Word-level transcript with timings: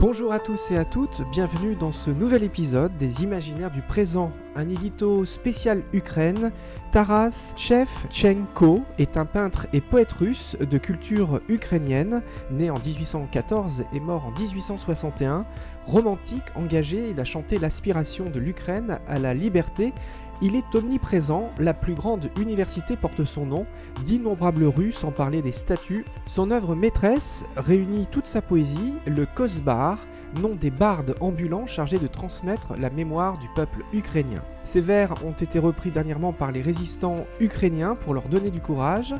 Bonjour 0.00 0.32
à 0.32 0.38
tous 0.38 0.70
et 0.70 0.78
à 0.78 0.86
toutes, 0.86 1.20
bienvenue 1.30 1.76
dans 1.76 1.92
ce 1.92 2.10
nouvel 2.10 2.42
épisode 2.42 2.96
des 2.96 3.22
Imaginaires 3.22 3.70
du 3.70 3.82
présent, 3.82 4.32
un 4.56 4.68
édito 4.68 5.24
spécial 5.24 5.82
Ukraine. 5.92 6.52
Taras 6.92 7.54
Shevchenko 7.56 8.82
est 8.98 9.16
un 9.16 9.24
peintre 9.24 9.66
et 9.72 9.80
poète 9.80 10.12
russe 10.12 10.56
de 10.58 10.78
culture 10.78 11.40
ukrainienne, 11.48 12.22
né 12.50 12.70
en 12.70 12.78
1814 12.78 13.84
et 13.92 14.00
mort 14.00 14.26
en 14.26 14.32
1861. 14.32 15.46
Romantique, 15.86 16.44
engagé, 16.56 17.10
il 17.10 17.20
a 17.20 17.24
chanté 17.24 17.58
l'aspiration 17.58 18.28
de 18.30 18.38
l'Ukraine 18.38 18.98
à 19.06 19.18
la 19.18 19.34
liberté 19.34 19.92
il 20.42 20.56
est 20.56 20.74
omniprésent, 20.74 21.50
la 21.58 21.74
plus 21.74 21.94
grande 21.94 22.30
université 22.38 22.96
porte 22.96 23.24
son 23.24 23.44
nom, 23.44 23.66
d'innombrables 24.06 24.64
rues 24.64 24.92
sans 24.92 25.10
parler 25.10 25.42
des 25.42 25.52
statues. 25.52 26.06
Son 26.24 26.50
œuvre 26.50 26.74
maîtresse 26.74 27.44
réunit 27.56 28.06
toute 28.10 28.24
sa 28.24 28.40
poésie, 28.40 28.94
le 29.06 29.26
Kosbar, 29.26 29.98
nom 30.40 30.54
des 30.54 30.70
bardes 30.70 31.14
ambulants 31.20 31.66
chargés 31.66 31.98
de 31.98 32.06
transmettre 32.06 32.72
la 32.78 32.88
mémoire 32.88 33.38
du 33.38 33.48
peuple 33.54 33.84
ukrainien. 33.92 34.39
Ces 34.64 34.80
vers 34.80 35.24
ont 35.24 35.32
été 35.32 35.58
repris 35.58 35.90
dernièrement 35.90 36.32
par 36.32 36.52
les 36.52 36.62
résistants 36.62 37.24
ukrainiens 37.40 37.94
pour 37.94 38.14
leur 38.14 38.28
donner 38.28 38.50
du 38.50 38.60
courage. 38.60 39.14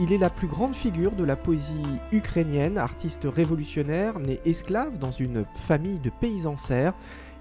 Il 0.00 0.12
est 0.12 0.18
la 0.18 0.30
plus 0.30 0.46
grande 0.46 0.74
figure 0.74 1.12
de 1.12 1.24
la 1.24 1.36
poésie 1.36 1.82
ukrainienne, 2.12 2.78
artiste 2.78 3.26
révolutionnaire, 3.26 4.18
né 4.18 4.40
esclave 4.44 4.98
dans 4.98 5.10
une 5.10 5.44
famille 5.54 5.98
de 5.98 6.10
paysans 6.10 6.56
serfs 6.56 6.94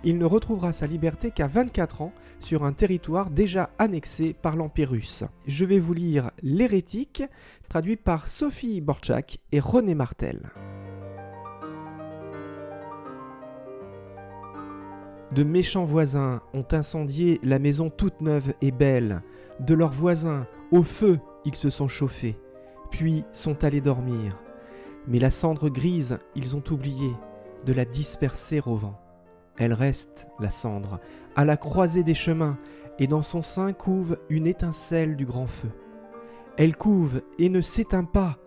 il 0.04 0.18
ne 0.18 0.26
retrouvera 0.26 0.72
sa 0.72 0.88
liberté 0.88 1.32
qu'à 1.32 1.48
24 1.48 2.02
ans 2.02 2.14
sur 2.40 2.64
un 2.64 2.74
territoire 2.74 3.30
déjà 3.30 3.72
annexé 3.80 4.34
par 4.34 4.56
l'Empire 4.56 4.92
russe. 4.92 5.24
Je 5.48 5.66
vais 5.66 5.80
vous 5.80 5.94
lire 5.94 6.32
L'hérétique, 6.44 7.24
traduit 7.68 7.98
par 7.98 8.28
Sophie 8.28 8.80
Borchak 8.80 9.40
et 9.52 9.60
René 9.60 9.96
Martel. 9.96 10.52
De 15.32 15.44
méchants 15.44 15.84
voisins 15.84 16.42
ont 16.54 16.66
incendié 16.72 17.40
la 17.44 17.60
maison 17.60 17.90
toute 17.90 18.22
neuve 18.22 18.54
et 18.62 18.72
belle. 18.72 19.22
De 19.60 19.74
leurs 19.74 19.92
voisins, 19.92 20.48
au 20.72 20.84
feu, 20.84 21.20
ils 21.44 21.56
se 21.56 21.70
sont 21.70 21.88
chauffés, 21.88 22.38
puis 22.92 23.26
sont 23.34 23.64
allés 23.64 23.82
dormir. 23.82 24.38
Mais 25.08 25.20
la 25.20 25.30
cendre 25.30 25.70
grise, 25.70 26.20
ils 26.36 26.56
ont 26.56 26.64
oublié 26.72 27.12
de 27.66 27.74
la 27.74 27.86
disperser 27.86 28.62
au 28.66 28.76
vent. 28.76 29.00
Elle 29.58 29.74
reste, 29.74 30.28
la 30.40 30.50
cendre, 30.50 31.00
à 31.36 31.44
la 31.44 31.58
croisée 31.58 32.04
des 32.04 32.14
chemins, 32.14 32.58
et 33.00 33.08
dans 33.08 33.22
son 33.22 33.42
sein 33.42 33.74
couve 33.74 34.18
une 34.30 34.48
étincelle 34.48 35.16
du 35.18 35.26
grand 35.26 35.48
feu. 35.48 35.70
Elle 36.58 36.76
couve 36.76 37.22
et 37.38 37.50
ne 37.50 37.62
s'éteint 37.62 38.06
pas, 38.06 38.38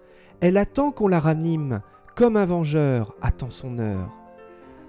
elle 0.40 0.56
attend 0.56 0.90
qu'on 0.90 1.08
la 1.08 1.20
ranime, 1.20 1.82
comme 2.16 2.36
un 2.36 2.46
vengeur 2.46 3.14
attend 3.20 3.50
son 3.50 3.78
heure. 3.78 4.10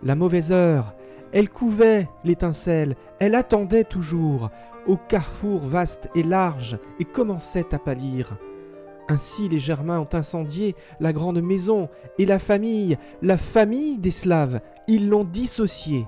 La 0.02 0.16
mauvaise 0.16 0.52
heure, 0.52 0.96
elle 1.34 1.50
couvait 1.50 2.10
l'étincelle, 2.24 2.96
elle 3.20 3.36
attendait 3.36 3.84
toujours, 3.84 4.50
au 4.88 4.98
carrefour 4.98 5.62
vaste 5.62 6.10
et 6.16 6.24
large, 6.24 6.78
et 7.00 7.06
commençait 7.06 7.74
à 7.74 7.80
pâlir. 7.80 8.38
Ainsi 9.10 9.50
les 9.50 9.60
Germains 9.60 10.00
ont 10.00 10.14
incendié 10.14 10.76
la 11.00 11.12
grande 11.12 11.42
maison 11.42 11.90
et 12.18 12.26
la 12.26 12.40
famille, 12.40 12.98
la 13.22 13.38
famille 13.38 13.98
des 13.98 14.12
Slaves, 14.12 14.62
ils 14.88 15.10
l'ont 15.10 15.26
dissociée. 15.26 16.08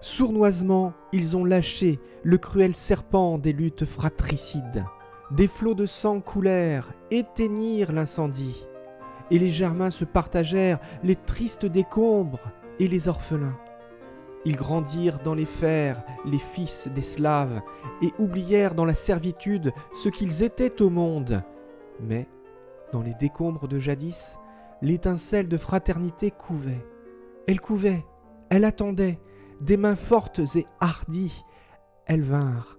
Sournoisement, 0.00 0.92
ils 1.12 1.36
ont 1.36 1.44
lâché 1.44 2.00
le 2.22 2.36
cruel 2.36 2.74
serpent 2.74 3.38
des 3.38 3.52
luttes 3.52 3.84
fratricides. 3.84 4.84
Des 5.30 5.48
flots 5.48 5.74
de 5.74 5.86
sang 5.86 6.20
coulèrent, 6.20 6.92
éteignirent 7.10 7.92
l'incendie. 7.92 8.66
Et 9.30 9.38
les 9.38 9.48
Germains 9.48 9.90
se 9.90 10.04
partagèrent 10.04 10.80
les 11.02 11.16
tristes 11.16 11.64
décombres 11.64 12.40
et 12.78 12.88
les 12.88 13.08
orphelins. 13.08 13.56
Ils 14.44 14.56
grandirent 14.56 15.20
dans 15.20 15.34
les 15.34 15.46
fers, 15.46 16.02
les 16.24 16.38
fils 16.38 16.88
des 16.88 17.02
Slaves, 17.02 17.60
et 18.02 18.12
oublièrent 18.18 18.74
dans 18.74 18.84
la 18.84 18.94
servitude 18.94 19.72
ce 19.94 20.08
qu'ils 20.08 20.42
étaient 20.42 20.82
au 20.82 20.90
monde. 20.90 21.42
Mais 22.00 22.26
dans 22.92 23.02
les 23.02 23.14
décombres 23.14 23.68
de 23.68 23.78
jadis, 23.78 24.38
l'étincelle 24.80 25.48
de 25.48 25.56
fraternité 25.56 26.30
couvait. 26.30 26.84
Elle 27.46 27.60
couvait, 27.60 28.04
elle 28.50 28.64
attendait, 28.64 29.20
des 29.60 29.76
mains 29.76 29.96
fortes 29.96 30.40
et 30.56 30.66
hardies, 30.80 31.44
elles 32.06 32.22
vinrent. 32.22 32.78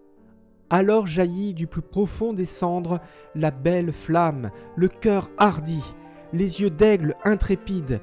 Alors 0.69 1.07
jaillit 1.07 1.53
du 1.53 1.67
plus 1.67 1.81
profond 1.81 2.33
des 2.33 2.45
cendres 2.45 2.99
la 3.35 3.51
belle 3.51 3.91
flamme, 3.91 4.51
le 4.75 4.87
cœur 4.87 5.29
hardi, 5.37 5.81
les 6.33 6.61
yeux 6.61 6.69
d'aigle 6.69 7.15
intrépide. 7.23 8.01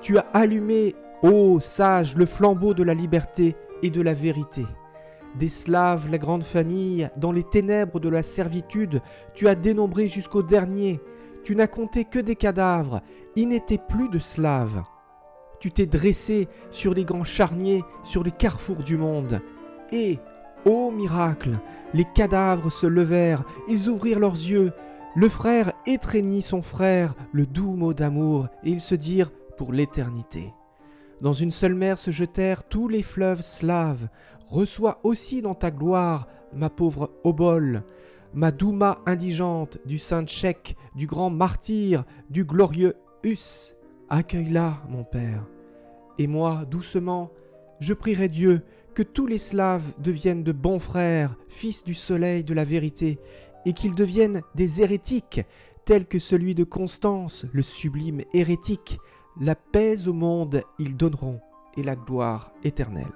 Tu 0.00 0.18
as 0.18 0.26
allumé, 0.32 0.94
ô 1.22 1.60
sage, 1.60 2.16
le 2.16 2.26
flambeau 2.26 2.74
de 2.74 2.82
la 2.82 2.94
liberté 2.94 3.56
et 3.82 3.90
de 3.90 4.00
la 4.00 4.14
vérité. 4.14 4.64
Des 5.38 5.48
Slaves, 5.48 6.10
la 6.10 6.18
grande 6.18 6.42
famille, 6.42 7.08
dans 7.16 7.32
les 7.32 7.44
ténèbres 7.44 8.00
de 8.00 8.08
la 8.08 8.22
servitude, 8.22 9.00
tu 9.34 9.46
as 9.48 9.54
dénombré 9.54 10.08
jusqu'au 10.08 10.42
dernier, 10.42 11.00
tu 11.44 11.54
n'as 11.54 11.66
compté 11.66 12.04
que 12.04 12.18
des 12.18 12.36
cadavres, 12.36 13.00
il 13.36 13.48
n'était 13.48 13.78
plus 13.78 14.08
de 14.08 14.18
slaves. 14.18 14.82
Tu 15.60 15.70
t'es 15.70 15.86
dressé 15.86 16.48
sur 16.70 16.94
les 16.94 17.04
grands 17.04 17.24
charniers, 17.24 17.84
sur 18.02 18.22
les 18.22 18.30
carrefours 18.30 18.82
du 18.82 18.96
monde. 18.96 19.40
Et, 19.92 20.18
ô 20.64 20.90
miracle, 20.90 21.58
les 21.94 22.06
cadavres 22.14 22.70
se 22.70 22.86
levèrent, 22.86 23.44
ils 23.68 23.88
ouvrirent 23.88 24.20
leurs 24.20 24.32
yeux. 24.32 24.72
Le 25.16 25.28
frère 25.28 25.72
étreignit 25.86 26.42
son 26.42 26.62
frère, 26.62 27.14
le 27.32 27.46
doux 27.46 27.74
mot 27.74 27.94
d'amour, 27.94 28.48
et 28.64 28.70
ils 28.70 28.80
se 28.80 28.94
dirent 28.94 29.30
pour 29.56 29.72
l'éternité. 29.72 30.52
Dans 31.20 31.32
une 31.32 31.50
seule 31.50 31.74
mer 31.74 31.98
se 31.98 32.10
jetèrent 32.10 32.64
tous 32.64 32.88
les 32.88 33.02
fleuves 33.02 33.42
slaves. 33.42 34.08
Reçois 34.48 35.00
aussi 35.04 35.42
dans 35.42 35.54
ta 35.54 35.70
gloire, 35.70 36.26
ma 36.52 36.70
pauvre 36.70 37.10
Obol 37.24 37.84
ma 38.34 38.50
Douma 38.50 39.00
indigente, 39.06 39.78
du 39.86 39.98
saint 39.98 40.24
tchèque, 40.24 40.76
du 40.94 41.06
grand 41.06 41.30
martyr, 41.30 42.04
du 42.28 42.44
glorieux 42.44 42.94
Hus. 43.22 43.74
Accueille-la, 44.08 44.82
mon 44.88 45.04
Père. 45.04 45.44
Et 46.18 46.26
moi, 46.26 46.64
doucement, 46.70 47.30
je 47.80 47.94
prierai 47.94 48.28
Dieu 48.28 48.62
que 48.94 49.02
tous 49.02 49.26
les 49.26 49.38
Slaves 49.38 49.94
deviennent 49.98 50.42
de 50.42 50.52
bons 50.52 50.78
frères, 50.78 51.36
fils 51.48 51.84
du 51.84 51.94
soleil 51.94 52.44
de 52.44 52.54
la 52.54 52.64
vérité, 52.64 53.18
et 53.66 53.72
qu'ils 53.72 53.94
deviennent 53.94 54.42
des 54.54 54.82
hérétiques, 54.82 55.42
tels 55.84 56.06
que 56.06 56.18
celui 56.18 56.54
de 56.54 56.64
Constance, 56.64 57.46
le 57.52 57.62
sublime 57.62 58.22
hérétique. 58.34 58.98
La 59.38 59.54
paix 59.54 60.08
au 60.08 60.12
monde 60.12 60.62
ils 60.78 60.96
donneront, 60.96 61.40
et 61.76 61.82
la 61.82 61.94
gloire 61.94 62.52
éternelle. 62.64 63.06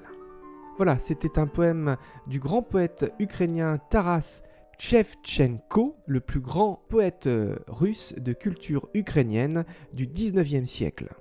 Voilà, 0.77 0.99
c'était 0.99 1.39
un 1.39 1.47
poème 1.47 1.97
du 2.27 2.41
grand 2.41 2.63
poète 2.63 3.13
ukrainien 3.19 3.79
Taras 3.91 4.43
Shevchenko, 4.79 5.97
le 6.07 6.21
plus 6.21 6.41
grand 6.41 6.83
poète 6.89 7.27
euh, 7.27 7.57
russe 7.69 8.15
de 8.17 8.33
culture 8.33 8.89
ukrainienne 8.95 9.65
du 9.93 10.07
19e 10.07 10.65
siècle. 10.65 11.15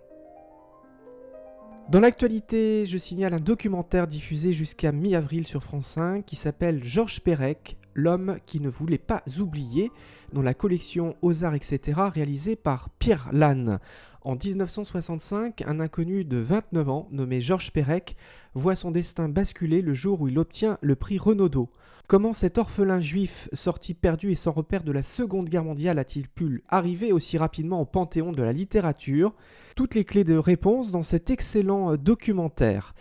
Dans 1.90 2.00
l'actualité, 2.00 2.86
je 2.86 2.98
signale 2.98 3.34
un 3.34 3.40
documentaire 3.40 4.08
diffusé 4.08 4.54
jusqu'à 4.54 4.92
mi-avril 4.92 5.46
sur 5.46 5.64
France 5.64 5.88
5 5.88 6.26
qui 6.26 6.36
s'appelle 6.36 6.84
Georges 6.84 7.22
Perec, 7.22 7.78
l'homme 7.94 8.38
qui 8.46 8.60
ne 8.60 8.70
voulait 8.70 8.98
pas 8.98 9.24
oublier, 9.40 9.92
dans 10.32 10.42
la 10.42 10.54
collection 10.54 11.16
Aux 11.22 11.44
Arts, 11.44 11.56
etc., 11.56 12.02
réalisée 12.14 12.56
par 12.56 12.90
Pierre 12.90 13.30
Lannes. 13.32 13.80
En 14.22 14.36
1965, 14.36 15.64
un 15.68 15.80
inconnu 15.80 16.24
de 16.24 16.38
29 16.38 16.90
ans, 16.90 17.08
nommé 17.12 17.42
Georges 17.42 17.72
Perec, 17.72 18.16
voit 18.54 18.76
son 18.76 18.92
destin 18.92 19.28
basculer 19.28 19.82
le 19.82 19.94
jour 19.94 20.22
où 20.22 20.28
il 20.28 20.40
obtient 20.40 20.78
le 20.82 20.96
prix 20.96 21.18
Renaudot. 21.18 21.70
Comment 22.08 22.34
cet 22.34 22.58
orphelin 22.58 23.00
juif 23.00 23.50
sorti 23.54 23.94
perdu 23.94 24.32
et 24.32 24.36
sans 24.36 24.52
repère 24.52 24.84
de 24.84 24.92
la 24.92 25.04
Seconde 25.04 25.50
Guerre 25.50 25.64
mondiale 25.64 26.00
a-t-il 26.00 26.28
pu 26.28 26.64
arriver 26.70 27.12
aussi 27.12 27.38
rapidement 27.38 27.82
au 27.82 27.86
panthéon 27.86 28.32
de 28.32 28.44
la 28.44 28.54
littérature? 28.54 29.34
Toutes 29.76 29.96
les 29.96 30.06
clés 30.06 30.24
de 30.24 30.36
réponse 30.36 30.92
dans 30.92 31.04
cet 31.04 31.30
excellent 31.30 31.96
documentaire. 31.96 32.94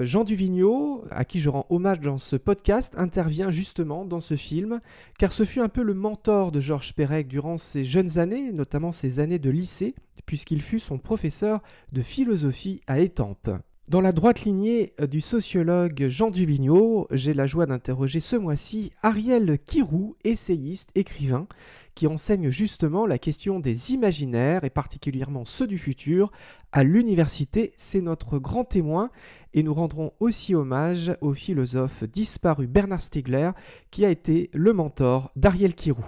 Jean 0.00 0.24
Duvigneau, 0.24 1.04
à 1.10 1.24
qui 1.24 1.38
je 1.38 1.48
rends 1.48 1.66
hommage 1.70 2.00
dans 2.00 2.18
ce 2.18 2.34
podcast, 2.34 2.94
intervient 2.98 3.52
justement 3.52 4.04
dans 4.04 4.20
ce 4.20 4.34
film, 4.34 4.80
car 5.20 5.32
ce 5.32 5.44
fut 5.44 5.60
un 5.60 5.68
peu 5.68 5.82
le 5.82 5.94
mentor 5.94 6.50
de 6.50 6.58
Georges 6.58 6.94
Perec 6.94 7.28
durant 7.28 7.58
ses 7.58 7.84
jeunes 7.84 8.18
années, 8.18 8.50
notamment 8.50 8.90
ses 8.90 9.20
années 9.20 9.38
de 9.38 9.50
lycée, 9.50 9.94
puisqu'il 10.26 10.62
fut 10.62 10.80
son 10.80 10.98
professeur 10.98 11.62
de 11.92 12.02
philosophie 12.02 12.80
à 12.88 12.98
Étampes. 12.98 13.50
Dans 13.86 14.00
la 14.00 14.12
droite 14.12 14.44
lignée 14.44 14.94
euh, 14.98 15.06
du 15.06 15.20
sociologue 15.20 16.06
Jean 16.08 16.30
Duvigneau, 16.30 17.06
j'ai 17.10 17.34
la 17.34 17.46
joie 17.46 17.66
d'interroger 17.66 18.18
ce 18.18 18.34
mois-ci 18.34 18.90
Ariel 19.02 19.58
Kirou, 19.64 20.16
essayiste, 20.24 20.90
écrivain, 20.94 21.46
qui 21.94 22.06
enseigne 22.06 22.50
justement 22.50 23.06
la 23.06 23.18
question 23.18 23.60
des 23.60 23.92
imaginaires 23.92 24.64
et 24.64 24.70
particulièrement 24.70 25.44
ceux 25.44 25.66
du 25.66 25.78
futur 25.78 26.30
à 26.72 26.84
l'université. 26.84 27.72
C'est 27.76 28.00
notre 28.00 28.38
grand 28.38 28.64
témoin 28.64 29.10
et 29.52 29.62
nous 29.62 29.74
rendrons 29.74 30.12
aussi 30.20 30.54
hommage 30.54 31.16
au 31.20 31.32
philosophe 31.32 32.04
disparu 32.04 32.66
Bernard 32.66 33.00
Stiegler 33.00 33.50
qui 33.90 34.04
a 34.04 34.10
été 34.10 34.50
le 34.52 34.72
mentor 34.72 35.30
d'Ariel 35.36 35.74
Kirou. 35.74 36.04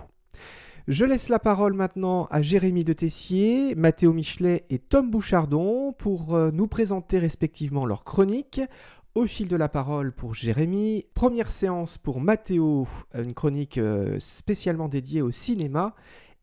Je 0.89 1.05
laisse 1.05 1.29
la 1.29 1.41
parole 1.41 1.73
maintenant 1.73 2.29
à 2.31 2.43
Jérémy 2.43 2.85
de 2.85 2.93
Tessier, 2.93 3.75
Mathéo 3.75 4.13
Michelet 4.13 4.67
et 4.71 4.79
Tom 4.79 5.11
Bouchardon 5.11 5.93
pour 5.93 6.37
euh, 6.37 6.53
nous 6.53 6.69
présenter 6.69 7.19
respectivement 7.19 7.87
leurs 7.87 8.05
chroniques. 8.05 8.61
Au 9.17 9.27
fil 9.27 9.49
de 9.49 9.57
la 9.57 9.71
parole 9.71 10.13
pour 10.13 10.35
Jérémy, 10.35 11.07
première 11.15 11.51
séance 11.51 11.97
pour 11.97 12.21
Mathéo, 12.21 12.87
une 13.15 13.33
chronique 13.33 13.79
euh, 13.79 14.19
spécialement 14.19 14.89
dédiée 14.89 15.23
au 15.23 15.31
cinéma 15.31 15.95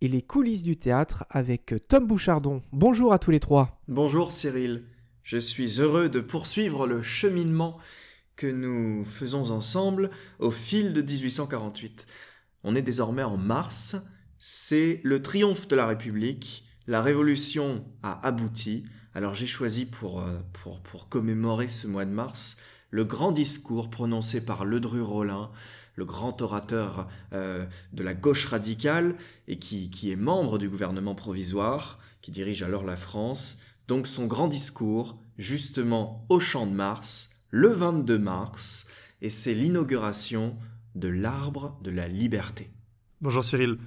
et 0.02 0.08
les 0.08 0.24
coulisses 0.24 0.64
du 0.64 0.76
théâtre 0.76 1.24
avec 1.30 1.76
Tom 1.88 2.08
Bouchardon. 2.08 2.64
Bonjour 2.72 3.14
à 3.14 3.20
tous 3.20 3.30
les 3.30 3.40
trois. 3.40 3.80
Bonjour 3.88 4.32
Cyril, 4.32 4.86
je 5.22 5.38
suis 5.38 5.82
heureux 5.82 6.10
de 6.10 6.20
poursuivre 6.20 6.88
le 6.88 7.04
cheminement 7.04 7.78
que 8.36 8.48
nous 8.48 9.06
faisons 9.06 9.52
ensemble 9.52 10.10
au 10.40 10.50
fil 10.50 10.94
de 10.94 11.04
1848. 11.04 12.08
On 12.64 12.74
est 12.74 12.82
désormais 12.82 13.22
en 13.22 13.38
mars, 13.38 13.98
c'est 14.40 15.00
le 15.04 15.22
triomphe 15.22 15.68
de 15.68 15.76
la 15.76 15.86
République, 15.86 16.66
la 16.88 17.04
révolution 17.04 17.86
a 18.02 18.26
abouti, 18.26 18.86
alors 19.16 19.34
j'ai 19.34 19.48
choisi 19.48 19.86
pour, 19.86 20.22
euh, 20.22 20.40
pour, 20.54 20.80
pour, 20.82 21.10
commémorer 21.10 21.70
ce 21.70 21.88
mois 21.88 22.06
de 22.06 22.12
mars 22.12 22.58
le 22.90 23.04
grand 23.04 23.32
discours 23.32 23.90
prononcé 23.90 24.46
par 24.46 24.66
Ledru 24.66 25.02
Rollin, 25.02 25.50
le 25.96 26.06
grand 26.06 26.42
orateur 26.42 27.08
euh, 27.34 27.66
de 27.92 28.04
la 28.04 28.14
gauche 28.14 28.46
radicale 28.46 29.16
et 29.48 29.58
qui, 29.58 29.90
qui 29.90 30.12
est 30.12 30.16
membre 30.16 30.60
du 30.60 30.70
gouvernement 30.70 31.16
provisoire, 31.16 32.00
qui 32.22 32.32
dirige 32.32 32.62
alors 32.62 32.84
la 32.84 32.96
France. 32.96 33.60
Donc 33.88 34.06
son 34.06 34.28
grand 34.28 34.48
discours, 34.48 35.18
justement 35.38 36.26
au 36.30 36.40
Champ 36.40 36.68
de 36.68 36.74
Mars, 36.74 37.32
le 37.50 37.70
22 37.70 38.20
mars, 38.20 38.88
et 39.22 39.30
c'est 39.30 39.56
l'inauguration 39.56 40.56
de 40.96 41.08
l'arbre 41.08 41.80
de 41.82 41.90
la 41.90 42.08
liberté. 42.08 42.70
Bonjour 43.22 43.44
Cyril. 43.44 43.78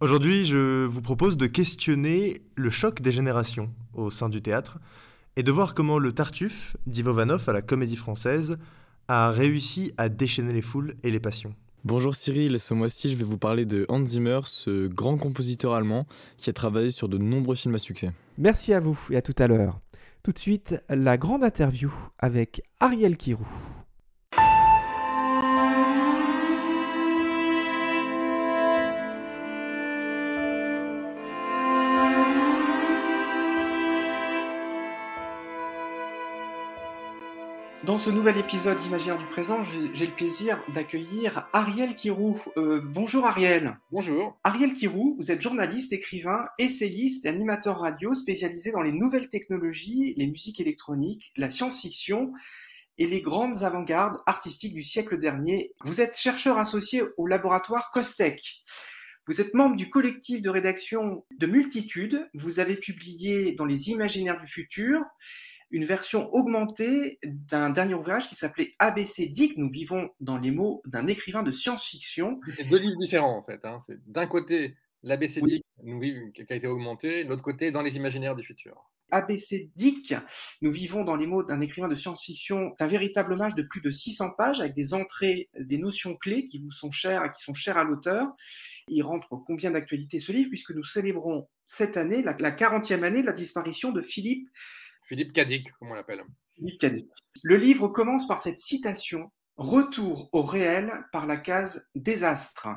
Aujourd'hui, 0.00 0.44
je 0.44 0.84
vous 0.84 1.02
propose 1.02 1.36
de 1.36 1.48
questionner 1.48 2.42
le 2.54 2.70
choc 2.70 3.00
des 3.00 3.10
générations 3.10 3.74
au 3.94 4.12
sein 4.12 4.28
du 4.28 4.40
théâtre 4.40 4.78
et 5.34 5.42
de 5.42 5.50
voir 5.50 5.74
comment 5.74 5.98
le 5.98 6.12
Tartuffe 6.12 6.76
d'Ivo 6.86 7.12
Vanov 7.12 7.48
à 7.48 7.52
la 7.52 7.62
Comédie 7.62 7.96
Française 7.96 8.54
a 9.08 9.32
réussi 9.32 9.92
à 9.96 10.08
déchaîner 10.08 10.52
les 10.52 10.62
foules 10.62 10.94
et 11.02 11.10
les 11.10 11.18
passions. 11.18 11.52
Bonjour 11.84 12.14
Cyril, 12.14 12.60
ce 12.60 12.74
mois-ci 12.74 13.10
je 13.10 13.16
vais 13.16 13.24
vous 13.24 13.38
parler 13.38 13.64
de 13.64 13.86
Hans 13.88 14.06
Zimmer, 14.06 14.38
ce 14.44 14.86
grand 14.86 15.16
compositeur 15.16 15.74
allemand 15.74 16.06
qui 16.36 16.48
a 16.48 16.52
travaillé 16.52 16.90
sur 16.90 17.08
de 17.08 17.18
nombreux 17.18 17.56
films 17.56 17.74
à 17.74 17.78
succès. 17.78 18.12
Merci 18.36 18.74
à 18.74 18.78
vous 18.78 19.00
et 19.10 19.16
à 19.16 19.22
tout 19.22 19.34
à 19.36 19.48
l'heure. 19.48 19.80
Tout 20.22 20.30
de 20.30 20.38
suite, 20.38 20.80
la 20.88 21.16
grande 21.16 21.42
interview 21.42 21.92
avec 22.20 22.62
Ariel 22.78 23.16
Kirou. 23.16 23.48
Dans 37.88 37.96
ce 37.96 38.10
nouvel 38.10 38.36
épisode 38.36 38.76
d'Imaginaire 38.80 39.16
du 39.16 39.24
présent, 39.24 39.62
j'ai 39.62 40.06
le 40.06 40.14
plaisir 40.14 40.62
d'accueillir 40.74 41.48
Ariel 41.54 41.94
Kirou. 41.94 42.38
Euh, 42.58 42.82
bonjour 42.84 43.24
Ariel. 43.24 43.78
Bonjour. 43.90 44.38
Ariel 44.44 44.74
Kirou, 44.74 45.16
vous 45.18 45.30
êtes 45.30 45.40
journaliste, 45.40 45.94
écrivain, 45.94 46.44
essayiste 46.58 47.24
et 47.24 47.30
animateur 47.30 47.80
radio 47.80 48.12
spécialisé 48.12 48.72
dans 48.72 48.82
les 48.82 48.92
nouvelles 48.92 49.30
technologies, 49.30 50.12
les 50.18 50.26
musiques 50.26 50.60
électroniques, 50.60 51.32
la 51.38 51.48
science-fiction 51.48 52.34
et 52.98 53.06
les 53.06 53.22
grandes 53.22 53.62
avant-gardes 53.62 54.18
artistiques 54.26 54.74
du 54.74 54.82
siècle 54.82 55.18
dernier. 55.18 55.72
Vous 55.82 56.02
êtes 56.02 56.18
chercheur 56.18 56.58
associé 56.58 57.04
au 57.16 57.26
laboratoire 57.26 57.90
Costec. 57.90 58.64
Vous 59.26 59.40
êtes 59.40 59.54
membre 59.54 59.76
du 59.76 59.88
collectif 59.88 60.42
de 60.42 60.50
rédaction 60.50 61.24
de 61.38 61.46
Multitude. 61.46 62.28
Vous 62.34 62.60
avez 62.60 62.76
publié 62.76 63.54
dans 63.54 63.64
les 63.64 63.88
Imaginaires 63.88 64.38
du 64.42 64.46
futur 64.46 65.00
une 65.70 65.84
version 65.84 66.32
augmentée 66.34 67.18
d'un 67.24 67.70
dernier 67.70 67.94
ouvrage 67.94 68.28
qui 68.28 68.34
s'appelait 68.34 68.74
ABC 68.78 69.28
Dick. 69.28 69.56
Nous 69.56 69.70
vivons 69.70 70.10
dans 70.20 70.38
les 70.38 70.50
mots 70.50 70.82
d'un 70.86 71.06
écrivain 71.06 71.42
de 71.42 71.52
science-fiction. 71.52 72.40
C'est 72.54 72.68
deux 72.68 72.78
livres 72.78 72.98
différents 72.98 73.36
en 73.36 73.42
fait. 73.42 73.64
Hein. 73.64 73.78
C'est 73.86 73.98
d'un 74.10 74.26
côté 74.26 74.76
l'ABC 75.02 75.42
Dick, 75.42 75.64
nous 75.82 76.00
vivons, 76.00 76.30
qui 76.32 76.40
a 76.48 76.56
été 76.56 76.66
augmenté, 76.66 77.24
l'autre 77.24 77.42
côté 77.42 77.70
dans 77.70 77.82
les 77.82 77.96
imaginaires 77.96 78.34
du 78.34 78.42
futur. 78.42 78.90
ABC 79.10 79.70
Dick, 79.74 80.14
nous 80.60 80.70
vivons 80.70 81.02
dans 81.02 81.16
les 81.16 81.26
mots 81.26 81.42
d'un 81.42 81.60
écrivain 81.60 81.88
de 81.88 81.94
science-fiction, 81.94 82.74
un 82.78 82.86
véritable 82.86 83.32
hommage 83.32 83.54
de 83.54 83.62
plus 83.62 83.80
de 83.80 83.90
600 83.90 84.32
pages 84.36 84.60
avec 84.60 84.74
des 84.74 84.92
entrées, 84.92 85.48
des 85.58 85.78
notions 85.78 86.14
clés 86.14 86.46
qui 86.46 86.58
vous 86.58 86.70
sont 86.70 86.90
chères 86.90 87.24
et 87.24 87.30
qui 87.30 87.42
sont 87.42 87.54
chères 87.54 87.78
à 87.78 87.84
l'auteur. 87.84 88.26
Il 88.88 89.02
rentre 89.02 89.28
combien 89.46 89.70
d'actualité 89.70 90.18
ce 90.18 90.32
livre 90.32 90.50
puisque 90.50 90.72
nous 90.72 90.84
célébrons 90.84 91.48
cette 91.66 91.96
année 91.96 92.22
la, 92.22 92.36
la 92.38 92.50
40e 92.50 93.02
année 93.02 93.22
de 93.22 93.26
la 93.26 93.32
disparition 93.32 93.92
de 93.92 94.02
Philippe 94.02 94.48
Philippe 95.08 95.32
Cadic, 95.32 95.72
comme 95.78 95.90
on 95.90 95.94
l'appelle. 95.94 96.22
Philippe 96.54 96.78
Cadic. 96.78 97.08
Le 97.42 97.56
livre 97.56 97.88
commence 97.88 98.28
par 98.28 98.40
cette 98.40 98.60
citation 98.60 99.32
Retour 99.56 100.28
au 100.32 100.42
réel 100.42 100.92
par 101.12 101.26
la 101.26 101.36
case 101.36 101.90
désastre. 101.94 102.68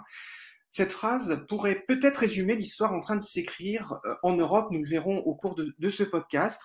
Cette 0.71 0.93
phrase 0.93 1.45
pourrait 1.49 1.83
peut-être 1.85 2.19
résumer 2.19 2.55
l'histoire 2.55 2.93
en 2.93 3.01
train 3.01 3.17
de 3.17 3.21
s'écrire 3.21 3.99
euh, 4.05 4.15
en 4.23 4.37
Europe, 4.37 4.69
nous 4.71 4.81
le 4.81 4.89
verrons 4.89 5.17
au 5.19 5.35
cours 5.35 5.53
de, 5.53 5.75
de 5.77 5.89
ce 5.89 6.03
podcast. 6.03 6.63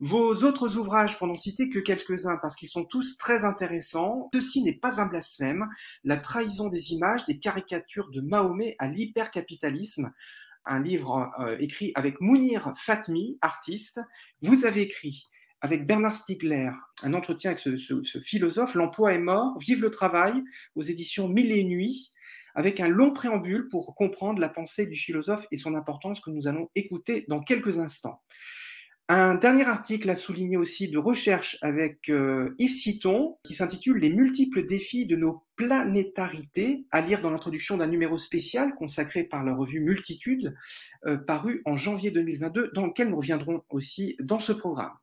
Vos 0.00 0.42
autres 0.44 0.78
ouvrages, 0.78 1.18
pour 1.18 1.26
n'en 1.26 1.36
citer 1.36 1.68
que 1.68 1.78
quelques-uns, 1.78 2.38
parce 2.38 2.56
qu'ils 2.56 2.70
sont 2.70 2.86
tous 2.86 3.18
très 3.18 3.44
intéressants, 3.44 4.30
ceci 4.32 4.62
n'est 4.62 4.78
pas 4.78 5.02
un 5.02 5.06
blasphème, 5.06 5.68
la 6.02 6.16
trahison 6.16 6.68
des 6.68 6.92
images, 6.92 7.26
des 7.26 7.38
caricatures 7.38 8.10
de 8.10 8.22
Mahomet 8.22 8.74
à 8.78 8.88
l'hypercapitalisme, 8.88 10.10
un 10.64 10.80
livre 10.80 11.30
euh, 11.40 11.56
écrit 11.58 11.92
avec 11.94 12.20
Mounir 12.20 12.72
Fatmi, 12.76 13.38
artiste. 13.40 14.00
Vous 14.40 14.64
avez 14.64 14.82
écrit 14.82 15.28
avec 15.60 15.86
Bernard 15.86 16.14
Stiegler 16.14 16.70
un 17.02 17.14
entretien 17.14 17.52
avec 17.52 17.60
ce, 17.60 18.20
philosophe, 18.20 18.74
L'emploi 18.74 19.14
est 19.14 19.18
mort, 19.18 19.56
vive 19.58 19.80
le 19.80 19.90
travail, 19.90 20.34
aux 20.74 20.82
éditions 20.82 21.28
Mille 21.28 21.52
et 21.52 21.64
Nuits, 21.64 22.12
avec 22.54 22.80
un 22.80 22.88
long 22.88 23.12
préambule 23.12 23.68
pour 23.68 23.94
comprendre 23.94 24.40
la 24.40 24.48
pensée 24.48 24.86
du 24.86 24.96
philosophe 24.96 25.46
et 25.50 25.56
son 25.56 25.74
importance 25.74 26.20
que 26.20 26.30
nous 26.30 26.48
allons 26.48 26.68
écouter 26.74 27.24
dans 27.28 27.40
quelques 27.40 27.78
instants. 27.78 28.20
Un 29.08 29.34
dernier 29.34 29.64
article 29.64 30.08
à 30.10 30.14
souligner 30.14 30.56
aussi 30.56 30.88
de 30.88 30.96
recherche 30.96 31.58
avec 31.60 32.08
euh, 32.08 32.54
Yves 32.58 32.70
Citon 32.70 33.36
qui 33.42 33.54
s'intitule 33.54 33.98
Les 33.98 34.10
multiples 34.10 34.64
défis 34.64 35.06
de 35.06 35.16
nos 35.16 35.44
planétarités, 35.56 36.86
à 36.92 37.00
lire 37.00 37.20
dans 37.20 37.30
l'introduction 37.30 37.76
d'un 37.76 37.88
numéro 37.88 38.16
spécial 38.18 38.74
consacré 38.74 39.24
par 39.24 39.44
la 39.44 39.54
revue 39.54 39.80
Multitude, 39.80 40.54
euh, 41.04 41.16
paru 41.16 41.62
en 41.64 41.76
janvier 41.76 42.10
2022, 42.12 42.70
dans 42.74 42.86
lequel 42.86 43.10
nous 43.10 43.16
reviendrons 43.16 43.62
aussi 43.70 44.16
dans 44.20 44.40
ce 44.40 44.52
programme. 44.52 44.94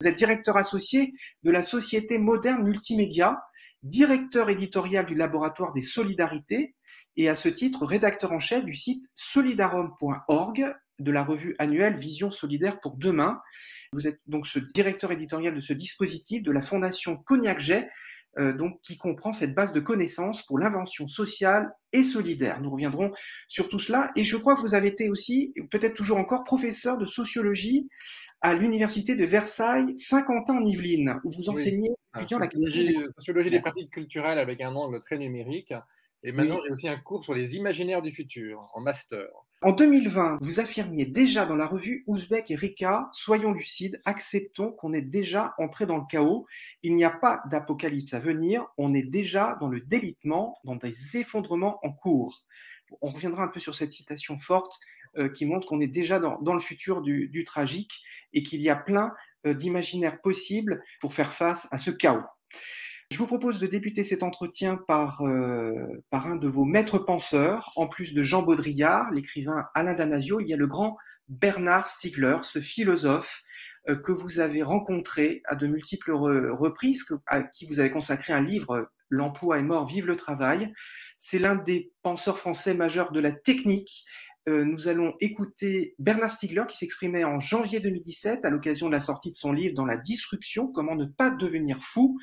Vous 0.00 0.08
êtes 0.08 0.16
directeur 0.16 0.56
associé 0.56 1.14
de 1.44 1.50
la 1.50 1.62
Société 1.62 2.18
moderne 2.18 2.64
multimédia, 2.64 3.40
directeur 3.82 4.50
éditorial 4.50 5.06
du 5.06 5.14
laboratoire 5.14 5.72
des 5.72 5.82
solidarités 5.82 6.74
et 7.16 7.28
à 7.28 7.36
ce 7.36 7.48
titre 7.48 7.86
rédacteur 7.86 8.32
en 8.32 8.40
chef 8.40 8.64
du 8.64 8.74
site 8.74 9.04
solidarum.org 9.14 10.74
de 10.98 11.10
la 11.10 11.24
revue 11.24 11.54
annuelle 11.58 11.96
Vision 11.96 12.30
solidaire 12.30 12.80
pour 12.80 12.96
demain. 12.96 13.40
Vous 13.92 14.06
êtes 14.06 14.20
donc 14.26 14.46
ce 14.46 14.58
directeur 14.58 15.12
éditorial 15.12 15.54
de 15.54 15.60
ce 15.60 15.72
dispositif 15.72 16.42
de 16.42 16.52
la 16.52 16.62
Fondation 16.62 17.16
Cognac 17.16 17.60
Jet, 17.60 17.88
euh, 18.38 18.52
donc 18.52 18.80
qui 18.82 18.98
comprend 18.98 19.32
cette 19.32 19.54
base 19.54 19.72
de 19.72 19.80
connaissances 19.80 20.44
pour 20.44 20.58
l'invention 20.58 21.08
sociale 21.08 21.70
et 21.92 22.04
solidaire. 22.04 22.60
Nous 22.60 22.70
reviendrons 22.70 23.12
sur 23.48 23.68
tout 23.68 23.78
cela. 23.78 24.12
Et 24.16 24.24
je 24.24 24.36
crois 24.36 24.54
que 24.54 24.60
vous 24.60 24.74
avez 24.74 24.88
été 24.88 25.08
aussi, 25.08 25.54
peut-être 25.70 25.94
toujours 25.94 26.18
encore, 26.18 26.44
professeur 26.44 26.98
de 26.98 27.06
sociologie 27.06 27.88
à 28.40 28.54
l'université 28.54 29.16
de 29.16 29.24
Versailles, 29.24 29.96
Saint-Quentin 29.96 30.58
en 30.58 30.64
Yvelines, 30.64 31.18
où 31.24 31.30
vous 31.30 31.48
enseignez 31.48 31.90
la 32.14 32.20
sociologie, 32.20 32.96
sociologie 33.10 33.50
des 33.50 33.60
pratiques 33.60 33.90
culturelles 33.90 34.38
avec 34.38 34.60
un 34.60 34.74
angle 34.76 35.00
très 35.00 35.18
numérique. 35.18 35.72
Et 36.24 36.32
maintenant, 36.32 36.58
j'ai 36.64 36.72
aussi 36.72 36.88
un 36.88 36.98
cours 36.98 37.22
sur 37.22 37.34
les 37.34 37.56
imaginaires 37.56 38.02
du 38.02 38.10
futur 38.10 38.70
en 38.74 38.80
master. 38.80 39.28
En 39.62 39.72
2020, 39.72 40.38
vous 40.40 40.60
affirmiez 40.60 41.06
déjà 41.06 41.44
dans 41.46 41.56
la 41.56 41.66
revue 41.66 42.04
Ouzbek 42.06 42.50
et 42.50 42.54
Rika, 42.56 43.08
soyons 43.12 43.52
lucides, 43.52 44.00
acceptons 44.04 44.72
qu'on 44.72 44.92
est 44.92 45.02
déjà 45.02 45.54
entré 45.58 45.86
dans 45.86 45.96
le 45.96 46.04
chaos. 46.08 46.46
Il 46.82 46.94
n'y 46.94 47.04
a 47.04 47.10
pas 47.10 47.40
d'apocalypse 47.50 48.14
à 48.14 48.20
venir, 48.20 48.66
on 48.78 48.94
est 48.94 49.02
déjà 49.02 49.56
dans 49.60 49.68
le 49.68 49.80
délitement, 49.80 50.58
dans 50.64 50.76
des 50.76 51.16
effondrements 51.16 51.78
en 51.82 51.92
cours. 51.92 52.44
On 53.00 53.08
reviendra 53.08 53.44
un 53.44 53.48
peu 53.48 53.60
sur 53.60 53.74
cette 53.74 53.92
citation 53.92 54.38
forte 54.38 54.78
euh, 55.16 55.28
qui 55.28 55.46
montre 55.46 55.66
qu'on 55.66 55.80
est 55.80 55.88
déjà 55.88 56.18
dans, 56.18 56.54
le 56.54 56.60
futur 56.60 57.02
du, 57.02 57.44
tragique 57.44 58.02
et 58.32 58.42
qu'il 58.42 58.60
y 58.60 58.70
a 58.70 58.76
plein 58.76 59.12
euh, 59.46 59.54
d'imaginaires 59.54 60.20
possibles 60.20 60.82
pour 61.00 61.14
faire 61.14 61.32
face 61.32 61.66
à 61.70 61.78
ce 61.78 61.90
chaos. 61.90 62.24
Je 63.10 63.16
vous 63.16 63.26
propose 63.26 63.58
de 63.58 63.66
débuter 63.66 64.04
cet 64.04 64.22
entretien 64.22 64.76
par, 64.76 65.22
euh, 65.22 65.72
par 66.10 66.26
un 66.26 66.36
de 66.36 66.46
vos 66.46 66.66
maîtres 66.66 66.98
penseurs. 66.98 67.72
En 67.76 67.86
plus 67.86 68.12
de 68.12 68.22
Jean 68.22 68.42
Baudrillard, 68.42 69.10
l'écrivain 69.12 69.66
Alain 69.74 69.94
Damasio, 69.94 70.40
il 70.40 70.48
y 70.48 70.52
a 70.52 70.58
le 70.58 70.66
grand 70.66 70.98
Bernard 71.28 71.88
Stiegler, 71.88 72.38
ce 72.42 72.60
philosophe 72.60 73.42
euh, 73.88 73.96
que 73.96 74.12
vous 74.12 74.40
avez 74.40 74.62
rencontré 74.62 75.40
à 75.46 75.56
de 75.56 75.66
multiples 75.66 76.12
reprises, 76.12 77.06
à 77.26 77.42
qui 77.42 77.64
vous 77.66 77.80
avez 77.80 77.90
consacré 77.90 78.32
un 78.32 78.42
livre, 78.42 78.90
L'emploi 79.10 79.58
est 79.58 79.62
mort, 79.62 79.86
vive 79.86 80.04
le 80.04 80.16
travail. 80.16 80.70
C'est 81.16 81.38
l'un 81.38 81.56
des 81.56 81.94
penseurs 82.02 82.38
français 82.38 82.74
majeurs 82.74 83.10
de 83.10 83.20
la 83.20 83.32
technique 83.32 84.04
euh, 84.48 84.64
nous 84.64 84.88
allons 84.88 85.14
écouter 85.20 85.94
Bernard 85.98 86.30
Stiegler 86.30 86.64
qui 86.68 86.78
s'exprimait 86.78 87.24
en 87.24 87.38
janvier 87.38 87.80
2017 87.80 88.46
à 88.46 88.50
l'occasion 88.50 88.86
de 88.86 88.92
la 88.92 89.00
sortie 89.00 89.30
de 89.30 89.36
son 89.36 89.52
livre 89.52 89.74
Dans 89.74 89.84
la 89.84 89.98
disruption, 89.98 90.68
comment 90.68 90.94
ne 90.94 91.04
pas 91.04 91.30
devenir 91.30 91.82
fou, 91.82 92.18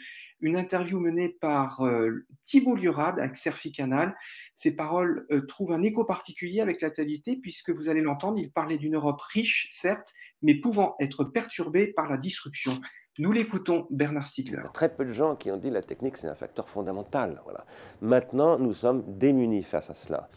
une 0.45 0.57
interview 0.57 0.99
menée 0.99 1.29
par 1.29 1.81
euh, 1.81 2.25
Thibault 2.45 2.75
Liorade 2.75 3.19
avec 3.19 3.35
Serfi 3.35 3.71
Canal. 3.71 4.15
Ces 4.53 4.75
paroles 4.75 5.25
euh, 5.31 5.45
trouvent 5.47 5.71
un 5.71 5.81
écho 5.81 6.05
particulier 6.05 6.61
avec 6.61 6.81
l'actualité 6.81 7.35
puisque 7.35 7.71
vous 7.71 7.89
allez 7.89 8.01
l'entendre, 8.01 8.37
il 8.39 8.51
parlait 8.51 8.77
d'une 8.77 8.95
Europe 8.95 9.21
riche, 9.21 9.67
certes, 9.71 10.13
mais 10.41 10.55
pouvant 10.55 10.95
être 10.99 11.23
perturbée 11.23 11.87
par 11.87 12.09
la 12.09 12.17
disruption. 12.17 12.73
Nous 13.17 13.31
l'écoutons, 13.31 13.87
Bernard 13.91 14.27
Stiegler. 14.27 14.63
Très 14.73 14.93
peu 14.93 15.05
de 15.05 15.13
gens 15.13 15.37
qui 15.37 15.49
ont 15.49 15.57
dit 15.57 15.69
la 15.69 15.81
technique, 15.81 16.17
c'est 16.17 16.27
un 16.27 16.35
facteur 16.35 16.67
fondamental. 16.67 17.41
Voilà. 17.45 17.65
Maintenant, 18.01 18.59
nous 18.59 18.73
sommes 18.73 19.03
démunis 19.07 19.63
face 19.63 19.89
à 19.89 19.93
cela. 19.93 20.29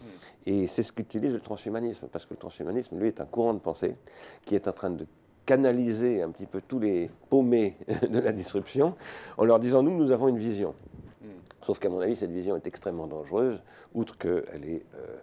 Et 0.46 0.68
c'est 0.68 0.84
ce 0.84 0.92
qu'utilise 0.92 1.32
le 1.32 1.40
transhumanisme, 1.40 2.06
parce 2.06 2.24
que 2.24 2.34
le 2.34 2.38
transhumanisme, 2.38 2.96
lui, 2.96 3.08
est 3.08 3.20
un 3.20 3.26
courant 3.26 3.52
de 3.52 3.58
pensée 3.58 3.96
qui 4.46 4.54
est 4.54 4.68
en 4.68 4.72
train 4.72 4.90
de 4.90 5.06
canaliser 5.48 6.20
un 6.20 6.30
petit 6.30 6.44
peu 6.44 6.60
tous 6.60 6.78
les 6.78 7.06
paumés 7.30 7.74
de 8.10 8.18
la 8.18 8.32
disruption 8.32 8.94
en 9.38 9.46
leur 9.46 9.58
disant, 9.58 9.82
nous, 9.82 9.96
nous 9.96 10.10
avons 10.10 10.28
une 10.28 10.38
vision. 10.38 10.74
Sauf 11.62 11.78
qu'à 11.78 11.88
mon 11.88 12.00
avis, 12.00 12.16
cette 12.16 12.30
vision 12.30 12.54
est 12.56 12.66
extrêmement 12.66 13.06
dangereuse, 13.06 13.60
outre 13.94 14.16
qu'elle 14.18 14.64
est... 14.64 14.84
Euh, 14.94 15.16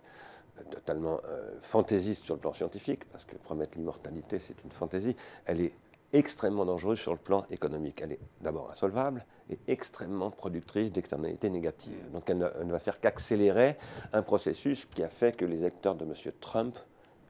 totalement 0.72 1.20
euh, 1.26 1.52
fantaisiste 1.62 2.24
sur 2.24 2.34
le 2.34 2.40
plan 2.40 2.54
scientifique, 2.54 3.04
parce 3.12 3.24
que 3.26 3.36
promettre 3.36 3.78
l'immortalité, 3.78 4.40
c'est 4.40 4.56
une 4.64 4.72
fantaisie, 4.72 5.16
elle 5.46 5.62
est 5.62 5.74
extrêmement 6.14 6.66
dangereuse 6.66 6.98
sur 6.98 7.12
le 7.12 7.20
plan 7.20 7.46
économique. 7.52 8.02
Elle 8.02 8.14
est 8.14 8.20
d'abord 8.42 8.72
insolvable 8.72 9.26
et 9.50 9.60
extrêmement 9.68 10.32
productrice 10.32 10.92
d'externalités 10.92 11.50
négatives. 11.50 12.02
Mm. 12.10 12.14
Donc 12.14 12.30
elle 12.30 12.38
ne, 12.38 12.72
va 12.72 12.80
faire 12.80 13.00
qu'accélérer 13.00 13.78
un 14.14 14.22
processus 14.22 14.86
qui 14.86 15.04
a 15.04 15.10
fait 15.10 15.36
que 15.36 15.46
les 15.46 15.60
électeurs 15.60 15.96
de 15.96 16.06
M. 16.06 16.14
Trump 16.40 16.78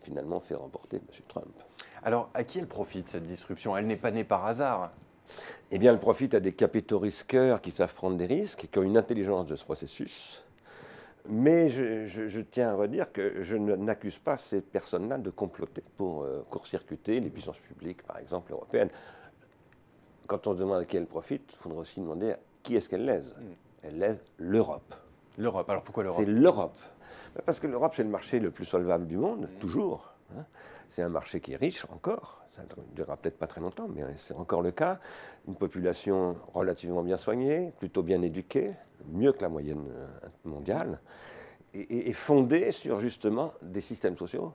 finalement 0.05 0.39
fait 0.39 0.55
remporter 0.55 0.97
M. 0.97 1.03
Trump. 1.27 1.53
Alors 2.03 2.29
à 2.33 2.43
qui 2.43 2.59
elle 2.59 2.67
profite 2.67 3.09
cette 3.09 3.25
disruption? 3.25 3.75
Elle 3.75 3.87
n'est 3.87 3.97
pas 3.97 4.11
née 4.11 4.23
par 4.23 4.45
hasard. 4.45 4.91
Eh 5.71 5.79
bien, 5.79 5.91
elle 5.91 5.99
profite 5.99 6.35
à 6.35 6.39
des 6.39 6.53
capitaux 6.53 6.99
risqueurs 6.99 7.59
qui 7.59 7.71
savent 7.71 7.93
prendre 7.95 8.15
des 8.15 8.27
risques 8.27 8.65
et 8.65 8.67
qui 8.67 8.77
ont 8.77 8.83
une 8.83 8.97
intelligence 8.97 9.47
de 9.47 9.55
ce 9.55 9.65
processus 9.65 10.45
mais 11.27 11.69
je, 11.69 12.41
tiens 12.41 12.69
à 12.69 12.75
redire 12.75 13.11
que 13.11 13.43
je 13.43 13.55
n'accuse 13.55 14.17
pas 14.17 14.37
ces 14.37 14.61
personnes-là 14.61 15.17
de 15.17 15.29
comploter 15.29 15.83
pour 15.97 16.23
euh, 16.23 16.45
court-circuiter 16.49 17.19
les 17.19 17.29
puissances 17.29 17.59
publiques, 17.59 18.03
par 18.03 18.19
exemple 18.19 18.51
européennes. 18.51 18.89
Quand 20.27 20.47
on 20.47 20.53
se 20.53 20.59
demande 20.59 20.81
à 20.81 20.85
qui 20.85 20.97
elles 20.97 21.05
profitent, 21.05 21.51
il 21.53 21.57
faudra 21.57 21.79
aussi 21.79 21.99
demander 21.99 22.31
à 22.31 22.39
qui 22.63 22.75
est-ce 22.75 22.89
qu'elles 22.89 23.05
lèsent. 23.05 23.33
Hmm. 23.37 23.53
Elles 23.83 23.99
lèsent 23.99 24.23
l'Europe. 24.37 24.95
L'Europe, 25.37 25.69
alors 25.69 25.83
pourquoi 25.83 26.03
l'Europe? 26.03 26.23
C'est 26.25 26.31
l'Europe. 26.31 26.79
Parce 27.45 27.59
que 27.59 27.67
l'Europe, 27.67 27.93
c'est 27.95 28.03
le 28.03 28.09
marché 28.09 28.39
le 28.39 28.51
plus 28.51 28.65
solvable 28.65 29.07
du 29.07 29.17
monde, 29.17 29.49
toujours. 29.59 30.13
Hein. 30.35 30.43
C'est 30.89 31.01
un 31.01 31.09
marché 31.09 31.41
qui 31.41 31.53
est 31.53 31.57
riche 31.57 31.85
encore. 31.91 32.41
Ça 32.55 32.61
ne 32.61 32.95
durera 32.95 33.17
peut-être 33.17 33.37
pas 33.37 33.47
très 33.47 33.59
longtemps, 33.59 33.89
mais 33.93 34.03
c'est 34.15 34.33
encore 34.33 34.61
le 34.61 34.71
cas. 34.71 34.99
Une 35.47 35.55
population 35.55 36.37
relativement 36.53 37.03
bien 37.03 37.17
soignée, 37.17 37.73
plutôt 37.79 38.01
bien 38.01 38.21
éduquée, 38.21 38.71
mieux 39.11 39.33
que 39.33 39.41
la 39.41 39.49
moyenne 39.49 39.83
euh, 39.89 40.07
mondiale, 40.45 40.99
et, 41.73 42.13
fondée 42.13 42.71
sur 42.71 42.99
justement 42.99 43.53
des 43.61 43.81
systèmes 43.81 44.15
sociaux. 44.15 44.53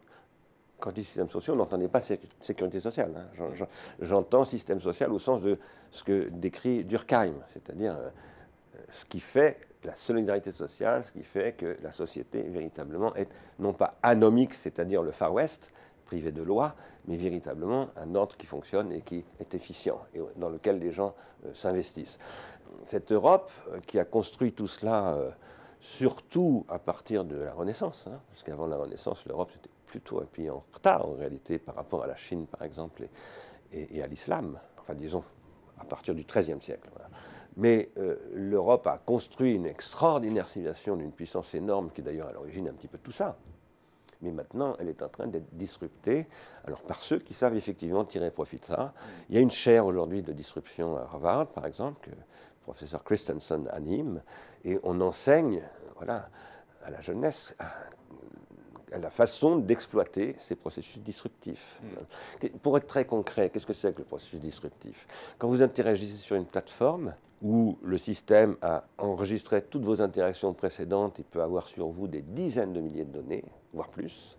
Quand 0.78 0.88
je 0.88 0.94
dis 0.94 1.04
système 1.04 1.28
social, 1.28 1.56
on 1.56 1.58
n'entendait 1.58 1.88
pas 1.88 2.00
sécurité 2.00 2.80
sociale. 2.80 3.12
Hein. 3.38 3.66
J'entends 4.00 4.46
système 4.46 4.80
social 4.80 5.12
au 5.12 5.18
sens 5.18 5.42
de 5.42 5.58
ce 5.90 6.02
que 6.02 6.30
décrit 6.30 6.84
Durkheim, 6.84 7.34
c'est-à-dire 7.52 7.94
euh, 7.98 8.08
ce 8.90 9.04
qui 9.04 9.20
fait 9.20 9.58
la 9.84 9.94
solidarité 9.96 10.52
sociale, 10.52 11.04
ce 11.04 11.12
qui 11.12 11.22
fait 11.22 11.52
que 11.52 11.76
la 11.82 11.92
société 11.92 12.42
véritablement 12.42 13.14
est 13.16 13.28
non 13.58 13.72
pas 13.72 13.94
anomique, 14.02 14.54
c'est-à-dire 14.54 15.02
le 15.02 15.10
Far 15.10 15.32
West, 15.32 15.72
privé 16.04 16.32
de 16.32 16.42
loi, 16.42 16.74
mais 17.06 17.16
véritablement 17.16 17.88
un 17.96 18.14
ordre 18.14 18.36
qui 18.36 18.46
fonctionne 18.46 18.92
et 18.92 19.00
qui 19.00 19.24
est 19.38 19.54
efficient 19.54 20.00
et 20.14 20.20
dans 20.36 20.50
lequel 20.50 20.78
les 20.78 20.90
gens 20.90 21.14
euh, 21.46 21.54
s'investissent 21.54 22.18
cette 22.84 23.12
Europe 23.12 23.50
euh, 23.68 23.80
qui 23.86 23.98
a 23.98 24.04
construit 24.04 24.52
tout 24.52 24.68
cela 24.68 25.14
euh, 25.14 25.30
surtout 25.80 26.66
à 26.68 26.78
partir 26.78 27.24
de 27.24 27.36
la 27.36 27.52
Renaissance, 27.52 28.06
hein, 28.06 28.20
parce 28.28 28.42
qu'avant 28.42 28.66
la 28.66 28.76
Renaissance, 28.76 29.24
l'Europe 29.26 29.50
était 29.56 29.70
plutôt 29.86 30.20
un 30.20 30.26
pays 30.26 30.50
en 30.50 30.64
retard 30.72 31.06
en 31.06 31.12
réalité 31.12 31.58
par 31.58 31.74
rapport 31.74 32.04
à 32.04 32.06
la 32.06 32.16
Chine 32.16 32.46
par 32.46 32.62
exemple 32.62 33.08
et, 33.72 34.02
à 34.02 34.06
l'islam, 34.06 34.58
enfin 34.78 34.94
disons 34.94 35.24
à 35.78 35.84
partir 35.84 36.14
du 36.14 36.24
XIIIe 36.24 36.60
siècle. 36.60 36.88
Mais 37.56 37.90
euh, 37.98 38.16
l'Europe 38.32 38.86
a 38.86 38.98
construit 38.98 39.54
une 39.54 39.66
extraordinaire 39.66 40.48
civilisation 40.48 40.96
d'une 40.96 41.12
puissance 41.12 41.54
énorme 41.54 41.90
qui 41.90 42.02
d'ailleurs 42.02 42.28
à 42.28 42.32
l'origine 42.32 42.68
un 42.68 42.72
petit 42.72 42.88
peu 42.88 42.98
tout 42.98 43.12
ça. 43.12 43.36
Mais 44.22 44.30
maintenant, 44.30 44.76
elle 44.78 44.88
est 44.88 45.02
en 45.02 45.08
train 45.08 45.26
d'être 45.26 45.48
disruptée 45.52 46.26
alors, 46.64 46.80
par 46.82 47.02
ceux 47.02 47.18
qui 47.18 47.34
savent 47.34 47.56
effectivement 47.56 48.04
tirer 48.04 48.30
profit 48.30 48.58
de 48.58 48.64
ça. 48.64 48.92
Il 49.28 49.34
y 49.34 49.38
a 49.38 49.40
une 49.40 49.50
chaire 49.50 49.86
aujourd'hui 49.86 50.22
de 50.22 50.32
disruption 50.32 50.96
à 50.96 51.00
Harvard, 51.00 51.46
par 51.48 51.66
exemple, 51.66 52.10
professeur 52.62 53.02
Christensen 53.02 53.68
anime, 53.72 54.22
et 54.64 54.78
on 54.82 55.00
enseigne 55.00 55.62
voilà, 55.96 56.28
à 56.84 56.90
la 56.90 57.00
jeunesse 57.00 57.54
à, 57.58 58.98
la 58.98 59.10
façon 59.10 59.56
d'exploiter 59.56 60.34
ces 60.38 60.56
processus 60.56 60.98
disruptifs. 60.98 61.80
Hmm. 62.42 62.48
Pour 62.58 62.76
être 62.76 62.88
très 62.88 63.04
concret, 63.04 63.48
qu'est-ce 63.48 63.66
que 63.66 63.72
c'est 63.72 63.92
que 63.92 64.00
le 64.00 64.04
processus 64.04 64.40
disruptif? 64.40 65.06
Quand 65.38 65.48
vous 65.48 65.62
interagissez 65.62 66.16
sur 66.16 66.36
une 66.36 66.44
plateforme 66.44 67.14
où 67.42 67.78
le 67.82 67.98
système 67.98 68.56
a 68.60 68.84
enregistré 68.98 69.62
toutes 69.62 69.84
vos 69.84 70.02
interactions 70.02 70.52
précédentes, 70.52 71.18
il 71.18 71.24
peut 71.24 71.42
avoir 71.42 71.68
sur 71.68 71.88
vous 71.88 72.06
des 72.06 72.22
dizaines 72.22 72.72
de 72.72 72.80
milliers 72.80 73.04
de 73.04 73.12
données, 73.12 73.44
voire 73.72 73.88
plus, 73.88 74.36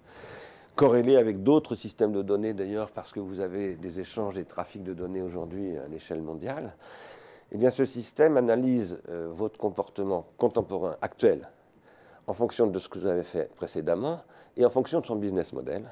corrélées 0.75 1.17
avec 1.17 1.43
d'autres 1.43 1.75
systèmes 1.75 2.11
de 2.11 2.21
données 2.21 2.53
d'ailleurs, 2.53 2.91
parce 2.91 3.11
que 3.11 3.19
vous 3.19 3.39
avez 3.39 3.75
des 3.75 3.99
échanges 3.99 4.37
et 4.37 4.45
trafics 4.45 4.83
de 4.83 4.93
données 4.93 5.21
aujourd'hui 5.21 5.77
à 5.77 5.87
l'échelle 5.87 6.21
mondiale, 6.21 6.75
eh 7.51 7.57
bien, 7.57 7.69
ce 7.69 7.85
système 7.85 8.37
analyse 8.37 8.99
euh, 9.09 9.29
votre 9.31 9.57
comportement 9.57 10.25
contemporain 10.37 10.95
actuel 11.01 11.49
en 12.27 12.33
fonction 12.33 12.67
de 12.67 12.79
ce 12.79 12.87
que 12.87 12.99
vous 12.99 13.07
avez 13.07 13.23
fait 13.23 13.53
précédemment 13.55 14.21
et 14.55 14.65
en 14.65 14.69
fonction 14.69 15.01
de 15.01 15.05
son 15.05 15.15
business 15.15 15.51
model 15.53 15.89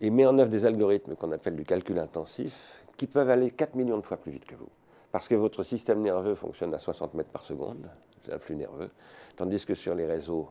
et 0.00 0.10
met 0.10 0.26
en 0.26 0.38
œuvre 0.38 0.50
des 0.50 0.66
algorithmes 0.66 1.14
qu'on 1.14 1.32
appelle 1.32 1.56
du 1.56 1.64
calcul 1.64 1.98
intensif 1.98 2.84
qui 2.96 3.06
peuvent 3.06 3.30
aller 3.30 3.50
4 3.50 3.74
millions 3.74 3.96
de 3.96 4.02
fois 4.02 4.16
plus 4.16 4.32
vite 4.32 4.44
que 4.44 4.54
vous. 4.54 4.68
Parce 5.12 5.28
que 5.28 5.34
votre 5.34 5.62
système 5.62 6.02
nerveux 6.02 6.34
fonctionne 6.34 6.72
à 6.74 6.78
60 6.78 7.14
mètres 7.14 7.30
par 7.30 7.42
seconde, 7.42 7.88
c'est 8.24 8.32
un 8.32 8.38
flux 8.38 8.56
nerveux, 8.56 8.90
tandis 9.36 9.64
que 9.64 9.74
sur 9.74 9.94
les 9.94 10.06
réseaux 10.06 10.50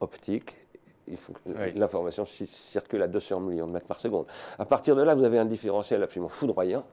optiques, 0.00 0.56
l'information 1.74 2.26
circule 2.26 3.02
à 3.02 3.08
200 3.08 3.40
millions 3.40 3.66
de 3.66 3.72
mètres 3.72 3.86
par 3.86 4.00
seconde. 4.00 4.26
À 4.58 4.64
partir 4.64 4.96
de 4.96 5.02
là, 5.02 5.14
vous 5.14 5.24
avez 5.24 5.38
un 5.38 5.44
différentiel 5.44 6.02
absolument 6.02 6.28
foudroyant 6.28 6.84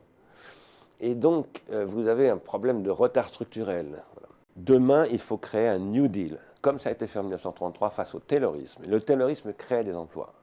et 1.03 1.15
donc, 1.15 1.63
euh, 1.71 1.85
vous 1.85 2.07
avez 2.07 2.29
un 2.29 2.37
problème 2.37 2.81
de 2.81 2.89
retard 2.89 3.27
structurel. 3.27 4.03
Demain, 4.55 5.05
il 5.07 5.19
faut 5.19 5.37
créer 5.37 5.67
un 5.67 5.79
New 5.79 6.07
Deal, 6.07 6.37
comme 6.61 6.79
ça 6.79 6.89
a 6.89 6.91
été 6.93 7.07
fait 7.07 7.19
en 7.19 7.23
1933 7.23 7.89
face 7.89 8.15
au 8.15 8.19
taylorisme. 8.19 8.83
Le 8.87 9.01
taylorisme 9.01 9.51
crée 9.51 9.83
des 9.83 9.93
emplois. 9.93 10.33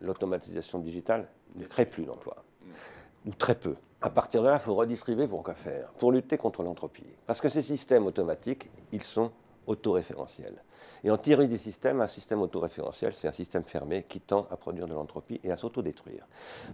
L'automatisation 0.00 0.78
digitale 0.78 1.28
ne 1.56 1.64
crée 1.66 1.84
plus 1.84 2.04
d'emplois, 2.04 2.42
ou 3.26 3.32
très 3.32 3.54
peu. 3.54 3.74
À 4.00 4.10
partir 4.10 4.42
de 4.42 4.48
là, 4.48 4.54
il 4.54 4.60
faut 4.60 4.74
redistribuer 4.74 5.26
pour 5.26 5.42
quoi 5.42 5.54
faire 5.54 5.88
Pour 5.98 6.12
lutter 6.12 6.38
contre 6.38 6.62
l'entropie. 6.62 7.06
Parce 7.26 7.40
que 7.40 7.48
ces 7.48 7.62
systèmes 7.62 8.06
automatiques, 8.06 8.70
ils 8.92 9.02
sont 9.02 9.32
autoréférentiels. 9.66 10.62
Et 11.02 11.10
en 11.10 11.18
théorie 11.18 11.48
des 11.48 11.56
systèmes, 11.56 12.00
un 12.00 12.06
système 12.06 12.40
autoréférentiel, 12.40 13.14
c'est 13.14 13.28
un 13.28 13.32
système 13.32 13.64
fermé 13.64 14.04
qui 14.08 14.20
tend 14.20 14.46
à 14.50 14.56
produire 14.56 14.86
de 14.86 14.94
l'entropie 14.94 15.40
et 15.42 15.50
à 15.50 15.56
s'autodétruire. 15.56 16.26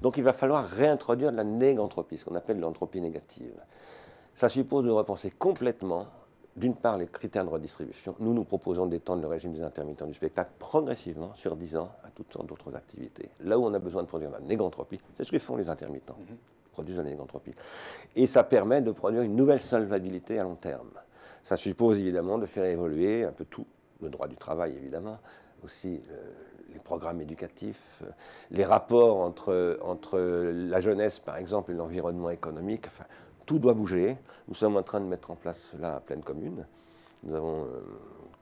Donc 0.02 0.16
il 0.18 0.22
va 0.22 0.32
falloir 0.32 0.66
réintroduire 0.68 1.32
de 1.32 1.36
la 1.36 1.44
négantropie, 1.44 2.18
ce 2.18 2.24
qu'on 2.24 2.34
appelle 2.34 2.60
l'entropie 2.60 3.00
négative. 3.00 3.58
Ça 4.34 4.48
suppose 4.48 4.84
de 4.84 4.90
repenser 4.90 5.30
complètement, 5.30 6.06
d'une 6.56 6.74
part, 6.74 6.98
les 6.98 7.06
critères 7.06 7.44
de 7.44 7.50
redistribution. 7.50 8.14
Nous, 8.18 8.34
nous 8.34 8.44
proposons 8.44 8.86
d'étendre 8.86 9.22
le 9.22 9.28
régime 9.28 9.52
des 9.52 9.62
intermittents 9.62 10.06
du 10.06 10.14
spectacle 10.14 10.50
progressivement 10.58 11.34
sur 11.34 11.56
10 11.56 11.76
ans 11.76 11.90
à 12.04 12.10
toutes 12.10 12.32
sortes 12.32 12.46
d'autres 12.46 12.74
activités. 12.74 13.30
Là 13.40 13.58
où 13.58 13.64
on 13.64 13.74
a 13.74 13.78
besoin 13.78 14.02
de 14.02 14.08
produire 14.08 14.30
de 14.30 14.36
la 14.36 14.40
négantropie, 14.40 15.00
c'est 15.16 15.24
ce 15.24 15.30
que 15.30 15.38
font 15.38 15.56
les 15.56 15.68
intermittents. 15.68 16.16
Ils 16.20 16.36
produisent 16.74 16.96
de 16.96 17.02
la 17.02 17.10
négantropie. 17.10 17.54
Et 18.16 18.26
ça 18.26 18.42
permet 18.42 18.82
de 18.82 18.90
produire 18.90 19.22
une 19.22 19.36
nouvelle 19.36 19.60
solvabilité 19.60 20.38
à 20.38 20.42
long 20.42 20.56
terme. 20.56 20.90
Ça 21.44 21.56
suppose 21.56 21.98
évidemment 21.98 22.38
de 22.38 22.46
faire 22.46 22.64
évoluer 22.64 23.24
un 23.24 23.32
peu 23.32 23.44
tout, 23.44 23.66
le 24.02 24.08
droit 24.08 24.28
du 24.28 24.36
travail 24.36 24.74
évidemment, 24.76 25.18
aussi 25.64 26.00
euh, 26.10 26.16
les 26.72 26.80
programmes 26.80 27.20
éducatifs, 27.20 28.02
euh, 28.02 28.08
les 28.50 28.64
rapports 28.64 29.18
entre, 29.18 29.78
entre 29.82 30.18
la 30.18 30.80
jeunesse 30.80 31.20
par 31.20 31.36
exemple 31.36 31.70
et 31.70 31.74
l'environnement 31.74 32.30
économique, 32.30 32.86
tout 33.46 33.58
doit 33.58 33.74
bouger. 33.74 34.16
Nous 34.48 34.54
sommes 34.54 34.76
en 34.76 34.82
train 34.82 35.00
de 35.00 35.06
mettre 35.06 35.30
en 35.30 35.36
place 35.36 35.70
cela 35.72 35.96
à 35.96 36.00
pleine 36.00 36.22
commune. 36.22 36.66
Nous 37.22 37.34
avons 37.34 37.64
euh, 37.64 37.80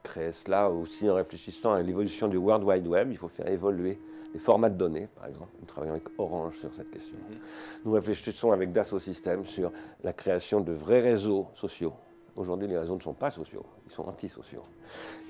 créé 0.01 0.31
cela 0.31 0.69
aussi 0.69 1.09
en 1.09 1.15
réfléchissant 1.15 1.73
à 1.73 1.81
l'évolution 1.81 2.27
du 2.27 2.37
World 2.37 2.63
Wide 2.63 2.87
Web. 2.87 3.11
Il 3.11 3.17
faut 3.17 3.29
faire 3.29 3.47
évoluer 3.47 3.99
les 4.33 4.39
formats 4.39 4.69
de 4.69 4.77
données, 4.77 5.07
par 5.15 5.27
exemple. 5.27 5.51
Nous 5.59 5.65
travaillons 5.65 5.93
avec 5.93 6.07
Orange 6.17 6.57
sur 6.57 6.73
cette 6.73 6.91
question. 6.91 7.15
Mm-hmm. 7.15 7.85
Nous 7.85 7.91
réfléchissons 7.91 8.51
avec 8.51 8.71
Dassault 8.71 8.99
Systèmes 8.99 9.45
sur 9.45 9.71
la 10.03 10.13
création 10.13 10.61
de 10.61 10.73
vrais 10.73 10.99
réseaux 10.99 11.47
sociaux 11.55 11.93
Aujourd'hui, 12.35 12.67
les 12.67 12.77
réseaux 12.77 12.95
ne 12.95 13.01
sont 13.01 13.13
pas 13.13 13.29
sociaux, 13.29 13.63
ils 13.85 13.91
sont 13.91 14.07
antisociaux. 14.07 14.63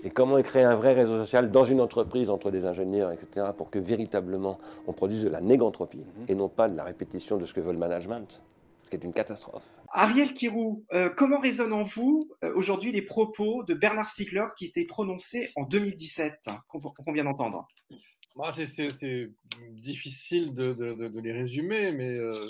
Et 0.03 0.10
comment 0.10 0.41
créer 0.41 0.63
un 0.63 0.75
vrai 0.75 0.93
réseau 0.93 1.17
social 1.19 1.51
dans 1.51 1.65
une 1.65 1.81
entreprise 1.81 2.29
entre 2.29 2.50
des 2.50 2.65
ingénieurs, 2.65 3.12
etc., 3.12 3.48
pour 3.57 3.69
que 3.69 3.79
véritablement 3.79 4.57
on 4.88 4.93
produise 4.93 5.24
de 5.24 5.29
la 5.29 5.41
négantropie 5.41 5.98
Mhm. 5.98 6.25
et 6.29 6.36
non 6.36 6.48
pas 6.48 6.69
de 6.69 6.77
la 6.77 6.86
répétition 6.86 7.38
de 7.38 7.45
ce 7.45 7.53
que 7.53 7.60
veut 7.60 7.74
le 7.74 7.77
management, 7.77 8.41
ce 8.83 8.89
qui 8.89 8.95
est 8.95 9.03
une 9.03 9.12
catastrophe. 9.12 9.63
Ariel 9.91 10.33
Kirou, 10.33 10.86
euh, 10.93 11.10
comment 11.10 11.39
résonnent 11.39 11.74
en 11.74 11.83
vous 11.83 12.29
euh, 12.43 12.53
aujourd'hui 12.55 12.91
les 12.91 13.01
propos 13.01 13.63
de 13.63 13.74
Bernard 13.74 14.07
Stiegler 14.07 14.45
qui 14.57 14.65
étaient 14.65 14.86
prononcés 14.86 15.51
en 15.55 15.63
2017, 15.65 16.39
hein, 16.48 16.60
qu'on 16.69 16.79
qu'on 16.79 17.12
vient 17.12 17.25
d'entendre? 17.25 17.67
Moi, 18.36 18.52
c'est- 18.54 19.30
difficile 19.72 20.54
de, 20.54 20.74
de- 20.74 20.94
de- 20.94 21.08
de 21.08 21.20
les 21.20 21.32
résumer, 21.32 21.92
mais 21.92 22.10
euh, 22.10 22.42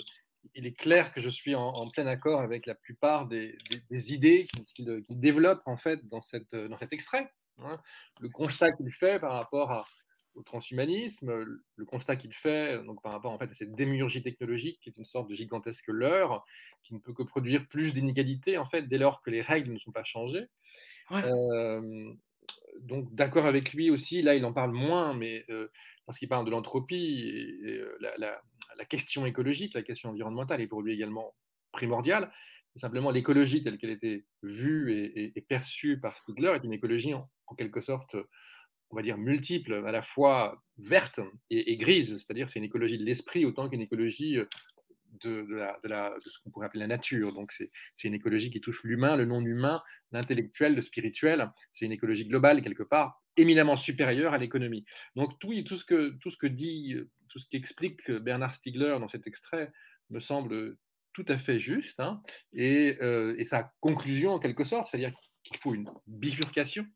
il 0.54 0.66
est 0.66 0.72
clair 0.76 1.12
que 1.12 1.20
je 1.20 1.28
suis 1.28 1.54
en, 1.54 1.66
en 1.68 1.90
plein 1.90 2.06
accord 2.06 2.40
avec 2.40 2.66
la 2.66 2.74
plupart 2.74 3.26
des, 3.26 3.56
des- 3.70 3.82
des 3.90 4.12
idées 4.14 4.46
qu'il 4.46 4.64
qu'il- 5.04 5.04
développe 5.20 5.62
en 5.66 5.76
fait 5.76 6.06
dans, 6.06 6.20
cette, 6.20 6.54
dans 6.54 6.78
cet 6.78 6.92
extrait. 6.92 7.30
hein. 7.58 7.80
Le 8.20 8.28
constat 8.28 8.72
qu'il 8.72 8.90
fait 8.92 9.18
par 9.20 9.32
rapport 9.32 9.70
à- 9.72 9.86
au 10.34 10.42
transhumanisme, 10.42 11.30
le 11.76 11.84
constat 11.84 12.16
qu'il 12.16 12.34
fait 12.34 12.82
donc, 12.84 13.00
par 13.02 13.12
rapport 13.12 13.30
en 13.30 13.38
fait, 13.38 13.50
à 13.50 13.54
cette 13.54 13.74
démiurgie 13.74 14.22
technologique 14.22 14.80
qui 14.80 14.88
est 14.90 14.96
une 14.98 15.04
sorte 15.04 15.28
de 15.28 15.34
gigantesque 15.36 15.86
leurre 15.88 16.44
qui 16.82 16.94
ne 16.94 16.98
peut 16.98 17.12
que 17.12 17.22
produire 17.22 17.68
plus 17.68 17.92
d'inégalités 17.92 18.58
en 18.58 18.66
fait, 18.66 18.82
dès 18.82 18.98
lors 18.98 19.22
que 19.22 19.30
les 19.30 19.42
règles 19.42 19.72
ne 19.72 19.78
sont 19.78 19.92
pas 19.92 20.02
changées. 20.02 20.46
Ouais. 21.10 21.22
Euh, 21.24 22.12
donc 22.80 23.14
d'accord 23.14 23.46
avec 23.46 23.72
lui 23.72 23.90
aussi, 23.90 24.22
là 24.22 24.34
il 24.34 24.44
en 24.44 24.52
parle 24.52 24.72
moins, 24.72 25.14
mais 25.14 25.44
euh, 25.50 25.68
parce 26.06 26.18
qu'il 26.18 26.28
parle 26.28 26.44
de 26.44 26.50
l'entropie, 26.50 27.62
la, 28.00 28.84
question 28.88 29.26
écologique, 29.26 29.74
la 29.74 29.82
question 29.82 30.10
environnementale 30.10 30.60
est 30.60 30.66
pour 30.66 30.82
lui 30.82 30.92
également 30.92 31.34
primordiale. 31.72 32.30
Simplement 32.76 33.10
l'écologie 33.10 33.62
telle 33.62 33.78
qu'elle 33.78 33.90
était 33.90 34.24
vue 34.42 34.92
et, 35.14 35.40
perçue 35.42 36.00
par 36.00 36.18
Stigler 36.18 36.52
est 36.56 36.64
une 36.64 36.72
écologie 36.72 37.14
en, 37.14 37.54
quelque 37.56 37.80
sorte, 37.80 38.16
on 38.90 38.96
va 38.96 39.02
dire 39.02 39.16
multiple, 39.16 39.74
à 39.74 39.92
la 39.92 40.02
fois 40.02 40.62
verte 40.76 41.20
et, 41.50 41.76
grise, 41.76 42.18
c'est-à-dire 42.18 42.50
c'est 42.50 42.58
une 42.58 42.64
écologie 42.64 42.98
de 42.98 43.04
l'esprit 43.04 43.46
autant 43.46 43.68
qu'une 43.68 43.80
écologie 43.80 44.38
de, 45.22 45.42
de 45.42 45.54
la- 45.54 45.78
de 45.82 45.88
la- 45.88 46.14
de 46.24 46.28
ce 46.30 46.38
qu'on 46.40 46.50
pourrait 46.50 46.66
appeler 46.66 46.80
la 46.80 46.86
nature. 46.86 47.32
Donc 47.32 47.52
c'est 47.52 47.70
une 48.04 48.14
écologie 48.14 48.50
qui 48.50 48.60
touche 48.60 48.82
l'humain, 48.84 49.16
le 49.16 49.24
non-humain, 49.24 49.82
l'intellectuel, 50.12 50.74
le 50.74 50.82
spirituel. 50.82 51.50
C'est 51.72 51.84
une 51.86 51.92
écologie 51.92 52.26
globale, 52.26 52.62
quelque 52.62 52.82
part, 52.82 53.22
éminemment 53.36 53.76
supérieure 53.76 54.32
à 54.32 54.38
l'économie. 54.38 54.84
Donc 55.16 55.38
tout, 55.40 55.52
tout, 55.64 55.76
ce 55.76 55.84
que, 55.84 56.10
tout 56.20 56.30
ce 56.30 56.36
que 56.36 56.46
dit, 56.46 56.96
tout 57.28 57.38
ce 57.38 57.46
qu'explique 57.50 58.10
Bernard 58.10 58.54
Stiegler 58.54 58.96
dans 59.00 59.08
cet 59.08 59.26
extrait 59.26 59.72
me 60.10 60.20
semble 60.20 60.76
tout 61.12 61.24
à 61.28 61.38
fait 61.38 61.60
juste. 61.60 62.00
hein. 62.00 62.22
et, 62.52 62.96
euh, 63.00 63.34
et 63.38 63.44
sa 63.44 63.72
conclusion, 63.80 64.32
en 64.32 64.38
quelque 64.38 64.64
sorte, 64.64 64.88
c'est-à-dire 64.90 65.12
qu'il 65.44 65.56
faut 65.58 65.74
une 65.74 65.88
bifurcation. 66.06 66.86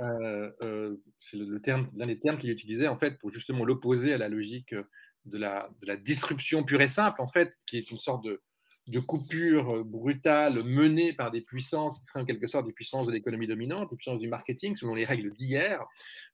Euh, 0.00 0.50
euh, 0.62 0.96
c'est 1.20 1.36
le 1.36 1.60
terme, 1.60 1.88
l'un 1.96 2.06
des 2.06 2.18
termes 2.18 2.38
qu'il 2.38 2.50
utilisait 2.50 2.88
en 2.88 2.96
fait 2.96 3.18
pour 3.18 3.32
justement 3.32 3.64
l'opposer 3.64 4.12
à 4.12 4.18
la 4.18 4.28
logique 4.28 4.74
de 5.26 5.38
la, 5.38 5.68
disruption 5.96 6.64
pure 6.64 6.80
et 6.80 6.88
simple, 6.88 7.20
en 7.20 7.26
fait, 7.26 7.52
qui 7.66 7.76
est 7.78 7.90
une 7.90 7.98
sorte 7.98 8.24
de, 8.24 8.40
coupure 9.00 9.84
brutale 9.84 10.62
menée 10.62 11.12
par 11.12 11.32
des 11.32 11.40
puissances 11.40 11.98
qui 11.98 12.04
seraient 12.04 12.20
en 12.20 12.24
quelque 12.24 12.46
sorte 12.46 12.66
des 12.66 12.72
puissances 12.72 13.06
de 13.06 13.12
l'économie 13.12 13.48
dominante, 13.48 13.90
des 13.90 13.96
puissances 13.96 14.20
du 14.20 14.28
marketing 14.28 14.76
selon 14.76 14.94
les 14.94 15.04
règles 15.04 15.32
d'hier. 15.34 15.84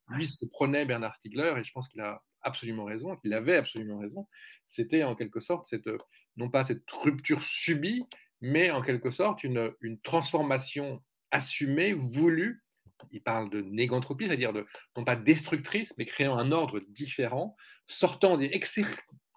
Lui, 0.08 0.26
ce 0.26 0.38
que 0.38 0.44
prenait 0.44 0.84
Bernard 0.84 1.16
Stiegler, 1.16 1.54
et 1.56 1.64
je 1.64 1.72
pense 1.72 1.88
qu'il 1.88 2.02
a 2.02 2.22
absolument 2.42 2.84
raison, 2.84 3.16
qu'il 3.16 3.32
avait 3.32 3.56
absolument 3.56 3.98
raison, 3.98 4.28
c'était 4.66 5.02
en 5.02 5.14
quelque 5.14 5.40
sorte 5.40 5.66
cette, 5.66 5.88
non 6.36 6.50
pas 6.50 6.64
cette 6.64 6.88
rupture 6.90 7.42
subie, 7.42 8.04
mais 8.42 8.70
en 8.70 8.82
quelque 8.82 9.10
sorte 9.10 9.44
une, 9.44 9.72
une 9.80 9.98
transformation 10.00 11.02
assumée, 11.32 11.94
voulue. 11.94 12.62
Il 13.10 13.22
parle 13.22 13.50
de 13.50 13.62
négantropie, 13.62 14.26
c'est-à-dire 14.26 14.52
de, 14.52 14.66
non 14.96 15.04
pas 15.04 15.16
destructrice, 15.16 15.92
mais 15.98 16.04
créant 16.04 16.38
un 16.38 16.52
ordre 16.52 16.80
différent, 16.88 17.56
sortant 17.92 18.36
des 18.36 18.50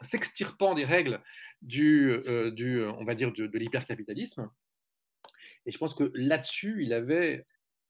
s'extirpant 0.01 0.75
des 0.75 0.85
règles 0.85 1.21
du, 1.61 2.11
euh, 2.11 2.51
du, 2.51 2.83
on 2.83 3.05
va 3.05 3.15
dire, 3.15 3.31
de, 3.31 3.47
de 3.47 3.57
l'hypercapitalisme. 3.57 4.49
Et 5.65 5.71
je 5.71 5.77
pense 5.77 5.95
que 5.95 6.11
là-dessus, 6.13 6.83
il 6.83 6.93
avait 6.93 7.45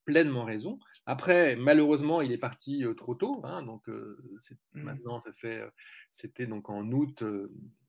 pleinement 0.06 0.45
raison. 0.45 0.80
Après, 1.06 1.56
malheureusement, 1.56 2.21
il 2.21 2.32
est 2.32 2.38
parti 2.38 2.86
euh, 2.86 2.93
trop 2.93 3.15
tôt. 3.15 3.41
Hein, 3.43 3.63
donc, 3.63 3.88
euh, 3.89 4.17
mmh. 4.73 4.82
maintenant, 4.82 5.19
ça 5.19 5.32
fait, 5.34 5.62
euh, 5.62 5.69
c'était 6.13 6.47
donc 6.47 6.69
en 6.69 6.89
août 6.91 7.23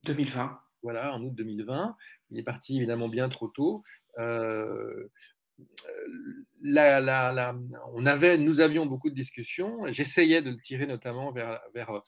2020. 0.05 0.59
Voilà, 0.83 1.15
en 1.15 1.23
août 1.23 1.35
2020. 1.35 1.97
Il 2.31 2.39
est 2.39 2.43
parti 2.43 2.77
évidemment 2.77 3.09
bien 3.09 3.29
trop 3.29 3.49
tôt. 3.49 3.83
Euh, 4.19 5.09
la, 6.62 7.01
la, 7.01 7.33
la, 7.33 7.57
on 7.95 8.05
avait, 8.05 8.37
nous 8.37 8.61
avions 8.61 8.87
beaucoup 8.87 9.09
de 9.09 9.15
discussions. 9.15 9.87
J'essayais 9.87 10.43
de 10.43 10.51
le 10.51 10.61
tirer 10.61 10.87
notamment 10.87 11.33
vers, 11.33 11.61
vers 11.75 12.03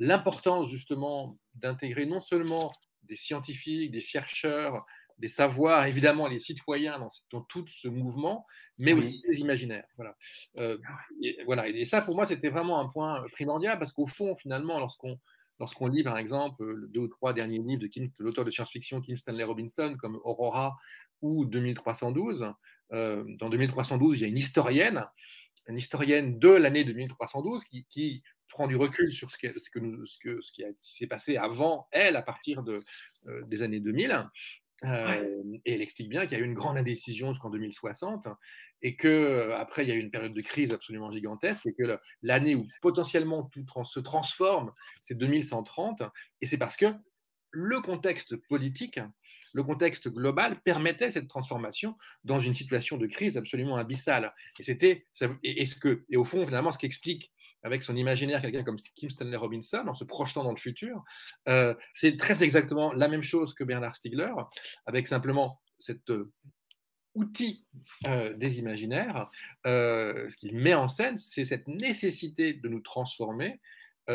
l'importance 0.00 0.68
justement 0.68 1.38
d'intégrer 1.54 2.06
non 2.06 2.20
seulement 2.20 2.72
des 3.04 3.16
scientifiques, 3.16 3.92
des 3.92 4.00
chercheurs, 4.00 4.84
des 5.18 5.28
savoirs, 5.28 5.84
évidemment 5.86 6.26
les 6.26 6.40
citoyens 6.40 6.98
dans, 6.98 7.08
dans 7.30 7.42
tout 7.42 7.66
ce 7.68 7.86
mouvement, 7.86 8.46
mais 8.78 8.94
oui. 8.94 9.00
aussi 9.00 9.22
les 9.28 9.38
imaginaires. 9.38 9.86
Voilà. 9.96 10.16
Euh, 10.56 10.78
et, 11.22 11.38
voilà. 11.44 11.68
et 11.68 11.84
ça, 11.84 12.00
pour 12.00 12.16
moi, 12.16 12.26
c'était 12.26 12.48
vraiment 12.48 12.80
un 12.80 12.88
point 12.88 13.24
primordial 13.32 13.78
parce 13.78 13.92
qu'au 13.92 14.06
fond, 14.06 14.34
finalement, 14.34 14.80
lorsqu'on 14.80 15.18
lorsqu'on 15.60 15.88
lit, 15.88 16.02
par 16.02 16.16
exemple, 16.16 16.64
le 16.64 16.88
deux 16.88 17.00
ou 17.00 17.08
trois 17.08 17.34
derniers 17.34 17.58
livres 17.58 17.82
de, 17.82 17.86
Kim, 17.86 18.06
de 18.06 18.24
l'auteur 18.24 18.46
de 18.46 18.50
science-fiction 18.50 19.02
Kim 19.02 19.16
Stanley 19.16 19.44
Robinson, 19.44 19.94
comme 20.00 20.18
Aurora 20.24 20.74
ou 21.20 21.44
2312, 21.44 22.54
euh, 22.92 23.24
dans 23.38 23.50
2312, 23.50 24.18
il 24.18 24.22
y 24.22 24.24
a 24.24 24.28
une 24.28 24.38
historienne, 24.38 25.06
une 25.68 25.76
historienne 25.76 26.38
de 26.38 26.48
l'année 26.48 26.82
2312 26.84 27.64
qui, 27.64 27.86
qui, 27.90 28.22
prend 28.50 28.66
du 28.66 28.76
recul 28.76 29.12
sur 29.12 29.30
ce, 29.30 29.38
que, 29.38 29.58
ce, 29.58 29.70
que 29.70 29.78
nous, 29.78 30.04
ce, 30.04 30.18
que, 30.18 30.40
ce 30.42 30.52
qui 30.52 30.62
s'est 30.78 31.06
passé 31.06 31.36
avant 31.36 31.88
elle, 31.92 32.16
à 32.16 32.22
partir 32.22 32.62
de, 32.62 32.80
euh, 33.26 33.42
des 33.46 33.62
années 33.62 33.80
2000. 33.80 34.26
Euh, 34.84 35.08
ouais. 35.08 35.60
Et 35.66 35.74
elle 35.74 35.82
explique 35.82 36.08
bien 36.08 36.26
qu'il 36.26 36.38
y 36.38 36.40
a 36.40 36.44
eu 36.44 36.46
une 36.46 36.54
grande 36.54 36.78
indécision 36.78 37.32
jusqu'en 37.32 37.50
2060 37.50 38.28
et 38.80 38.96
que 38.96 39.50
après 39.52 39.84
il 39.84 39.90
y 39.90 39.92
a 39.92 39.94
eu 39.94 40.00
une 40.00 40.10
période 40.10 40.32
de 40.32 40.40
crise 40.40 40.72
absolument 40.72 41.12
gigantesque 41.12 41.66
et 41.66 41.74
que 41.74 41.98
l'année 42.22 42.54
où 42.54 42.66
potentiellement 42.80 43.42
tout 43.42 43.62
trans 43.64 43.84
se 43.84 44.00
transforme, 44.00 44.72
c'est 45.02 45.14
2130 45.14 46.02
et 46.40 46.46
c'est 46.46 46.56
parce 46.56 46.76
que 46.76 46.86
le 47.50 47.80
contexte 47.80 48.36
politique, 48.36 49.00
le 49.52 49.62
contexte 49.62 50.08
global 50.08 50.60
permettait 50.62 51.10
cette 51.10 51.28
transformation 51.28 51.96
dans 52.24 52.38
une 52.38 52.54
situation 52.54 52.96
de 52.96 53.06
crise 53.06 53.36
absolument 53.36 53.76
abyssale. 53.76 54.32
Et 54.58 54.62
c'était 54.62 55.06
et, 55.20 55.62
et, 55.62 55.66
ce 55.66 55.76
que 55.76 56.04
et 56.08 56.16
au 56.16 56.24
fond 56.24 56.46
finalement 56.46 56.72
ce 56.72 56.78
qui 56.78 56.86
explique 56.86 57.32
avec 57.62 57.82
son 57.82 57.96
imaginaire 57.96 58.40
quelqu'un 58.40 58.64
comme 58.64 58.76
Kim 58.76 59.10
Stanley 59.10 59.36
Robinson, 59.36 59.84
en 59.86 59.94
se 59.94 60.04
projetant 60.04 60.44
dans 60.44 60.52
le 60.52 60.58
futur, 60.58 61.02
euh, 61.48 61.74
c'est 61.94 62.16
très 62.16 62.42
exactement 62.42 62.92
la 62.92 63.08
même 63.08 63.22
chose 63.22 63.54
que 63.54 63.64
Bernard 63.64 63.96
Stiegler, 63.96 64.32
avec 64.86 65.06
simplement 65.06 65.60
cet 65.78 66.10
euh, 66.10 66.32
outil 67.14 67.66
euh, 68.06 68.34
des 68.34 68.58
imaginaires. 68.58 69.30
ce 69.64 70.36
qu'il 70.36 70.56
met 70.56 70.74
en 70.74 70.88
scène, 70.88 71.16
c'est 71.16 71.44
cette 71.44 71.68
nécessité 71.68 72.54
de 72.54 72.68
nous 72.68 72.80
transformer 72.80 73.60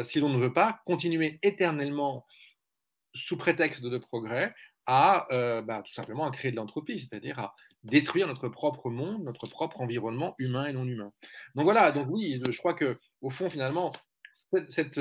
si 0.04 0.20
l'on 0.20 0.28
ne 0.28 0.40
veut 0.40 0.52
pas 0.52 0.82
continuer 0.86 1.40
éternellement, 1.42 2.26
sous 3.14 3.38
prétexte 3.38 3.82
de 3.82 3.98
progrès, 3.98 4.54
à 4.88 5.28
bah, 5.62 5.84
tout 5.86 5.94
simplement 5.94 6.30
créer 6.32 6.52
de 6.52 6.58
l'entropie, 6.58 7.00
c'est-à-dire 7.00 7.40
à 7.40 7.56
détruire 7.86 8.28
notre 8.28 8.50
propre 8.50 8.90
monde, 8.90 9.24
notre 9.24 9.48
propre 9.48 9.80
environnement 9.80 10.36
humain 10.38 10.66
et 10.66 10.74
non 10.74 10.86
humain. 10.86 11.14
Donc 11.54 11.64
voilà, 11.64 11.92
donc 11.92 12.08
oui, 12.10 12.42
je 12.46 12.58
crois 12.58 12.74
que 12.74 13.00
au 13.26 13.32
fond 13.32 13.50
finalement 13.50 13.92
cette, 14.34 14.72
cette 14.72 15.00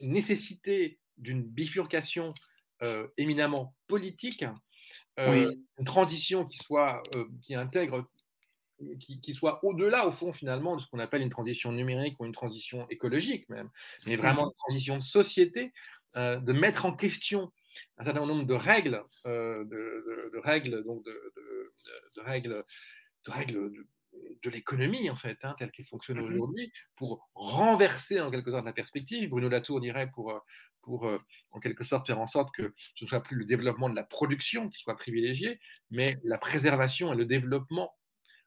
nécessité 0.00 0.98
d'une 1.16 1.42
bifurcation 1.42 2.34
euh, 2.82 3.08
éminemment 3.16 3.74
politique, 3.86 4.44
euh, 5.18 5.46
oui. 5.46 5.64
une 5.78 5.86
transition 5.86 6.44
qui 6.44 6.58
soit 6.58 7.02
euh, 7.14 7.24
qui 7.40 7.54
intègre 7.54 8.06
qui, 8.98 9.20
qui, 9.20 9.32
soit 9.34 9.64
au-delà, 9.64 10.06
au 10.06 10.12
fond, 10.12 10.32
finalement, 10.32 10.76
de 10.76 10.82
ce 10.82 10.88
qu'on 10.88 10.98
appelle 10.98 11.22
une 11.22 11.30
transition 11.30 11.70
numérique 11.72 12.16
ou 12.18 12.26
une 12.26 12.32
transition 12.32 12.86
écologique 12.90 13.48
même, 13.48 13.70
mais 14.04 14.16
vraiment 14.16 14.48
une 14.48 14.56
transition 14.56 14.96
de 14.96 15.02
société, 15.02 15.72
de 16.16 16.52
mettre 16.52 16.84
en 16.84 16.92
question 16.92 17.52
un 17.98 18.04
certain 18.04 18.26
nombre 18.26 18.44
de 18.44 18.54
règles, 18.54 19.02
de, 19.24 19.64
de, 19.64 20.30
de, 20.34 20.38
règles, 20.38 20.82
donc 20.84 21.04
de, 21.04 21.32
de 22.16 22.20
règles, 22.20 22.64
de 23.24 23.30
règles 23.30 23.70
de, 24.42 24.50
l'économie 24.50 25.10
en 25.10 25.16
fait, 25.16 25.38
hein, 25.42 25.54
telle 25.58 25.70
qu'elle 25.70 25.86
fonctionne 25.86 26.18
mm 26.18 26.22
-hmm. 26.22 26.32
aujourd'hui, 26.34 26.72
pour 26.96 27.28
renverser 27.34 28.20
en 28.20 28.30
quelque 28.30 28.50
sorte 28.50 28.66
la 28.66 28.72
perspective. 28.72 29.28
Bruno 29.30 29.48
Latour 29.48 29.80
dirait 29.80 30.10
pour, 30.10 30.26
pour 30.82 31.00
en 31.50 31.60
quelque 31.60 31.84
sorte 31.84 32.06
faire 32.06 32.20
en 32.20 32.26
sorte 32.26 32.54
que 32.54 32.74
ce 32.76 33.04
ne 33.04 33.08
soit 33.08 33.22
plus 33.22 33.36
le 33.36 33.44
développement 33.44 33.88
de 33.88 33.96
la 33.96 34.04
production 34.04 34.68
qui 34.70 34.78
soit 34.78 34.96
privilégié, 34.96 35.60
mais 35.90 36.18
la 36.24 36.38
préservation 36.38 37.12
et 37.12 37.16
le 37.16 37.24
développement 37.24 37.90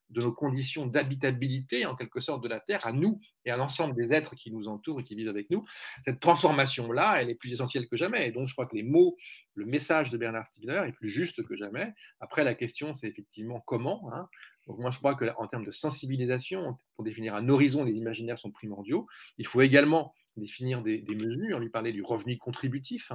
de 0.09 0.21
nos 0.21 0.31
conditions 0.31 0.85
d'habitabilité, 0.85 1.85
en 1.85 1.95
quelque 1.95 2.21
sorte, 2.21 2.43
de 2.43 2.47
la 2.47 2.59
Terre, 2.59 2.85
à 2.85 2.93
nous 2.93 3.19
et 3.45 3.51
à 3.51 3.57
l'ensemble 3.57 3.95
des 3.95 4.13
êtres 4.13 4.35
qui 4.35 4.51
nous 4.51 4.67
entourent 4.67 5.01
et 5.01 5.03
qui 5.03 5.15
vivent 5.15 5.27
avec 5.29 5.49
nous. 5.49 5.65
Cette 6.05 6.19
transformation-là, 6.19 7.21
elle 7.21 7.29
est 7.29 7.35
plus 7.35 7.53
essentielle 7.53 7.87
que 7.87 7.97
jamais. 7.97 8.27
Et 8.27 8.31
donc, 8.31 8.47
je 8.47 8.53
crois 8.53 8.67
que 8.67 8.75
les 8.75 8.83
mots, 8.83 9.17
le 9.55 9.65
message 9.65 10.09
de 10.09 10.17
Bernard 10.17 10.47
Stiegler 10.47 10.83
est 10.87 10.93
plus 10.93 11.09
juste 11.09 11.43
que 11.43 11.55
jamais. 11.55 11.93
Après, 12.19 12.43
la 12.43 12.55
question, 12.55 12.93
c'est 12.93 13.07
effectivement 13.07 13.59
comment. 13.61 14.09
Hein. 14.13 14.29
Donc, 14.67 14.79
moi, 14.79 14.91
je 14.91 14.97
crois 14.97 15.15
qu'en 15.15 15.47
termes 15.47 15.65
de 15.65 15.71
sensibilisation, 15.71 16.77
pour 16.95 17.03
définir 17.05 17.35
un 17.35 17.49
horizon, 17.49 17.83
les 17.83 17.93
imaginaires 17.93 18.37
sont 18.37 18.51
primordiaux. 18.51 19.07
Il 19.37 19.47
faut 19.47 19.61
également 19.61 20.13
définir 20.35 20.81
des, 20.83 21.03
mesures. 21.15 21.59
Lui 21.59 21.69
parlait 21.69 21.93
du 21.93 22.03
revenu 22.03 22.37
contributif. 22.37 23.11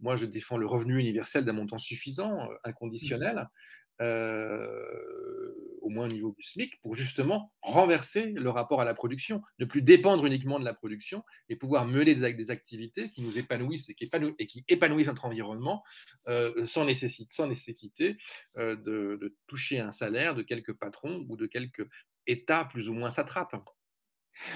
Moi, 0.00 0.16
je 0.16 0.26
défends 0.26 0.56
le 0.56 0.66
revenu 0.66 0.98
universel 0.98 1.44
d'un 1.44 1.52
montant 1.52 1.78
suffisant, 1.78 2.50
euh, 2.50 2.54
inconditionnel. 2.64 3.48
Euh, 4.00 5.54
au 5.80 5.88
moins 5.88 6.06
au 6.06 6.12
niveau 6.12 6.34
du 6.36 6.42
SMIC, 6.42 6.80
pour 6.80 6.96
justement 6.96 7.52
renverser 7.62 8.32
le 8.32 8.50
rapport 8.50 8.80
à 8.80 8.84
la 8.84 8.92
production, 8.92 9.40
ne 9.60 9.64
plus 9.64 9.82
dépendre 9.82 10.26
uniquement 10.26 10.58
de 10.58 10.64
la 10.64 10.74
production 10.74 11.22
et 11.48 11.54
pouvoir 11.54 11.86
mener 11.86 12.14
des, 12.16 12.50
activités 12.50 13.10
qui 13.10 13.22
nous 13.22 13.38
épanouissent 13.38 13.88
et 13.88 13.94
qui, 13.94 14.64
épanouissent, 14.68 15.06
notre 15.06 15.24
environnement 15.24 15.84
euh, 16.26 16.66
sans, 16.66 16.84
nécessité, 16.84 18.16
de, 18.56 18.74
de, 18.84 19.36
toucher 19.46 19.78
un 19.78 19.92
salaire 19.92 20.34
de 20.34 20.42
quelques 20.42 20.72
patrons 20.72 21.24
ou 21.28 21.36
de 21.36 21.46
quelques 21.46 21.86
États 22.26 22.64
plus 22.64 22.88
ou 22.88 22.92
moins 22.92 23.12
satrapes. 23.12 23.54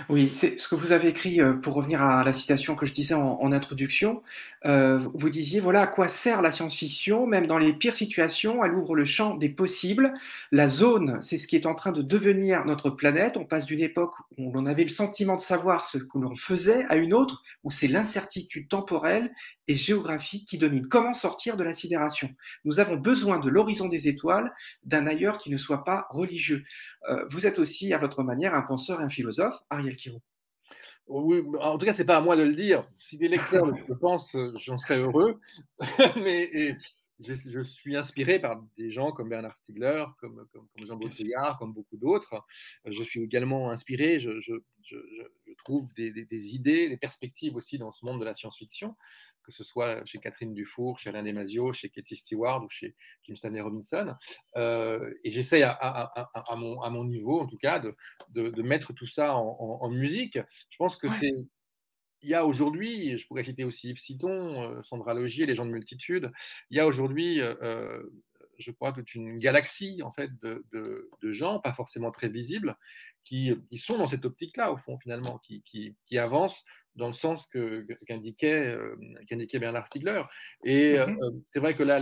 Oui, 0.08 0.30
c'est 0.34 0.58
ce 0.58 0.68
que 0.68 0.74
vous 0.74 0.92
avez 0.92 1.08
écrit, 1.08 1.40
euh, 1.40 1.54
pour 1.54 1.74
revenir 1.74 2.02
à 2.02 2.22
la 2.22 2.32
citation 2.32 2.74
que 2.76 2.86
je 2.86 2.92
disais 2.92 3.14
en 3.14 3.52
introduction, 3.52 4.22
euh, 4.66 5.00
vous 5.14 5.30
disiez: 5.30 5.58
«Voilà 5.60 5.82
à 5.82 5.86
quoi 5.86 6.08
sert 6.08 6.42
la 6.42 6.52
science-fiction, 6.52 7.26
même 7.26 7.46
dans 7.46 7.58
les 7.58 7.72
pires 7.72 7.94
situations, 7.94 8.62
elle 8.64 8.74
ouvre 8.74 8.94
le 8.94 9.04
champ 9.04 9.34
des 9.36 9.48
possibles. 9.48 10.12
La 10.52 10.68
zone, 10.68 11.18
c'est 11.22 11.38
ce 11.38 11.46
qui 11.46 11.56
est 11.56 11.66
en 11.66 11.74
train 11.74 11.92
de 11.92 12.02
devenir 12.02 12.64
notre 12.66 12.90
planète. 12.90 13.36
On 13.36 13.44
passe 13.44 13.66
d'une 13.66 13.80
époque 13.80 14.14
où 14.38 14.52
l'on 14.52 14.66
avait 14.66 14.82
le 14.82 14.90
sentiment 14.90 15.36
de 15.36 15.40
savoir 15.40 15.84
ce 15.84 15.98
que 15.98 16.18
l'on 16.18 16.36
faisait 16.36 16.84
à 16.88 16.96
une 16.96 17.14
autre 17.14 17.42
où 17.64 17.70
c'est 17.70 17.88
l'incertitude 17.88 18.68
temporelle 18.68 19.32
et 19.70 19.76
géographique 19.76 20.48
qui 20.48 20.59
domine. 20.59 20.88
Comment 20.88 21.12
sortir 21.12 21.56
de 21.56 21.62
la 21.62 21.72
sidération? 21.72 22.28
Nous 22.64 22.80
avons 22.80 22.96
besoin 22.96 23.38
de 23.38 23.48
l'horizon 23.48 23.88
des 23.88 24.09
étoiles, 24.09 24.52
d'un 24.83 25.06
ailleurs 25.06 25.38
qui 25.38 25.50
ne 25.50 25.56
soit 25.56 25.85
pas 25.85 26.06
religieux». 26.11 26.64
Euh, 27.09 27.24
vous 27.30 27.46
êtes 27.46 27.59
aussi, 27.61 27.94
à 27.94 27.98
votre 27.98 28.24
manière, 28.24 28.54
un 28.54 28.62
penseur 28.62 29.00
et 29.00 29.04
un 29.04 29.09
philosophe, 29.09 29.56
Ariel 29.70 29.96
Kiro. 29.96 30.20
Oui, 31.06 31.42
en 31.61 31.78
tout 31.78 31.87
cas, 31.87 31.94
c'est 31.94 32.04
pas 32.04 32.16
à 32.16 32.20
moi 32.20 32.37
de 32.37 32.42
le 32.42 32.54
dire. 32.54 32.85
Si 32.98 33.16
des 33.16 33.28
lecteurs 33.28 33.66
le 33.66 33.98
pensent, 33.98 34.37
j'en 34.56 34.76
serais 34.76 34.98
heureux. 34.98 35.38
Mais 36.16 36.76
je, 37.20 37.62
suis 37.62 37.96
inspiré 37.96 38.38
par 38.38 38.62
des 38.76 38.90
gens 38.90 39.12
comme 39.12 39.28
Bernard 39.28 39.56
Stiegler, 39.56 40.04
comme, 40.18 40.46
Jean 40.85 40.96
Baudrillard, 40.96 41.59
comme 41.59 41.72
beaucoup 41.72 41.96
d'autres. 41.96 42.44
Je 42.85 43.02
suis 43.02 43.22
également 43.22 43.70
inspiré, 43.70 44.18
je, 44.18 44.30
trouve 45.64 45.92
des, 45.94 46.12
des, 46.12 46.54
idées, 46.54 46.88
des 46.88 46.96
perspectives 46.96 47.54
aussi 47.56 47.76
dans 47.76 47.92
ce 47.92 48.04
monde 48.04 48.20
de 48.20 48.24
la 48.24 48.35
science-fiction 48.35 48.96
que 49.50 49.56
ce 49.56 49.64
soit 49.64 50.04
chez 50.06 50.18
Catherine 50.18 50.54
Dufour, 50.54 50.98
chez 50.98 51.10
Alain 51.10 51.22
Desmazio, 51.22 51.72
chez 51.72 51.90
Katie 51.90 52.16
Stewart 52.16 52.62
ou 52.64 52.68
chez 52.68 52.94
Kim 53.22 53.36
Stanley 53.36 53.60
Robinson. 53.60 54.14
Euh, 54.56 55.12
et 55.24 55.32
j'essaye 55.32 55.62
à, 55.62 56.12
mon, 56.56 57.04
niveau, 57.04 57.40
en 57.40 57.46
tout 57.46 57.58
cas, 57.58 57.80
de, 57.80 58.62
mettre 58.62 58.92
tout 58.92 59.06
ça 59.06 59.34
en, 59.34 59.90
musique. 59.90 60.38
Je 60.70 60.76
pense 60.76 60.96
que 60.96 61.08
c'est. 61.08 61.32
Il 62.22 62.28
y 62.28 62.34
a 62.34 62.44
aujourd'hui, 62.44 63.16
je 63.16 63.26
pourrais 63.26 63.42
citer 63.42 63.64
aussi 63.64 63.88
Yves 63.88 63.98
Citon, 63.98 64.62
euh, 64.62 64.82
Sandra 64.82 65.14
Logier, 65.14 65.46
Les 65.46 65.54
gens 65.54 65.64
de 65.64 65.70
multitude, 65.70 66.30
il 66.68 66.76
y 66.76 66.80
a 66.80 66.86
aujourd'hui 66.86 67.40
euh, 67.40 68.02
je 68.60 68.70
crois, 68.70 68.92
toute 68.92 69.14
une 69.14 69.38
galaxie 69.38 70.02
en 70.02 70.10
fait 70.10 70.30
de, 70.38 71.08
gens, 71.22 71.60
pas 71.60 71.72
forcément 71.72 72.10
très 72.10 72.28
visibles, 72.28 72.76
qui, 73.24 73.56
sont 73.76 73.98
dans 73.98 74.06
cette 74.06 74.24
optique-là, 74.24 74.72
au 74.72 74.76
fond, 74.76 74.98
finalement, 74.98 75.38
qui, 75.38 75.62
qui, 75.62 76.18
avancent 76.18 76.64
dans 76.96 77.07
le 77.07 77.12
sens 77.12 77.48
euh, 77.55 77.87
qu'indiquait 78.07 78.79
Bernard 79.59 79.87
Stiegler. 79.87 80.22
Et 80.64 80.98
euh, 80.98 81.07
mm-hmm. 81.07 81.24
euh, 81.24 81.40
c'est 81.53 81.61
vrai 81.61 81.74
que 81.74 81.83
là, 81.83 82.00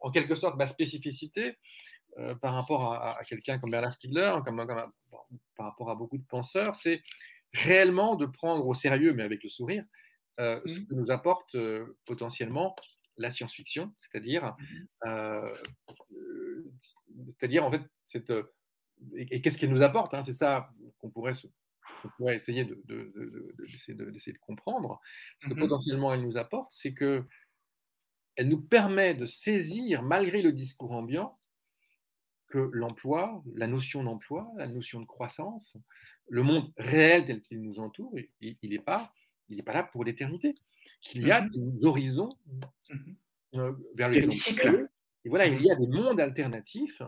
en 0.00 0.10
quelque 0.10 0.34
sorte, 0.34 0.56
ma 0.56 0.66
spécificité 0.66 1.56
par 2.42 2.54
rapport 2.54 2.92
à, 2.92 3.20
quelqu'un 3.26 3.58
comme 3.58 3.70
Bernard 3.70 3.94
Stiegler, 3.94 4.34
comme, 4.44 4.66
par 5.56 5.66
rapport 5.66 5.90
à 5.90 5.94
beaucoup 5.94 6.18
de 6.18 6.26
penseurs, 6.28 6.74
c'est 6.74 7.02
réellement 7.54 8.16
de 8.16 8.26
prendre 8.26 8.66
au 8.66 8.74
sérieux, 8.74 9.14
mais 9.14 9.22
avec 9.22 9.42
le 9.44 9.48
sourire, 9.48 9.84
ce 10.36 10.42
mm-hmm. 10.42 10.86
que 10.88 10.94
nous 10.94 11.10
apporte 11.10 11.56
potentiellement 12.04 12.74
la 13.16 13.30
science-fiction, 13.30 13.94
c'est-à-dire, 13.98 14.56
mmh 15.04 15.40
c'est-à-dire 17.28 17.64
en 17.64 17.70
fait, 17.70 17.82
cette, 18.04 18.32
et, 19.14 19.40
qu'est-ce 19.40 19.58
qu'elle 19.58 19.70
nous 19.70 19.82
apporte 19.82 20.14
hein, 20.14 20.22
C'est 20.24 20.32
ça 20.32 20.70
qu'on 20.98 21.10
pourrait, 21.10 21.34
pourrait, 22.08 22.36
essayer 22.36 22.64
de, 22.64 22.80
de, 22.86 23.12
de, 23.14 23.94
de, 23.94 24.38
comprendre. 24.38 25.00
Ce 25.40 25.48
que 25.48 25.54
mmh 25.54 25.58
potentiellement 25.58 26.14
elle 26.14 26.22
nous 26.22 26.36
apporte, 26.36 26.70
c'est 26.72 26.92
que 26.92 27.24
elle 28.36 28.48
nous 28.48 28.60
permet 28.60 29.14
de 29.14 29.26
saisir, 29.26 30.02
malgré 30.02 30.40
le 30.42 30.52
discours 30.52 30.92
ambiant, 30.92 31.38
que 32.48 32.70
l'emploi, 32.72 33.42
la 33.54 33.66
notion 33.66 34.02
d'emploi, 34.02 34.50
la 34.56 34.66
notion 34.66 35.00
de 35.00 35.06
croissance, 35.06 35.76
le 36.28 36.42
monde 36.42 36.72
réel 36.76 37.26
tel 37.26 37.40
qu'il 37.40 37.60
nous 37.62 37.78
entoure, 37.80 38.14
il 38.40 38.56
n'est 38.62 38.78
pas, 38.78 39.12
il 39.48 39.62
pas 39.62 39.72
là 39.72 39.84
pour 39.84 40.04
l'éternité. 40.04 40.54
Qu'il 41.00 41.26
y 41.26 41.30
a 41.30 41.42
mmh 41.42 41.50
des 41.50 41.84
horizons 41.84 42.36
mmh 42.88 43.12
euh, 43.54 43.72
vers 43.96 44.08
lesquels 44.08 44.28
on 44.28 44.86
Et 45.24 45.28
voilà, 45.28 45.46
il 45.46 45.60
y 45.60 45.70
a 45.70 45.74
des 45.74 45.88
mondes 45.88 46.20
alternatifs. 46.20 47.02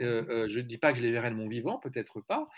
Euh, 0.00 0.24
euh, 0.28 0.48
je 0.50 0.58
ne 0.58 0.62
dis 0.62 0.78
pas 0.78 0.92
que 0.92 0.98
je 0.98 1.02
les 1.02 1.10
verrai 1.10 1.30
de 1.30 1.34
mon 1.34 1.48
vivant, 1.48 1.78
peut-être 1.78 2.20
pas, 2.20 2.48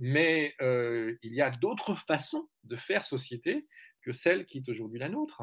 mais 0.00 0.54
il 0.60 1.34
y 1.34 1.42
a 1.42 1.50
d'autres 1.50 1.94
façons 1.94 2.48
de 2.64 2.76
faire 2.76 3.04
société 3.04 3.66
que 4.02 4.12
celle 4.12 4.46
qui 4.46 4.58
est 4.58 4.68
aujourd'hui 4.68 4.98
la 4.98 5.08
nôtre. 5.08 5.42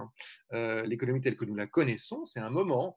L'économie 0.51 1.21
telle 1.21 1.37
que 1.37 1.45
nous 1.45 1.55
la 1.55 1.67
connaissons, 1.67 2.25
c'est 2.25 2.39
un 2.39 2.49
moment. 2.49 2.95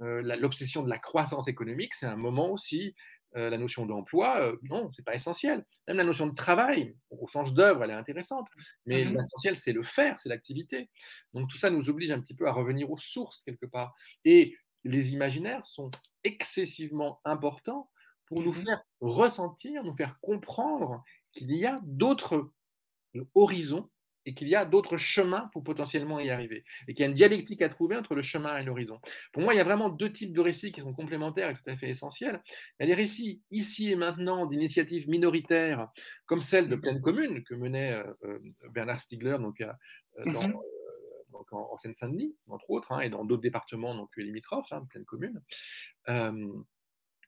L'obsession 0.00 0.82
de 0.84 0.88
la 0.88 0.98
croissance 0.98 1.48
économique, 1.48 1.94
c'est 1.94 2.06
un 2.06 2.16
moment 2.16 2.52
aussi 2.52 2.94
euh, 3.36 3.50
la 3.50 3.58
notion 3.58 3.84
d'emploi, 3.84 4.40
euh, 4.40 4.56
non, 4.62 4.90
c'est 4.96 5.04
pas 5.04 5.14
essentiel. 5.14 5.64
Même 5.86 5.98
la 5.98 6.04
notion 6.04 6.26
de 6.26 6.34
travail, 6.34 6.96
au 7.10 7.28
sens 7.28 7.52
d'œuvre, 7.52 7.84
elle 7.84 7.90
est 7.90 7.94
intéressante. 7.94 8.48
Mais 8.86 9.04
mmh 9.04 9.16
l'essentiel, 9.16 9.58
c'est 9.58 9.72
le 9.72 9.82
faire, 9.82 10.18
c'est 10.18 10.30
l'activité. 10.30 10.88
Donc 11.34 11.50
tout 11.50 11.58
ça 11.58 11.68
nous 11.68 11.90
oblige 11.90 12.10
un 12.10 12.20
petit 12.20 12.34
peu 12.34 12.48
à 12.48 12.52
revenir 12.52 12.90
aux 12.90 12.96
sources 12.96 13.42
quelque 13.42 13.66
part. 13.66 13.94
Et 14.24 14.56
les 14.84 15.12
imaginaires 15.12 15.66
sont 15.66 15.90
excessivement 16.28 17.20
importants 17.24 17.90
pour 18.26 18.42
nous 18.42 18.52
mmh 18.52 18.62
faire 18.66 18.82
ressentir, 19.00 19.82
nous 19.84 19.96
faire 19.96 20.20
comprendre 20.20 21.02
qu'il 21.32 21.50
y 21.52 21.64
a 21.64 21.80
d'autres 21.82 22.52
horizons 23.34 23.88
et 24.28 24.34
qu'il 24.34 24.48
y 24.48 24.54
a 24.54 24.66
d'autres 24.66 24.98
chemins 24.98 25.48
pour 25.54 25.64
potentiellement 25.64 26.20
y 26.20 26.28
arriver, 26.28 26.62
et 26.86 26.92
qu'il 26.92 27.02
y 27.02 27.06
a 27.06 27.08
une 27.08 27.14
dialectique 27.14 27.62
à 27.62 27.70
trouver 27.70 27.96
entre 27.96 28.14
le 28.14 28.20
chemin 28.20 28.58
et 28.58 28.62
l'horizon. 28.62 29.00
Pour 29.32 29.42
moi, 29.42 29.54
il 29.54 29.56
y 29.56 29.60
a 29.60 29.64
vraiment 29.64 29.88
deux 29.88 30.12
types 30.12 30.34
de 30.34 30.40
récits 30.42 30.70
qui 30.70 30.82
sont 30.82 30.92
complémentaires 30.92 31.48
et 31.48 31.54
tout 31.54 31.70
à 31.70 31.76
fait 31.76 31.88
essentiels. 31.88 32.42
Il 32.78 32.82
y 32.82 32.84
a 32.84 32.86
les 32.88 32.94
récits 32.94 33.40
ici 33.50 33.90
et 33.90 33.96
maintenant 33.96 34.44
d'initiatives 34.44 35.08
minoritaires, 35.08 35.88
comme 36.26 36.42
celle 36.42 36.68
de 36.68 36.76
Pleine 36.76 37.00
Commune 37.00 37.42
que 37.42 37.54
menait 37.54 37.92
euh, 37.92 38.04
euh, 38.24 38.38
Bernard 38.70 39.00
Stiegler 39.00 39.38
donc, 39.40 39.62
euh, 39.62 39.72
en, 41.32 41.78
Seine-Saint-Denis, 41.78 42.34
entre 42.48 42.70
autres, 42.70 42.92
hein, 42.92 43.00
et 43.00 43.10
dans 43.10 43.24
d'autres 43.24 43.42
départements 43.42 43.94
donc 43.94 44.10
limitrophes, 44.16 44.72
hein, 44.72 44.86
Pleine 44.90 45.04
Commune. 45.04 45.42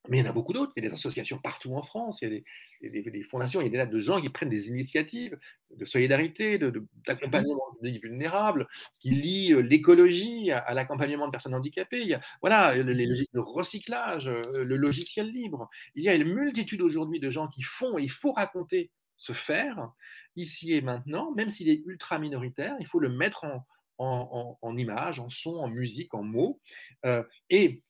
Mais 0.08 0.18
il 0.18 0.24
y 0.24 0.26
en 0.26 0.30
a 0.30 0.32
beaucoup 0.32 0.54
d'autres. 0.54 0.72
Il 0.76 0.82
y 0.82 0.86
a 0.86 0.88
des 0.88 0.94
associations 0.94 1.38
partout 1.38 1.74
en 1.74 1.82
France, 1.82 2.20
il 2.22 2.42
y 2.80 2.86
a 2.86 2.90
des, 2.90 3.22
fondations, 3.22 3.60
il 3.60 3.64
y 3.64 3.66
a 3.66 3.70
des 3.70 3.76
tas 3.76 3.86
de 3.86 3.98
gens 3.98 4.20
qui 4.20 4.30
prennent 4.30 4.48
des 4.48 4.68
initiatives 4.68 5.38
de 5.76 5.84
solidarité, 5.84 6.58
d'accompagnement 7.06 7.70
de, 7.72 7.78
publics 7.78 8.02
vulnérables, 8.02 8.66
qui 8.98 9.10
lient 9.10 9.52
euh, 9.52 9.60
l'écologie 9.60 10.50
à, 10.52 10.72
l'accompagnement 10.72 11.26
de 11.26 11.32
personnes 11.32 11.54
handicapées. 11.54 12.00
Il 12.00 12.08
y 12.08 12.14
a, 12.14 12.20
voilà, 12.40 12.74
les 12.76 13.06
logiques 13.06 13.32
de 13.34 13.40
recyclage, 13.40 14.26
euh, 14.26 14.64
le 14.64 14.76
logiciel 14.76 15.26
libre. 15.26 15.68
Il 15.94 16.02
y 16.02 16.08
a 16.08 16.14
une 16.14 16.32
multitude 16.32 16.80
aujourd'hui 16.80 17.20
de 17.20 17.28
gens 17.28 17.48
qui 17.48 17.62
font, 17.62 17.98
et 17.98 18.02
il 18.02 18.10
faut 18.10 18.32
raconter 18.32 18.90
ce 19.18 19.34
faire, 19.34 19.92
ici 20.34 20.72
et 20.72 20.80
maintenant, 20.80 21.30
même 21.32 21.50
s'il 21.50 21.68
est 21.68 21.82
ultra 21.84 22.18
minoritaire, 22.18 22.74
il 22.80 22.86
faut 22.86 23.00
le 23.00 23.10
mettre 23.10 23.44
en, 23.44 23.66
en, 24.00 24.58
en, 24.60 24.76
image, 24.76 25.20
en 25.20 25.30
son, 25.30 25.56
en 25.56 25.68
musique, 25.68 26.14
en 26.14 26.22
mots. 26.22 26.60
Euh, 27.04 27.22
et 27.50 27.82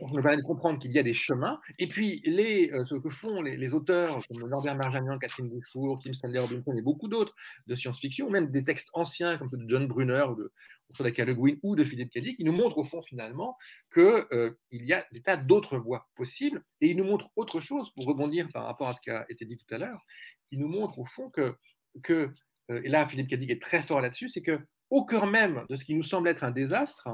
on 0.00 0.08
de 0.10 0.42
comprendre 0.42 0.78
qu'il 0.78 0.92
y 0.92 0.98
a 0.98 1.02
des 1.02 1.14
chemins. 1.14 1.60
Et 1.78 1.86
puis, 1.86 2.20
les, 2.24 2.70
euh, 2.72 2.84
ce 2.84 2.94
que 2.96 3.10
font 3.10 3.42
les, 3.42 3.74
auteurs 3.74 4.20
comme 4.28 4.48
Norbert 4.48 4.76
Marjanian, 4.76 5.18
Catherine 5.18 5.48
Dufour, 5.48 6.00
Kim 6.00 6.14
Stanley 6.14 6.40
Robinson 6.40 6.76
et 6.76 6.82
beaucoup 6.82 7.08
d'autres 7.08 7.34
de 7.66 7.74
science-fiction, 7.74 8.30
même 8.30 8.50
des 8.50 8.64
textes 8.64 8.88
anciens 8.92 9.38
comme 9.38 9.48
ceux 9.50 9.56
de 9.56 9.68
John 9.68 9.86
Brunner 9.86 10.24
ou 10.30 10.34
de 10.34 10.52
Ursula 10.90 11.10
K. 11.10 11.18
Le 11.18 11.36
ou 11.62 11.76
de 11.76 11.84
Philippe 11.84 12.10
Cadic, 12.10 12.36
qui 12.36 12.44
nous 12.44 12.52
montrent 12.52 12.78
au 12.78 12.84
fond 12.84 13.02
finalement 13.02 13.56
qu'il 13.92 14.02
euh, 14.02 14.52
y 14.72 14.92
a 14.92 15.06
des 15.12 15.20
tas 15.20 15.36
d'autres 15.36 15.78
voies 15.78 16.08
possibles. 16.16 16.62
Et 16.80 16.90
ils 16.90 16.96
nous 16.96 17.04
montrent 17.04 17.30
autre 17.36 17.60
chose, 17.60 17.92
pour 17.94 18.06
rebondir 18.06 18.48
par 18.52 18.64
rapport 18.64 18.88
à 18.88 18.94
ce 18.94 19.00
qui 19.00 19.10
a 19.10 19.26
été 19.28 19.44
dit 19.44 19.56
tout 19.56 19.74
à 19.74 19.78
l'heure, 19.78 20.04
ils 20.50 20.58
nous 20.58 20.68
montrent 20.68 20.98
au 20.98 21.04
fond 21.04 21.30
que, 21.30 21.54
que 22.02 22.30
euh, 22.70 22.82
et 22.84 22.88
là 22.88 23.06
Philippe 23.06 23.28
Cadic 23.28 23.50
est 23.50 23.62
très 23.62 23.82
fort 23.82 24.00
là-dessus, 24.00 24.28
c'est 24.28 24.42
que 24.42 24.58
au 24.90 25.04
cœur 25.04 25.26
même 25.26 25.64
de 25.68 25.76
ce 25.76 25.84
qui 25.84 25.94
nous 25.94 26.02
semble 26.02 26.28
être 26.28 26.44
un 26.44 26.50
désastre, 26.50 27.08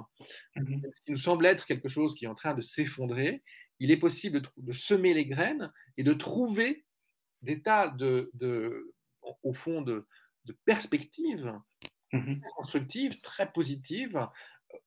Mhm. 0.56 0.82
ce 0.82 1.04
qui 1.04 1.10
nous 1.12 1.16
semble 1.16 1.46
être 1.46 1.66
quelque 1.66 1.88
chose 1.88 2.14
qui 2.14 2.24
est 2.24 2.28
en 2.28 2.34
train 2.34 2.54
de 2.54 2.62
s'effondrer, 2.62 3.42
il 3.80 3.90
est 3.90 3.96
possible 3.96 4.42
de, 4.42 4.48
de 4.58 4.72
semer 4.72 5.14
les 5.14 5.26
graines 5.26 5.72
et 5.96 6.04
de 6.04 6.12
trouver 6.12 6.84
des 7.42 7.62
tas 7.62 7.88
de, 7.88 8.30
de 8.34 8.94
au 9.42 9.54
fond, 9.54 9.82
de, 9.82 10.06
de 10.44 10.56
perspectives 10.64 11.52
Mhm. 12.12 12.40
constructives, 12.56 13.20
très 13.22 13.50
positives, 13.50 14.28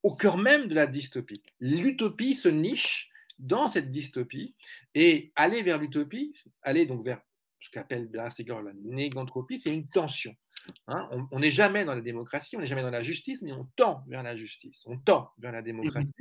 au 0.02 0.16
cœur 0.16 0.38
même 0.38 0.68
de 0.68 0.76
la 0.76 0.88
dystopie. 0.88 1.44
L'utopie 1.60 2.36
se 2.36 2.48
niche 2.48 3.10
dans 3.38 3.68
cette 3.68 3.92
dystopie 3.92 4.56
et 4.96 5.34
aller 5.36 5.62
vers 5.62 5.78
l'utopie, 5.78 6.34
aller 6.62 6.86
donc 6.86 7.04
vers 7.04 7.22
ce 7.60 7.70
qu'appelle 7.70 8.08
Bernard 8.08 8.64
la 8.64 8.72
négantropie, 8.74 9.60
c'est 9.60 9.74
une 9.74 9.88
tension. 9.90 10.34
Hein, 10.88 11.10
on 11.32 11.40
n'est 11.40 11.52
jamais 11.52 11.86
dans 11.86 11.96
la 11.96 12.02
démocratie, 12.02 12.58
on 12.58 12.60
n'est 12.60 12.68
jamais 12.68 12.82
dans 12.82 12.90
la 12.90 13.04
justice, 13.04 13.42
mais 13.42 13.52
on 13.52 13.68
tend 13.76 14.04
vers 14.08 14.24
la 14.24 14.36
justice, 14.36 14.84
on 14.86 14.98
tend 14.98 15.32
vers 15.38 15.52
la 15.52 15.62
démocratie. 15.62 16.14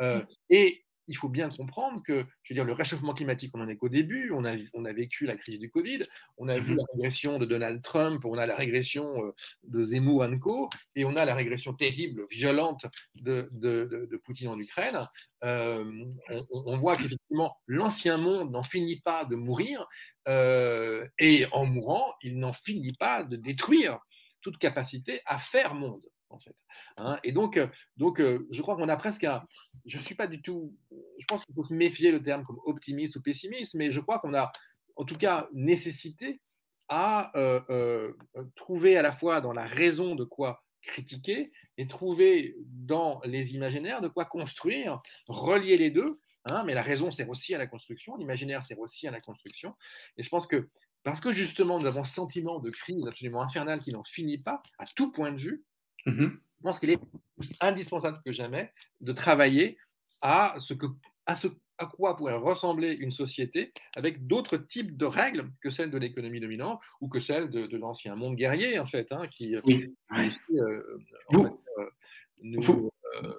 Euh, 0.00 0.22
et 0.50 0.84
il 1.08 1.16
faut 1.16 1.28
bien 1.28 1.48
comprendre 1.48 2.02
que, 2.02 2.24
je 2.42 2.52
veux 2.52 2.54
dire, 2.54 2.64
le 2.64 2.72
réchauffement 2.72 3.14
climatique, 3.14 3.50
on 3.54 3.58
n'en 3.58 3.68
est 3.68 3.76
qu'au 3.76 3.88
début. 3.88 4.30
On 4.32 4.44
a, 4.44 4.52
on 4.74 4.84
a 4.84 4.92
vécu 4.92 5.26
la 5.26 5.36
crise 5.36 5.58
du 5.58 5.70
Covid, 5.70 6.04
on 6.36 6.48
a 6.48 6.58
vu 6.58 6.72
Mhm. 6.72 6.76
la 6.78 6.84
régression 6.94 7.38
de 7.38 7.46
Donald 7.46 7.82
Trump, 7.82 8.24
on 8.24 8.38
a 8.38 8.46
la 8.46 8.54
régression 8.54 9.24
euh, 9.26 9.32
de 9.64 9.84
Zemmour 9.84 10.24
Co, 10.40 10.68
et 10.94 11.04
on 11.04 11.16
a 11.16 11.24
la 11.24 11.34
régression 11.34 11.72
terrible, 11.74 12.24
violente 12.30 12.84
de, 13.16 13.48
de, 13.52 13.88
de- 13.90 14.06
de 14.06 14.16
Poutine 14.18 14.48
en 14.48 14.58
Ukraine. 14.58 15.06
Euh, 15.44 15.84
on, 16.30 16.44
on 16.50 16.76
voit 16.78 16.96
qu'effectivement, 16.96 17.56
l'ancien 17.66 18.16
monde 18.18 18.50
n'en 18.50 18.62
finit 18.62 19.00
pas 19.00 19.24
de 19.24 19.36
mourir, 19.36 19.86
euh, 20.28 21.06
et 21.18 21.46
en 21.52 21.64
mourant, 21.64 22.12
il 22.22 22.38
n'en 22.38 22.52
finit 22.52 22.92
pas 22.92 23.22
de 23.22 23.36
détruire 23.36 23.98
toute 24.40 24.58
capacité 24.58 25.20
à 25.26 25.38
faire 25.38 25.74
monde. 25.74 26.02
En 26.30 26.38
fait. 26.38 26.54
Hein, 26.98 27.18
et 27.24 27.32
donc, 27.32 27.56
euh, 27.56 27.68
donc 27.96 28.20
euh, 28.20 28.46
je 28.50 28.60
crois 28.60 28.76
qu'on 28.76 28.88
a 28.88 28.96
presque 28.96 29.24
un. 29.24 29.42
Je 29.86 29.96
ne 29.96 30.02
suis 30.02 30.14
pas 30.14 30.26
du 30.26 30.42
tout. 30.42 30.76
Je 30.90 31.24
pense 31.26 31.44
qu'il 31.44 31.54
faut 31.54 31.64
se 31.64 31.72
méfier 31.72 32.10
le 32.10 32.22
terme 32.22 32.44
comme 32.44 32.60
optimiste 32.64 33.16
ou 33.16 33.22
pessimiste, 33.22 33.74
mais 33.74 33.90
je 33.90 34.00
crois 34.00 34.18
qu'on 34.18 34.34
a, 34.34 34.52
en 34.96 35.04
tout 35.04 35.16
cas, 35.16 35.48
nécessité 35.52 36.40
à 36.88 37.32
euh, 37.36 38.12
trouver 38.56 38.96
à 38.96 39.02
la 39.02 39.12
fois 39.12 39.40
dans 39.40 39.52
la 39.52 39.66
raison 39.66 40.14
de 40.14 40.24
quoi 40.24 40.62
critiquer 40.82 41.52
et 41.76 41.86
trouver 41.86 42.56
dans 42.66 43.20
les 43.24 43.54
imaginaires 43.54 44.00
de 44.00 44.08
quoi 44.08 44.24
construire, 44.24 45.00
relier 45.28 45.76
les 45.76 45.90
deux. 45.90 46.20
Hein, 46.44 46.64
mais 46.64 46.74
la 46.74 46.82
raison 46.82 47.10
sert 47.10 47.28
aussi 47.28 47.54
à 47.54 47.58
la 47.58 47.66
construction, 47.66 48.16
l'imaginaire 48.16 48.62
sert 48.62 48.78
aussi 48.78 49.06
à 49.06 49.10
la 49.10 49.20
construction. 49.20 49.74
Et 50.16 50.22
je 50.22 50.28
pense 50.28 50.46
que 50.46 50.68
parce 51.02 51.20
que 51.20 51.32
justement 51.32 51.78
nous 51.78 51.86
avons 51.86 52.04
ce 52.04 52.14
sentiment 52.14 52.58
de 52.58 52.70
crise 52.70 53.06
absolument 53.06 53.42
infernale 53.42 53.80
qui 53.80 53.92
n'en 53.92 54.04
finit 54.04 54.38
pas, 54.38 54.62
à 54.78 54.86
tout 54.86 55.12
point 55.12 55.32
de 55.32 55.38
vue, 55.38 55.64
Mhm. 56.10 56.38
je 56.58 56.62
pense 56.62 56.78
qu'il 56.78 56.90
est 56.90 56.98
plus 57.38 57.50
indispensable 57.60 58.20
que 58.24 58.32
jamais 58.32 58.72
de 59.00 59.12
travailler 59.12 59.76
à 60.22 60.56
ce, 60.58 60.74
que, 60.74 60.86
à 61.26 61.36
ce 61.36 61.48
à 61.80 61.86
quoi 61.86 62.16
pourrait 62.16 62.34
ressembler 62.36 62.92
une 62.92 63.12
société 63.12 63.72
avec 63.94 64.26
d'autres 64.26 64.56
types 64.56 64.96
de 64.96 65.06
règles 65.06 65.48
que 65.62 65.70
celles 65.70 65.92
de 65.92 65.98
l'économie 65.98 66.40
dominante 66.40 66.80
ou 67.00 67.06
que 67.08 67.20
celles 67.20 67.50
de, 67.50 67.66
de 67.68 67.76
l'ancien 67.76 68.16
monde 68.16 68.34
guerrier, 68.34 68.80
en 68.80 68.86
fait, 68.86 69.12
hein, 69.12 69.28
qui, 69.30 69.54
Oui. 69.64 69.94
qui 70.12 70.26
aussi, 70.26 70.42
euh, 70.60 70.82
en 71.28 71.36
Vous- 71.36 71.44
fait, 71.44 71.52
euh, 71.78 71.90
nous, 72.42 72.60
vous- 72.60 72.90
euh, 73.22 73.32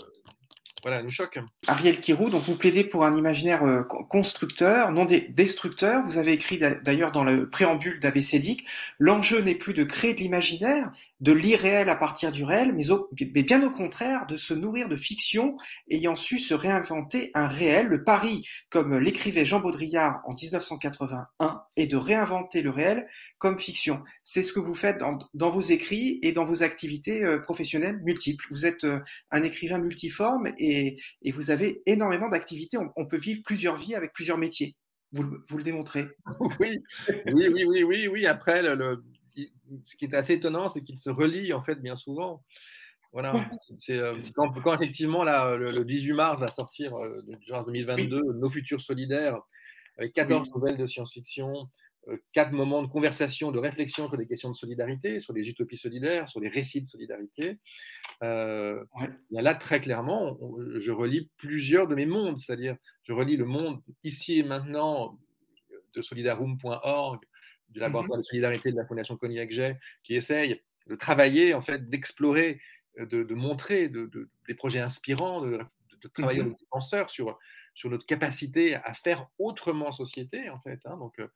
voilà, 0.81 1.03
nous 1.03 1.09
choque. 1.11 1.37
Ariel 1.67 1.99
Kirou, 1.99 2.29
donc 2.29 2.45
vous 2.45 2.55
plaidez 2.55 2.85
pour 2.85 3.03
un 3.03 3.17
imaginaire 3.17 3.65
euh, 3.65 3.83
con- 3.83 4.05
constructeur, 4.05 4.93
non 4.93 5.03
destructeur. 5.03 6.03
Vous 6.05 6.17
avez 6.17 6.31
écrit 6.31 6.57
d'a- 6.57 6.75
d'ailleurs 6.75 7.11
dans 7.11 7.25
le 7.25 7.49
préambule 7.49 7.99
d'ABCDIC, 7.99 8.65
l'enjeu 8.99 9.41
n'est 9.41 9.55
plus 9.55 9.73
de 9.73 9.83
créer 9.83 10.13
de 10.13 10.19
l'imaginaire, 10.19 10.93
de 11.19 11.31
l'irréel 11.33 11.89
à 11.89 11.95
partir 11.95 12.31
du 12.31 12.43
réel, 12.43 12.73
mais, 12.73 12.91
au- 12.91 13.09
mais 13.35 13.43
bien 13.43 13.61
au 13.63 13.69
contraire 13.69 14.25
de 14.27 14.37
se 14.37 14.53
nourrir 14.53 14.87
de 14.87 14.95
fiction 14.95 15.57
ayant 15.89 16.15
su 16.15 16.39
se 16.39 16.53
réinventer 16.53 17.31
un 17.33 17.47
réel. 17.47 17.87
Le 17.87 18.03
pari, 18.03 18.47
comme 18.69 18.97
l'écrivait 18.97 19.45
Jean 19.45 19.59
Baudrillard 19.59 20.21
en 20.25 20.33
1981, 20.33 21.61
est 21.75 21.87
de 21.87 21.97
réinventer 21.97 22.61
le 22.61 22.69
réel 22.69 23.07
comme 23.37 23.59
fiction. 23.59 24.01
C'est 24.23 24.43
ce 24.43 24.53
que 24.53 24.59
vous 24.59 24.75
faites 24.75 24.97
dans, 24.97 25.19
dans 25.33 25.49
vos 25.49 25.61
écrits 25.61 26.19
et 26.21 26.31
dans 26.31 26.45
vos 26.45 26.63
activités 26.63 27.23
euh, 27.23 27.39
professionnelles 27.39 27.99
multiples. 28.03 28.45
Vous 28.51 28.65
êtes 28.65 28.83
euh, 28.85 28.99
un 29.31 29.43
écrivain 29.43 29.79
multiforme 29.79 30.51
et, 30.57 30.97
et 31.21 31.31
vous 31.31 31.51
avez 31.51 31.81
énormément 31.85 32.29
d'activités. 32.29 32.77
On, 32.95 33.05
peut 33.05 33.17
vivre 33.17 33.41
plusieurs 33.43 33.75
vies 33.77 33.95
avec 33.95 34.13
plusieurs 34.13 34.37
métiers. 34.37 34.75
Vous, 35.11 35.23
vous 35.49 35.57
le 35.57 35.63
démontrez. 35.63 36.05
oui, 36.59 36.77
oui, 37.33 37.47
oui, 37.53 37.63
oui, 37.65 37.83
oui, 37.83 38.07
oui. 38.07 38.25
Après, 38.27 38.61
le, 38.61 38.75
le- 38.75 39.03
ce 39.83 39.95
qui 39.95 40.05
est 40.05 40.13
assez 40.15 40.33
étonnant, 40.33 40.69
c'est 40.69 40.83
qu'il 40.83 40.97
se 40.97 41.09
relie 41.09 41.53
en 41.53 41.61
fait 41.61 41.75
bien 41.81 41.95
souvent. 41.95 42.43
Voilà. 43.11 43.47
C'est- 43.79 43.97
euh, 43.97 44.13
quand, 44.35 44.51
quand 44.61 44.73
effectivement 44.75 45.23
là, 45.23 45.55
le, 45.55 45.71
le 45.71 45.83
18 45.85 46.13
mars 46.13 46.39
va 46.39 46.49
sortir, 46.49 46.95
euh, 46.95 47.21
de- 47.23 47.37
genre 47.47 47.65
2022, 47.65 48.21
Nos 48.33 48.49
futurs 48.49 48.81
solidaires, 48.81 49.41
avec 49.97 50.13
14 50.13 50.47
Oui. 50.47 50.53
nouvelles 50.55 50.77
de 50.77 50.85
science-fiction, 50.85 51.69
euh, 52.07 52.17
quatre 52.31 52.51
moments 52.51 52.81
de 52.83 52.87
conversation, 52.87 53.51
de 53.51 53.59
réflexion 53.59 54.07
sur 54.07 54.17
des 54.17 54.27
questions 54.27 54.49
de 54.51 54.55
solidarité, 54.55 55.19
sur 55.21 55.33
des 55.33 55.49
utopies 55.49 55.77
solidaires, 55.77 56.29
sur 56.29 56.39
des 56.39 56.49
récits 56.49 56.81
de 56.81 56.87
solidarité. 56.87 57.57
Euh, 58.23 58.83
Ouais. 58.99 59.09
là, 59.31 59.55
très 59.55 59.81
clairement, 59.81 60.37
on- 60.39 60.79
je 60.79 60.91
relis 60.91 61.29
plusieurs 61.37 61.87
de 61.87 61.95
mes 61.95 62.05
mondes, 62.05 62.39
c'est-à-dire 62.39 62.77
je 63.03 63.11
relis 63.13 63.37
le 63.37 63.45
monde 63.45 63.81
ici 64.03 64.39
et 64.39 64.43
maintenant 64.43 65.17
de 65.95 66.01
solidaroom.org, 66.03 67.19
du 67.69 67.79
laboratoire 67.79 68.17
de 68.17 68.23
solidarité 68.23 68.71
de 68.71 68.77
la 68.77 68.85
Fondation 68.85 69.15
Cognac-Jet, 69.17 69.77
qui 70.03 70.15
essaye 70.15 70.61
de 70.87 70.95
travailler, 70.95 71.53
en 71.53 71.61
fait, 71.61 71.89
d'explorer, 71.89 72.59
euh, 72.99 73.05
de, 73.05 73.23
de 73.23 73.35
montrer 73.35 73.89
de- 73.89 74.07
de- 74.07 74.29
des 74.47 74.55
projets 74.55 74.79
inspirants, 74.79 75.41
de, 75.41 75.59
travailler 76.13 76.39
Mhm. 76.41 76.47
avec 76.47 76.59
des 76.59 76.65
penseurs 76.71 77.09
sur, 77.09 77.37
sur 77.75 77.89
notre 77.89 78.05
capacité 78.05 78.75
à 78.75 78.93
faire 78.93 79.27
autrement 79.37 79.91
société, 79.91 80.49
en 80.49 80.59
fait. 80.59 80.79
hein. 80.85 80.97
donc, 80.97 81.19
euh, 81.19 81.27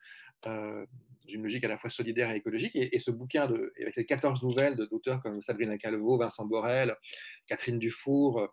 euh, 0.48 0.86
une 1.28 1.44
logique 1.44 1.64
à 1.64 1.68
la 1.70 1.78
fois 1.78 1.90
solidaire 1.90 2.32
et 2.32 2.38
écologique. 2.38 2.76
Et, 2.76 2.96
et 2.96 3.00
ce 3.00 3.12
bouquin, 3.12 3.46
de, 3.48 3.74
avec 3.82 3.96
les 3.96 4.06
14 4.06 4.42
nouvelles 4.42 4.76
d'auteurs 4.76 5.22
comme 5.22 5.42
Sabrina 5.42 5.78
Calvo, 5.78 6.18
Vincent 6.18 6.46
Borel, 6.46 6.96
Catherine 7.48 7.78
Dufour, 7.80 8.40
euh, 8.42 8.48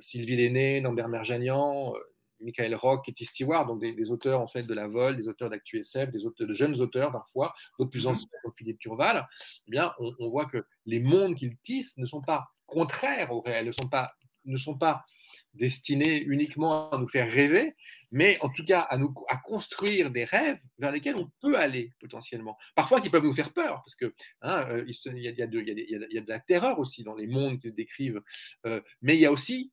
Sylvie 0.00 0.36
Lenné, 0.36 0.80
Lambert 0.80 1.08
Merjanian, 1.08 1.94
euh, 1.94 1.98
Michael 2.44 2.74
Rock, 2.74 3.04
Kitty 3.06 3.24
Stewart, 3.24 3.66
donc 3.66 3.80
des, 3.80 3.92
des 3.92 4.10
auteurs 4.10 4.40
en 4.40 4.46
fait 4.46 4.62
de 4.64 4.74
la 4.74 4.86
Vol, 4.88 5.16
des 5.16 5.26
auteurs 5.28 5.50
d'Actu 5.50 5.78
SF, 5.80 6.10
des 6.10 6.24
auteurs, 6.26 6.46
de 6.46 6.54
jeunes 6.54 6.80
auteurs 6.80 7.10
parfois, 7.10 7.54
d'autres 7.78 7.90
plus 7.90 8.04
Mhm. 8.04 8.12
anciens 8.12 8.28
comme 8.42 8.52
Philippe 8.56 8.78
Curval, 8.78 9.26
eh 9.66 9.70
bien, 9.70 9.92
on, 9.98 10.14
on 10.18 10.28
voit 10.30 10.46
que 10.46 10.64
les 10.86 11.00
mondes 11.00 11.34
qu'ils 11.34 11.56
tissent 11.58 11.96
ne 11.98 12.06
sont 12.06 12.20
pas 12.22 12.48
contraires 12.66 13.32
au 13.32 13.40
réel, 13.40 13.66
ne 13.66 13.72
sont 13.72 13.88
pas, 13.88 14.12
ne 14.44 14.56
sont 14.58 14.76
pas 14.78 15.04
destinés 15.52 16.20
uniquement 16.22 16.90
à 16.90 16.98
nous 16.98 17.08
faire 17.08 17.30
rêver, 17.30 17.74
mais 18.12 18.38
en 18.40 18.48
tout 18.48 18.64
cas 18.64 18.80
à, 18.80 18.96
nous, 18.98 19.12
à 19.28 19.36
construire 19.36 20.10
des 20.10 20.24
rêves 20.24 20.60
vers 20.78 20.92
lesquels 20.92 21.16
on 21.16 21.28
peut 21.40 21.56
aller 21.58 21.92
potentiellement. 22.00 22.56
Parfois 22.76 23.00
qui 23.00 23.10
peuvent 23.10 23.24
nous 23.24 23.34
faire 23.34 23.52
peur, 23.52 23.82
parce 23.84 23.94
que 23.96 24.14
hein, 24.42 24.64
euh, 24.68 24.84
y 24.86 25.28
a, 25.28 25.30
y 25.32 25.42
a 25.42 25.46
de- 25.46 25.60
il 25.60 26.08
y 26.12 26.18
a 26.18 26.20
de 26.20 26.28
la 26.28 26.40
terreur 26.40 26.78
aussi 26.78 27.02
dans 27.02 27.14
les 27.16 27.26
mondes 27.26 27.58
qu'ils 27.60 27.74
décrivent, 27.74 28.22
euh, 28.66 28.80
mais 29.02 29.16
il 29.16 29.20
y 29.20 29.26
a 29.26 29.32
aussi 29.32 29.72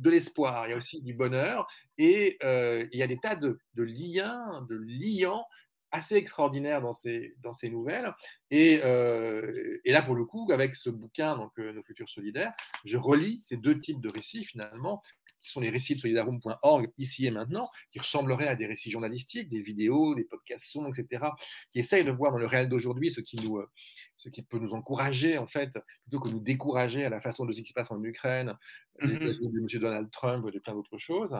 de 0.00 0.10
l'espoir, 0.10 0.66
il 0.66 0.70
y 0.70 0.72
a 0.72 0.76
aussi 0.76 1.02
du 1.02 1.14
bonheur, 1.14 1.66
et 1.98 2.38
euh, 2.42 2.86
il 2.92 2.98
y 2.98 3.02
a 3.02 3.06
des 3.06 3.18
tas 3.18 3.36
de, 3.36 3.58
liens, 3.76 4.66
de 4.68 4.76
liants 4.76 5.44
assez 5.92 6.14
extraordinaires 6.14 6.80
dans 6.80 6.94
ces, 6.94 7.34
dans 7.42 7.52
ces 7.52 7.68
nouvelles. 7.68 8.12
Et, 8.50 8.80
euh, 8.84 9.80
et 9.84 9.92
là, 9.92 10.02
pour 10.02 10.14
le 10.14 10.24
coup, 10.24 10.48
avec 10.52 10.76
ce 10.76 10.88
bouquin, 10.88 11.36
donc 11.36 11.52
euh, 11.58 11.72
Nos 11.72 11.82
futurs 11.82 12.08
solidaires, 12.08 12.52
je 12.84 12.96
relis 12.96 13.40
ces 13.42 13.56
deux 13.56 13.78
types 13.78 14.00
de 14.00 14.08
récits 14.08 14.44
finalement, 14.44 15.02
qui 15.42 15.50
sont 15.50 15.60
les 15.60 15.70
récits 15.70 15.94
de 15.94 16.00
solidarum.org 16.00 16.90
ici 16.98 17.26
et 17.26 17.30
maintenant, 17.30 17.70
qui 17.90 17.98
ressembleraient 17.98 18.48
à 18.48 18.56
des 18.56 18.66
récits 18.66 18.90
journalistiques, 18.90 19.48
des 19.48 19.62
vidéos, 19.62 20.14
des 20.14 20.24
podcasts 20.24 20.66
sons, 20.66 20.92
etc., 20.92 21.24
qui 21.70 21.78
essayent 21.80 22.04
de 22.04 22.10
voir 22.12 22.32
dans 22.32 22.38
le 22.38 22.46
réel 22.46 22.68
d'aujourd'hui 22.68 23.10
ce 23.10 23.20
qui 23.20 23.36
nous, 23.36 23.58
euh, 23.58 23.68
ce 24.16 24.28
qui 24.28 24.42
peut 24.42 24.58
nous 24.58 24.74
encourager 24.74 25.38
en 25.38 25.46
fait, 25.46 25.72
plutôt 26.02 26.20
que 26.20 26.28
nous 26.28 26.40
décourager 26.40 27.04
à 27.04 27.08
la 27.10 27.20
façon 27.20 27.44
de 27.46 27.52
ce 27.52 27.60
qui 27.60 27.68
se 27.68 27.72
passe 27.72 27.90
en 27.90 28.02
Ukraine, 28.04 28.54
des 29.00 29.06
Mhm. 29.08 29.16
États-Unis 29.16 29.52
de 29.52 29.60
M. 29.60 29.80
Donald 29.80 30.10
Trump, 30.10 30.50
de 30.50 30.58
plein 30.58 30.74
d'autres 30.74 30.98
choses, 30.98 31.34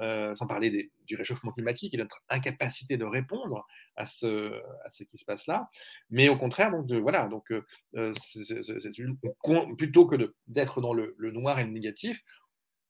euh, 0.00 0.34
sans 0.34 0.46
parler 0.46 0.68
des- 0.70 0.90
du 1.06 1.16
réchauffement 1.16 1.50
climatique 1.52 1.94
et 1.94 1.96
de 1.96 2.02
notre 2.02 2.20
incapacité 2.28 2.98
de 2.98 3.06
répondre 3.06 3.66
à 3.94 4.04
ce, 4.04 4.60
à 4.84 4.90
ce 4.90 5.04
qui 5.04 5.16
se 5.16 5.24
passe 5.24 5.46
là. 5.46 5.70
Mais 6.10 6.28
au 6.28 6.36
contraire, 6.36 6.70
donc 6.72 6.86
de, 6.86 6.98
voilà, 6.98 7.28
donc 7.28 7.50
euh, 7.52 8.12
une- 8.98 9.16
plutôt 9.76 10.06
que 10.06 10.16
de- 10.16 10.34
d'être 10.46 10.80
dans 10.80 10.92
le, 10.92 11.14
le 11.18 11.30
noir 11.30 11.58
et 11.58 11.64
le 11.64 11.70
négatif, 11.70 12.22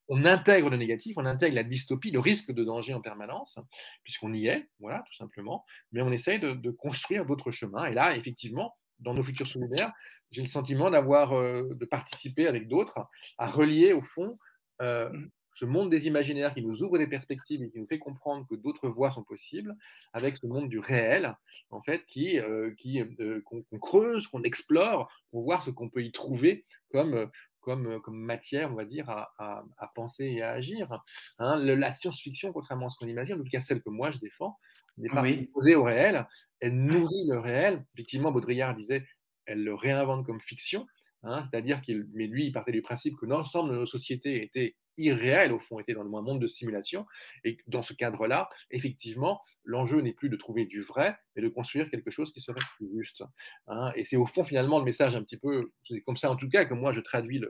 on 0.09 0.25
intègre 0.25 0.71
le 0.71 0.77
négatif, 0.77 1.16
on 1.16 1.27
intègre 1.27 1.57
la 1.57 1.64
dystopie, 1.64 2.11
le 2.11 2.21
risque 2.21 2.53
de 2.53 2.64
danger 2.64 2.95
en 2.95 3.01
permanence, 3.01 3.59
puisqu'on 4.05 4.33
y 4.33 4.47
est, 4.47 4.69
voilà, 4.79 5.03
tout 5.07 5.16
simplement. 5.16 5.64
Mais 5.92 6.03
on 6.03 6.12
essaye 6.12 6.38
de, 6.38 6.71
construire 6.71 7.27
d'autres 7.27 7.51
chemins. 7.51 7.87
Et 7.87 7.95
là, 7.95 8.16
effectivement, 8.16 8.77
dans 9.01 9.14
nos 9.14 9.23
futurs 9.23 9.47
solidaires, 9.47 9.92
j'ai 10.31 10.42
le 10.42 10.49
sentiment 10.49 10.90
d'avoir, 10.90 11.33
euh, 11.33 11.69
de 11.75 11.85
participer 11.85 12.47
avec 12.47 12.69
d'autres 12.69 13.09
à 13.38 13.51
relier 13.51 13.92
au 13.92 14.03
fond 14.03 14.38
euh, 14.83 15.11
ce 15.57 15.64
monde 15.64 15.90
des 15.90 16.07
imaginaires 16.07 16.53
qui 16.53 16.62
nous 16.62 16.83
ouvre 16.83 16.99
des 16.99 17.07
perspectives 17.07 17.62
et 17.62 17.71
qui 17.71 17.79
nous 17.79 17.87
fait 17.87 17.99
comprendre 17.99 18.47
que 18.49 18.55
d'autres 18.55 18.88
voies 18.88 19.11
sont 19.11 19.23
possibles, 19.23 19.75
avec 20.12 20.37
ce 20.37 20.47
monde 20.47 20.69
du 20.69 20.79
réel, 20.79 21.35
en 21.71 21.83
fait, 21.83 22.05
qui, 22.07 22.38
euh, 22.38 22.75
qui 22.77 23.03
qu'on 23.45 23.79
creuse, 23.79 24.29
qu'on 24.29 24.42
explore, 24.42 25.11
pour 25.31 25.45
voir 25.45 25.62
ce 25.62 25.71
qu'on 25.71 25.88
peut 25.88 26.03
y 26.03 26.12
trouver 26.12 26.66
comme 26.92 27.31
comme, 27.66 28.00
comme, 28.00 28.16
matière, 28.16 28.70
on 28.70 28.76
va 28.76 28.85
dire, 28.85 29.11
à, 29.11 29.35
à, 29.38 29.88
penser 29.96 30.24
et 30.24 30.40
à 30.40 30.52
agir. 30.52 31.02
Hein, 31.40 31.57
la 31.57 31.92
science-fiction, 31.92 32.52
contrairement 32.52 32.87
à 32.87 32.90
ce 32.90 32.96
qu'on 32.96 33.09
imagine, 33.09 33.35
en 33.35 33.38
tout 33.38 33.50
cas 33.50 33.61
celle 33.61 33.83
que 33.83 33.90
moi 33.90 34.12
je 34.12 34.18
défends, 34.18 34.57
n'est 34.98 35.09
pas 35.09 35.20
oui. 35.20 35.50
au 35.74 35.83
réel, 35.83 36.29
elle 36.61 36.76
nourrit 36.76 37.26
le 37.29 37.40
réel. 37.40 37.85
Effectivement, 37.94 38.31
Baudrillard 38.31 38.76
disait, 38.76 39.05
elle 39.46 39.64
le 39.64 39.74
réinvente 39.74 40.24
comme 40.24 40.40
fiction, 40.40 40.87
hein, 41.24 41.44
c'est-à-dire 41.50 41.83
qu'il, 41.83 42.07
mais 42.14 42.29
lui, 42.29 42.46
il 42.46 42.52
partait 42.52 42.70
du 42.70 42.83
principe 42.83 43.16
que 43.16 43.26
l'ensemble 43.26 43.70
de 43.70 43.74
nos 43.74 43.87
sociétés 43.87 44.44
était 44.44 44.76
irréel, 44.96 45.52
au 45.52 45.59
fond, 45.59 45.78
était 45.78 45.94
dans 45.94 46.02
un 46.02 46.22
monde 46.22 46.40
de 46.40 46.48
simulation. 46.48 47.06
Et 47.44 47.59
dans 47.66 47.82
ce 47.82 47.92
cadre-là, 47.92 48.48
effectivement, 48.70 49.42
l'enjeu 49.64 50.00
n'est 50.00 50.12
plus 50.12 50.28
de 50.28 50.37
trouver 50.37 50.66
du 50.66 50.82
vrai, 50.82 51.16
mais 51.35 51.42
de 51.42 51.48
construire 51.48 51.90
quelque 51.90 52.11
chose 52.11 52.32
qui 52.32 52.40
serait 52.40 52.61
plus 52.76 52.88
juste. 52.96 53.24
Hein. 53.68 53.92
Et 53.96 54.04
c'est 54.04 54.16
au 54.16 54.26
fond, 54.26 54.44
finalement, 54.44 54.78
le 54.78 54.85
message 54.85 55.14
un 55.14 55.22
petit 55.22 55.37
peu, 55.37 55.72
c'est 55.88 56.00
comme 56.00 56.16
ça 56.16 56.30
en 56.30 56.37
tout 56.37 56.48
cas 56.48 56.64
que 56.64 56.74
moi 56.74 56.92
je 56.92 57.00
traduis 57.00 57.42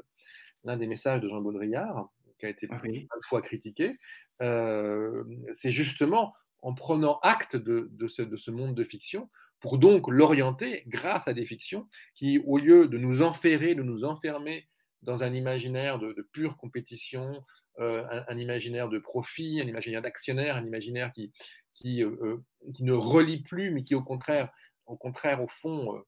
l'un 0.64 0.76
des 0.76 0.86
messages 0.86 1.20
de 1.20 1.28
Jean 1.28 1.40
Baudrillard, 1.40 2.08
qui 2.38 2.46
a 2.46 2.48
été 2.48 2.66
ah 2.70 2.78
plein 2.78 2.92
de 2.92 3.26
fois 3.28 3.42
critiqué. 3.42 3.96
Euh, 4.42 5.24
c'est 5.52 5.72
justement 5.72 6.34
en 6.62 6.74
prenant 6.74 7.18
acte 7.22 7.56
de, 7.56 7.88
de, 7.92 8.08
ce, 8.08 8.22
de 8.22 8.36
ce 8.36 8.50
monde 8.50 8.74
de 8.74 8.84
fiction, 8.84 9.30
pour 9.60 9.78
donc 9.78 10.08
l'orienter 10.08 10.84
grâce 10.86 11.26
à 11.28 11.32
des 11.32 11.46
fictions 11.46 11.88
qui, 12.14 12.38
au 12.44 12.58
lieu 12.58 12.88
de 12.88 12.98
nous 12.98 13.22
enferrer, 13.22 13.74
de 13.74 13.82
nous 13.82 14.04
enfermer 14.04 14.68
dans 15.02 15.22
un 15.22 15.32
imaginaire 15.32 15.98
de, 15.98 16.28
pure 16.32 16.56
compétition, 16.56 17.42
euh, 17.78 18.04
un, 18.28 18.38
imaginaire 18.38 18.88
de 18.88 18.98
profit, 18.98 19.60
un 19.60 19.66
imaginaire 19.66 20.02
d'actionnaire, 20.02 20.56
un 20.56 20.66
imaginaire 20.66 21.12
qui, 21.12 22.02
euh, 22.02 22.16
euh, 22.22 22.72
qui, 22.74 22.84
ne 22.84 22.92
relie 22.92 23.42
plus, 23.42 23.70
mais 23.70 23.84
qui 23.84 23.94
au 23.94 24.02
contraire, 24.02 24.50
au, 24.86 24.96
contraire, 24.96 25.42
au 25.42 25.48
fond, 25.48 26.02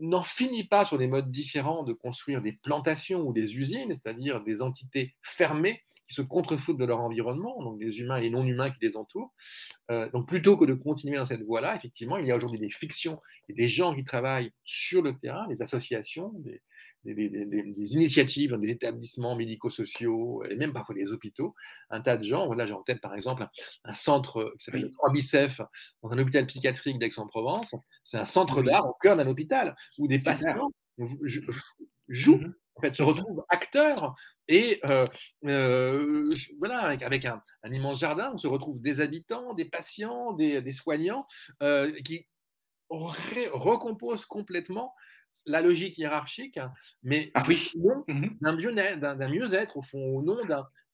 n'en 0.00 0.22
finit 0.22 0.64
pas 0.64 0.84
sur 0.84 0.98
des 0.98 1.08
modes 1.08 1.30
différents 1.30 1.82
de 1.82 1.92
construire 1.92 2.42
des 2.42 2.52
plantations 2.52 3.20
ou 3.20 3.32
des 3.32 3.56
usines, 3.56 3.94
c'est-à-dire 3.94 4.42
des 4.42 4.62
entités 4.62 5.14
fermées 5.22 5.82
qui 6.08 6.14
se 6.14 6.22
contrefoutent 6.22 6.78
de 6.78 6.86
leur 6.86 7.00
environnement, 7.00 7.62
donc 7.62 7.78
des 7.78 7.98
humains 7.98 8.16
et 8.16 8.30
non-humains 8.30 8.70
qui 8.70 8.78
les 8.80 8.96
entourent. 8.96 9.34
donc 9.90 10.26
plutôt 10.26 10.56
que 10.56 10.64
de 10.64 10.72
continuer 10.72 11.18
dans 11.18 11.26
cette 11.26 11.42
voie-là, 11.42 11.76
effectivement, 11.76 12.16
il 12.16 12.26
y 12.26 12.30
a 12.30 12.36
aujourd'hui 12.36 12.58
des 12.58 12.70
fictions 12.70 13.20
et 13.50 13.52
des 13.52 13.68
gens 13.68 13.94
qui 13.94 14.04
travaillent 14.04 14.52
sur 14.64 15.02
le 15.02 15.18
terrain, 15.18 15.46
des 15.48 15.60
associations, 15.60 16.32
des, 16.38 16.62
des, 17.04 17.94
initiatives 17.94 18.50
dans 18.50 18.58
des 18.58 18.70
établissements 18.70 19.36
médico-sociaux 19.36 20.44
et 20.48 20.56
même 20.56 20.72
parfois 20.72 20.94
des 20.94 21.06
hôpitaux, 21.12 21.54
un 21.90 22.00
tas 22.00 22.16
de 22.16 22.24
gens. 22.24 22.46
Voilà, 22.46 22.66
j'ai 22.66 22.72
en 22.72 22.82
tête 22.82 23.00
par 23.00 23.14
exemple 23.14 23.46
un, 23.84 23.94
centre 23.94 24.54
qui 24.58 24.64
s'appelle 24.64 24.82
le 24.82 24.90
3 24.90 25.12
Bicef 25.12 25.60
dans 26.02 26.10
un 26.10 26.18
hôpital 26.18 26.46
psychiatrique 26.46 26.98
d'Aix-en-Provence. 26.98 27.74
C'est 28.04 28.18
un 28.18 28.26
centre 28.26 28.62
d'art 28.62 28.86
au 28.86 28.94
cœur 28.94 29.16
d'un 29.16 29.26
hôpital 29.26 29.74
où 29.98 30.08
des 30.08 30.18
patients 30.18 30.70
jouent, 32.08 32.36
mmh 32.36 32.54
en 32.78 32.80
fait, 32.80 32.94
se 32.94 33.02
retrouvent 33.02 33.44
acteurs 33.48 34.14
et 34.46 34.80
euh, 34.84 35.04
euh, 35.46 36.30
voilà, 36.58 36.82
avec, 36.82 37.24
un, 37.24 37.42
immense 37.70 37.98
jardin, 37.98 38.30
on 38.32 38.38
se 38.38 38.46
retrouve 38.46 38.80
des 38.80 39.00
habitants, 39.00 39.52
des 39.54 39.64
patients, 39.64 40.32
des, 40.32 40.72
soignants 40.72 41.26
euh, 41.62 41.92
qui 42.04 42.26
recomposent 42.88 44.26
complètement 44.26 44.94
la 45.48 45.60
logique 45.60 45.98
hiérarchique, 45.98 46.58
hein, 46.58 46.72
mais 47.02 47.30
ah 47.34 47.42
oui. 47.48 47.70
Mmh 47.74 48.28
d'un 48.40 49.28
mieux-être, 49.28 49.76
au 49.76 49.82
fond, 49.82 49.98
au 49.98 50.22
nom 50.22 50.36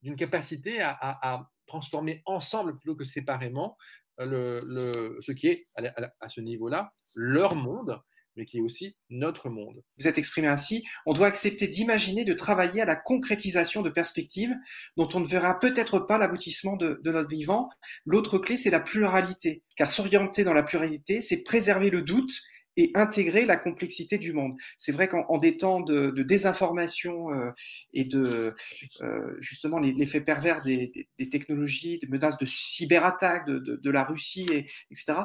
d'une 0.02 0.16
capacité 0.16 0.80
à, 0.80 1.48
transformer 1.66 2.22
ensemble 2.26 2.76
plutôt 2.76 2.94
que 2.94 3.04
séparément 3.04 3.76
euh, 4.20 4.60
le, 4.66 5.18
ce 5.20 5.32
qui 5.32 5.48
est, 5.48 5.66
à, 5.76 6.28
ce 6.28 6.40
niveau-là, 6.40 6.92
leur 7.14 7.56
monde, 7.56 8.00
mais 8.36 8.44
qui 8.44 8.58
est 8.58 8.60
aussi 8.60 8.96
notre 9.08 9.48
monde. 9.48 9.82
Vous 9.98 10.06
êtes 10.06 10.18
exprimé 10.18 10.46
ainsi, 10.48 10.84
on 11.06 11.14
doit 11.14 11.26
accepter 11.26 11.66
d'imaginer, 11.66 12.24
de 12.24 12.34
travailler 12.34 12.82
à 12.82 12.84
la 12.84 12.96
concrétisation 12.96 13.80
de 13.80 13.90
perspectives 13.90 14.54
dont 14.96 15.08
on 15.14 15.20
ne 15.20 15.26
verra 15.26 15.58
peut-être 15.58 16.00
pas 16.00 16.18
l'aboutissement 16.18 16.76
de, 16.76 17.00
de, 17.02 17.12
notre 17.12 17.30
vivant. 17.30 17.70
L'autre 18.04 18.38
clé, 18.38 18.56
c'est 18.56 18.70
la 18.70 18.80
pluralité, 18.80 19.62
car 19.76 19.90
s'orienter 19.90 20.44
dans 20.44 20.52
la 20.52 20.62
pluralité, 20.62 21.20
c'est 21.20 21.42
préserver 21.42 21.90
le 21.90 22.02
doute 22.02 22.32
et 22.76 22.90
intégrer 22.94 23.44
la 23.44 23.56
complexité 23.56 24.18
du 24.18 24.32
monde. 24.32 24.56
C'est 24.78 24.92
vrai 24.92 25.08
qu'en 25.08 25.38
des 25.38 25.56
temps 25.56 25.80
de, 25.80 26.10
désinformation 26.22 27.32
euh, 27.32 27.50
et 27.92 28.04
de 28.04 28.54
euh, 29.00 29.36
justement 29.40 29.78
l'effet 29.78 30.20
pervers 30.20 30.62
des, 30.62 31.08
technologies, 31.30 31.98
des 31.98 32.08
menaces 32.08 32.38
de 32.38 32.46
cyberattaques 32.46 33.46
de, 33.46 33.58
de, 33.58 33.90
la 33.90 34.04
Russie, 34.04 34.48
et, 34.50 34.66
etc., 34.90 35.20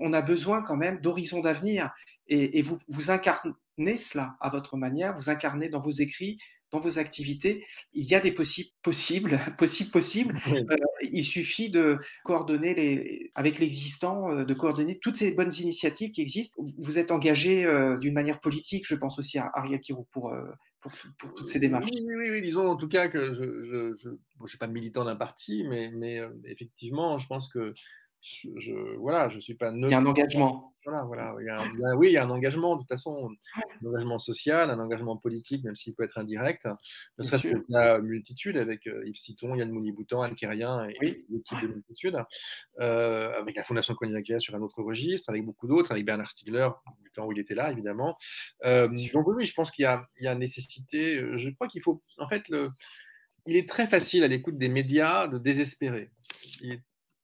on 0.00 0.12
a 0.12 0.22
besoin 0.22 0.62
quand 0.62 0.76
même 0.76 1.00
d'horizons 1.00 1.40
d'avenir. 1.40 1.90
Et, 2.28 2.58
et 2.58 2.62
vous, 2.62 2.78
vous 2.88 3.10
incarnez 3.10 3.96
cela 3.96 4.36
à 4.40 4.48
votre 4.48 4.76
manière, 4.76 5.16
vous 5.16 5.28
incarnez 5.28 5.68
dans 5.68 5.80
vos 5.80 5.90
écrits 5.90 6.38
dans 6.72 6.80
vos 6.80 6.98
activités, 6.98 7.64
il 7.92 8.04
y 8.06 8.14
a 8.14 8.20
des 8.20 8.32
possibles 8.42 8.70
possibles, 8.82 9.38
possibles, 9.58 9.90
possibles. 9.90 10.40
Euh, 10.48 10.76
il 11.02 11.24
suffit 11.24 11.70
de 11.70 11.98
coordonner 12.24 12.74
les, 12.74 13.30
avec 13.34 13.58
l'existant, 13.58 14.30
euh, 14.30 14.44
de 14.44 14.54
coordonner 14.54 14.98
toutes 14.98 15.16
ces 15.16 15.32
bonnes 15.32 15.52
initiatives 15.58 16.10
qui 16.10 16.22
existent. 16.22 16.62
Vous 16.78 16.98
êtes 16.98 17.10
engagé 17.10 17.64
euh, 17.64 17.96
d'une 17.98 18.14
manière 18.14 18.40
politique, 18.40 18.86
je 18.86 18.94
pense 18.94 19.18
aussi 19.18 19.38
à 19.38 19.50
Ariel 19.54 19.80
Kirou 19.80 20.06
pour, 20.10 20.34
pour, 20.80 20.92
pour, 21.18 21.34
toutes 21.34 21.48
ces 21.48 21.60
démarches. 21.60 21.90
Oui, 21.90 22.00
oui, 22.16 22.30
oui, 22.30 22.42
disons 22.42 22.68
en 22.68 22.76
tout 22.76 22.88
cas 22.88 23.08
que 23.08 23.34
je 23.34 23.42
ne 23.42 23.94
je, 23.96 24.46
suis 24.46 24.58
pas 24.58 24.66
militant 24.66 25.04
d'un 25.04 25.16
parti, 25.16 25.64
mais, 25.68 25.90
mais 25.92 26.20
effectivement, 26.44 27.18
je 27.18 27.26
pense 27.26 27.48
que 27.52 27.74
je, 28.22 28.96
voilà, 28.98 29.28
je 29.28 29.40
suis 29.40 29.54
pas. 29.54 29.72
Il 29.74 29.88
y 29.88 29.94
a 29.94 29.98
un 29.98 30.06
engagement. 30.06 30.74
Voilà, 30.84 31.04
voilà. 31.04 31.34
Il 31.40 31.46
y 31.46 31.84
a 31.84 31.96
oui, 31.96 32.08
il 32.08 32.12
y 32.12 32.16
a 32.16 32.24
un 32.24 32.30
engagement, 32.30 32.76
de 32.76 32.80
toute 32.80 32.88
façon, 32.88 33.30
un 33.56 33.86
engagement 33.86 34.18
social, 34.18 34.70
un 34.70 34.78
engagement 34.78 35.16
politique, 35.16 35.64
même 35.64 35.76
s'il 35.76 35.94
peut 35.94 36.04
être 36.04 36.18
indirect. 36.18 36.68
Ne 37.18 37.24
serait-ce 37.24 37.48
que 37.48 37.64
la 37.68 38.00
multitude 38.00 38.56
avec 38.56 38.86
euh, 38.86 39.06
Yves 39.06 39.16
Citon, 39.16 39.54
Yann 39.54 39.70
Mouni-Boutan, 39.70 40.22
Anne 40.22 40.34
Kérien 40.34 40.88
et 40.88 40.96
oui. 41.00 41.24
l'équipe 41.30 41.60
de 41.60 41.68
multitude, 41.68 42.16
euh, 42.80 43.32
avec 43.38 43.56
la 43.56 43.64
Fondation 43.64 43.94
Cognac 43.94 44.24
sur 44.40 44.54
un 44.54 44.60
autre 44.60 44.82
registre, 44.82 45.28
avec 45.28 45.44
beaucoup 45.44 45.66
d'autres, 45.66 45.92
avec 45.92 46.04
Bernard 46.04 46.30
Stiegler, 46.30 46.68
du 47.02 47.10
temps 47.10 47.26
où 47.26 47.32
il 47.32 47.38
était 47.38 47.54
là, 47.54 47.70
évidemment. 47.70 48.16
Euh, 48.64 48.88
donc 49.12 49.26
oui, 49.28 49.46
je 49.46 49.54
pense 49.54 49.70
qu'il 49.70 49.82
y 49.82 49.86
a, 49.86 50.06
il 50.18 50.24
y 50.24 50.28
a 50.28 50.34
nécessité. 50.34 51.38
Je 51.38 51.50
crois 51.50 51.68
qu'il 51.68 51.82
faut, 51.82 52.02
en 52.18 52.28
fait, 52.28 52.48
le, 52.48 52.70
il 53.46 53.56
est 53.56 53.68
très 53.68 53.86
facile 53.86 54.24
à 54.24 54.28
l'écoute 54.28 54.58
des 54.58 54.68
médias 54.68 55.28
de 55.28 55.38
désespérer. 55.38 56.10
Il 56.60 56.72
est 56.72 56.82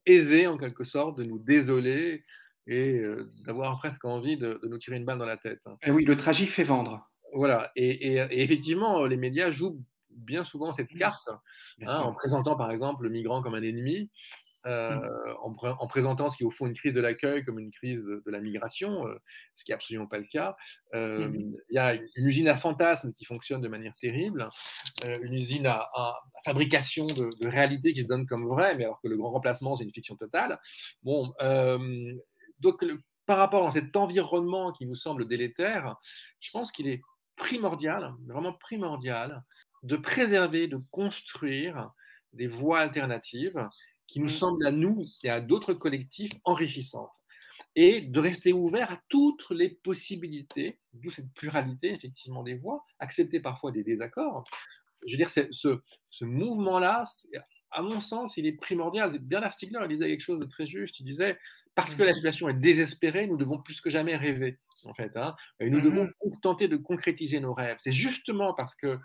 aisé 0.08 0.46
en 0.46 0.56
quelque 0.56 0.84
sorte 0.84 1.18
de 1.18 1.24
nous 1.24 1.38
désoler 1.38 2.24
et 2.66 2.98
euh, 2.98 3.30
d'avoir 3.46 3.78
presque 3.78 4.04
envie 4.04 4.36
de, 4.36 4.60
nous 4.64 4.78
tirer 4.78 4.96
une 4.96 5.04
balle 5.04 5.18
dans 5.18 5.24
la 5.24 5.36
tête. 5.36 5.60
Et 5.82 5.88
eh 5.88 5.90
oui, 5.90 6.04
le 6.04 6.16
tragique 6.16 6.50
fait 6.50 6.64
vendre. 6.64 7.08
Voilà, 7.34 7.70
et, 7.76 8.16
effectivement, 8.30 9.04
les 9.04 9.16
médias 9.16 9.50
jouent 9.50 9.82
bien 10.10 10.44
souvent 10.44 10.72
cette 10.72 10.88
carte 10.88 11.28
hein, 11.86 12.00
en 12.00 12.12
présentant 12.12 12.56
par 12.56 12.70
exemple 12.70 13.04
le 13.04 13.10
migrant 13.10 13.42
comme 13.42 13.54
un 13.54 13.62
ennemi, 13.62 14.10
euh, 14.66 14.94
mmh. 14.94 15.76
en, 15.78 15.86
présentant 15.86 16.30
ce 16.30 16.36
qui 16.36 16.42
est 16.42 16.46
au 16.46 16.50
fond 16.50 16.66
une 16.66 16.74
crise 16.74 16.92
de 16.92 17.00
l'accueil 17.00 17.44
comme 17.44 17.58
une 17.58 17.70
crise 17.70 18.04
de, 18.04 18.22
la 18.26 18.40
migration, 18.40 19.06
euh, 19.06 19.14
ce 19.56 19.64
qui 19.64 19.70
n'est 19.70 19.76
absolument 19.76 20.06
pas 20.06 20.18
le 20.18 20.24
cas. 20.24 20.56
Euh, 20.94 21.28
mmh. 21.28 21.56
Il 21.70 21.74
y 21.74 21.78
a 21.78 21.94
une 21.94 22.26
usine 22.26 22.48
à 22.48 22.56
fantasmes 22.56 23.12
qui 23.12 23.24
fonctionne 23.24 23.60
de 23.60 23.68
manière 23.68 23.94
terrible, 24.00 24.48
une 25.04 25.34
usine 25.34 25.66
à, 25.66 25.88
fabrication 26.44 27.06
de, 27.06 27.30
de, 27.40 27.48
réalité 27.48 27.92
qui 27.92 28.02
se 28.02 28.08
donne 28.08 28.26
comme 28.26 28.46
vraie, 28.46 28.76
mais 28.76 28.84
alors 28.84 29.00
que 29.00 29.08
le 29.08 29.16
grand 29.16 29.30
remplacement, 29.30 29.76
c'est 29.76 29.84
une 29.84 29.92
fiction 29.92 30.16
totale. 30.16 30.58
Bon, 31.02 31.32
donc 32.60 32.84
par 33.26 33.38
rapport 33.38 33.68
à 33.68 33.72
cet 33.72 33.94
environnement 33.96 34.72
qui 34.72 34.86
nous 34.86 34.96
semble 34.96 35.28
délétère, 35.28 35.96
je 36.40 36.50
pense 36.50 36.72
qu'il 36.72 36.88
est 36.88 37.02
primordial, 37.36 38.14
vraiment 38.26 38.52
primordial, 38.52 39.44
de 39.82 39.96
préserver, 39.96 40.66
de 40.66 40.80
construire 40.90 41.92
des 42.32 42.46
voies 42.46 42.80
alternatives 42.80 43.68
qui 44.08 44.18
nous 44.20 44.28
semble 44.28 44.66
à 44.66 44.72
nous 44.72 45.04
et 45.22 45.30
à 45.30 45.40
d'autres 45.40 45.74
collectifs 45.74 46.32
enrichissantes. 46.44 47.10
Et 47.76 48.00
de 48.00 48.18
rester 48.18 48.52
ouvert 48.52 48.90
à 48.90 49.00
toutes 49.08 49.48
les 49.50 49.68
possibilités, 49.68 50.80
d'où 50.94 51.10
cette 51.10 51.32
pluralité 51.34 51.92
effectivement 51.94 52.42
des 52.42 52.54
voix, 52.54 52.84
accepter 52.98 53.38
parfois 53.38 53.70
des 53.70 53.84
désaccords. 53.84 54.42
Je 55.06 55.12
veux 55.12 55.18
dire, 55.18 55.30
ce, 55.30 55.80
ce 56.10 56.24
mouvement-là, 56.24 57.04
à 57.70 57.82
mon 57.82 58.00
sens, 58.00 58.36
il 58.36 58.46
est 58.46 58.52
primordial. 58.52 59.16
Bernard 59.20 59.54
Stiegler 59.54 59.80
il 59.84 59.88
disait 59.88 60.08
quelque 60.08 60.24
chose 60.24 60.40
de 60.40 60.46
très 60.46 60.66
juste. 60.66 60.98
Il 60.98 61.04
disait 61.04 61.38
parce 61.74 61.94
que 61.94 62.02
la 62.02 62.14
situation 62.14 62.48
est 62.48 62.54
désespérée, 62.54 63.28
nous 63.28 63.36
devons 63.36 63.58
plus 63.62 63.80
que 63.80 63.90
jamais 63.90 64.16
rêver. 64.16 64.58
En 64.84 64.94
fait, 64.94 65.16
hein, 65.16 65.34
et 65.58 65.70
nous 65.70 65.80
mmh 65.80 65.82
devons 65.82 66.10
tenter 66.40 66.68
de 66.68 66.76
concrétiser 66.76 67.40
nos 67.40 67.52
rêves. 67.52 67.78
C'est 67.80 67.92
justement 67.92 68.54
parce 68.54 68.76
que 68.76 68.98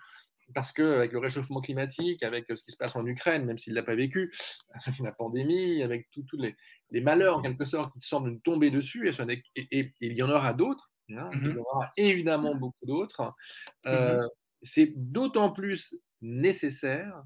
parce 0.54 0.72
qu'avec 0.72 1.12
le 1.12 1.20
réchauffement 1.20 1.62
climatique, 1.62 2.24
avec 2.24 2.46
ce 2.48 2.64
qui 2.64 2.72
se 2.72 2.78
passe 2.78 2.96
en 2.96 3.06
Ukraine, 3.06 3.46
même 3.46 3.58
s'il 3.58 3.74
ne 3.74 3.80
l'a 3.80 3.84
pas 3.84 3.96
vécu, 3.96 4.34
avec 4.74 5.00
la 5.00 5.12
pandémie, 5.12 5.82
avec 5.82 6.10
tous 6.12 6.38
les, 6.38 6.56
les, 6.92 7.02
malheurs 7.02 7.38
en 7.38 7.42
quelque 7.42 7.66
sorte 7.66 7.94
qui 7.94 8.02
semblent 8.02 8.30
nous 8.30 8.40
tomber 8.40 8.72
dessus, 8.72 9.12
et, 9.56 9.94
il 10.00 10.14
y 10.14 10.24
en 10.24 10.30
aura 10.30 10.54
d'autres, 10.54 10.92
hein, 11.10 11.30
il 11.34 11.48
y 11.48 11.52
en 11.52 11.58
aura 11.58 11.92
évidemment 11.98 12.56
beaucoup 12.56 12.86
d'autres, 12.86 13.34
euh, 13.86 14.28
c'est 14.62 14.94
d'autant 14.96 15.52
plus 15.52 15.96
nécessaire 16.22 17.24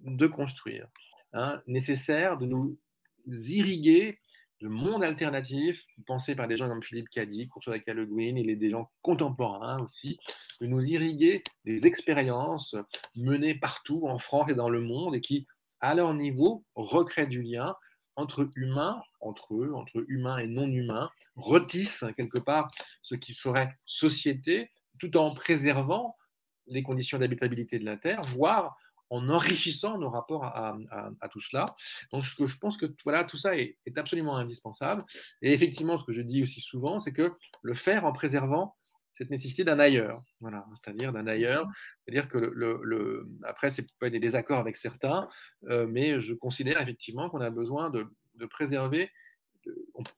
de 0.00 0.26
construire, 0.26 0.88
hein, 1.32 1.62
nécessaire 1.66 2.38
de 2.38 2.46
nous 2.46 2.78
irriguer 3.26 4.18
de 4.62 4.68
monde 4.68 5.02
alternatif, 5.02 5.84
pensé 6.06 6.36
par 6.36 6.46
des 6.46 6.56
gens 6.56 6.68
comme 6.68 6.84
Philippe 6.84 7.08
Ursula 7.16 7.80
K. 7.80 7.88
Le 7.88 8.06
Guin, 8.06 8.36
et 8.36 8.54
des 8.54 8.70
gens 8.70 8.90
contemporains 9.02 9.82
aussi, 9.82 10.20
de 10.60 10.66
nous 10.66 10.84
irriguer 10.84 11.42
des 11.64 11.86
expériences 11.86 12.76
menées 13.16 13.56
partout 13.56 14.06
en 14.06 14.18
France 14.20 14.50
et 14.50 14.54
dans 14.54 14.68
le 14.68 14.80
monde 14.80 15.16
et 15.16 15.20
qui, 15.20 15.48
à 15.80 15.96
leur 15.96 16.14
niveau, 16.14 16.64
recréent 16.76 17.28
du 17.28 17.42
lien 17.42 17.74
entre 18.14 18.48
humains, 18.54 19.02
entre 19.20 19.56
eux, 19.56 19.74
entre 19.74 20.04
humains 20.06 20.38
et 20.38 20.46
non 20.46 20.68
humains, 20.68 21.10
retissent 21.34 22.04
quelque 22.16 22.38
part 22.38 22.70
ce 23.02 23.16
qui 23.16 23.34
ferait 23.34 23.76
société, 23.84 24.70
tout 25.00 25.16
en 25.16 25.34
préservant 25.34 26.16
les 26.68 26.84
conditions 26.84 27.18
d'habitabilité 27.18 27.80
de 27.80 27.84
la 27.84 27.96
Terre, 27.96 28.22
voire 28.22 28.76
en 29.12 29.28
enrichissant 29.28 29.98
nos 29.98 30.08
rapports 30.08 30.44
à, 30.44 30.74
tout 31.30 31.40
cela. 31.42 31.76
Donc, 32.12 32.24
ce 32.24 32.34
que 32.34 32.46
je 32.46 32.56
pense 32.58 32.78
que 32.78 32.86
voilà, 33.04 33.24
tout 33.24 33.36
ça 33.36 33.56
est, 33.56 33.76
absolument 33.96 34.36
indispensable. 34.38 35.04
Et 35.42 35.52
effectivement, 35.52 35.98
ce 35.98 36.04
que 36.04 36.12
je 36.12 36.22
dis 36.22 36.42
aussi 36.42 36.62
souvent, 36.62 36.98
c'est 36.98 37.12
que 37.12 37.30
le 37.60 37.74
faire 37.74 38.06
en 38.06 38.12
préservant 38.12 38.74
cette 39.10 39.28
nécessité 39.28 39.64
d'un 39.64 39.78
ailleurs, 39.78 40.22
voilà, 40.40 40.64
c'est-à-dire 40.82 41.12
d'un 41.12 41.26
ailleurs, 41.26 41.68
c'est-à-dire 42.00 42.26
que 42.26 42.38
le, 42.38 42.80
le, 42.82 43.28
après, 43.42 43.68
c'est 43.68 43.86
être 44.00 44.12
des 44.12 44.18
désaccords 44.18 44.58
avec 44.58 44.78
certains, 44.78 45.28
euh, 45.68 45.86
mais 45.86 46.18
je 46.18 46.32
considère 46.32 46.80
effectivement 46.80 47.28
qu'on 47.28 47.42
a 47.42 47.50
besoin 47.50 47.90
de, 47.90 48.06
de 48.36 48.46
préserver. 48.46 49.10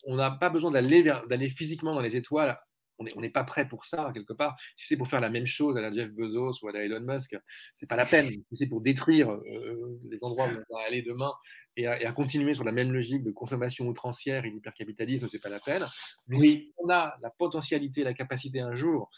On 0.06 0.14
n'a 0.14 0.30
pas 0.30 0.50
besoin 0.50 0.70
d'aller 0.70 1.50
physiquement 1.50 1.94
dans 1.94 2.00
les 2.00 2.14
étoiles 2.14 2.56
on 2.98 3.20
n'est 3.20 3.30
pas 3.30 3.44
prêt 3.44 3.66
pour 3.66 3.84
ça, 3.84 4.10
quelque 4.14 4.32
part. 4.32 4.56
Si 4.76 4.86
c'est 4.86 4.96
pour 4.96 5.08
faire 5.08 5.20
la 5.20 5.30
même 5.30 5.46
chose 5.46 5.76
à 5.76 5.80
la 5.80 5.92
Jeff 5.92 6.10
Bezos 6.10 6.62
ou 6.62 6.68
à 6.68 6.72
la 6.72 6.84
Elon 6.84 7.00
Musk, 7.00 7.36
c'est 7.74 7.88
pas 7.88 7.96
la 7.96 8.06
peine. 8.06 8.28
Si 8.28 8.56
c'est 8.56 8.66
pour 8.66 8.80
détruire 8.80 9.30
euh, 9.30 10.00
les 10.10 10.22
endroits 10.22 10.46
où 10.46 10.56
on 10.70 10.76
va 10.76 10.84
aller 10.86 11.02
demain 11.02 11.32
et 11.76 11.86
à, 11.86 12.12
continuer 12.12 12.54
sur 12.54 12.64
la 12.64 12.72
même 12.72 12.92
logique 12.92 13.24
de 13.24 13.32
consommation 13.32 13.86
outrancière 13.88 14.44
et 14.44 14.50
d'hypercapitalisme, 14.50 15.26
c'est 15.28 15.40
pas 15.40 15.48
la 15.48 15.60
peine. 15.60 15.86
Mais 16.28 16.38
si 16.38 16.72
on 16.78 16.88
a 16.88 17.16
la 17.20 17.30
potentialité, 17.30 18.04
la 18.04 18.14
capacité 18.14 18.60
un 18.60 18.74
jour 18.74 19.10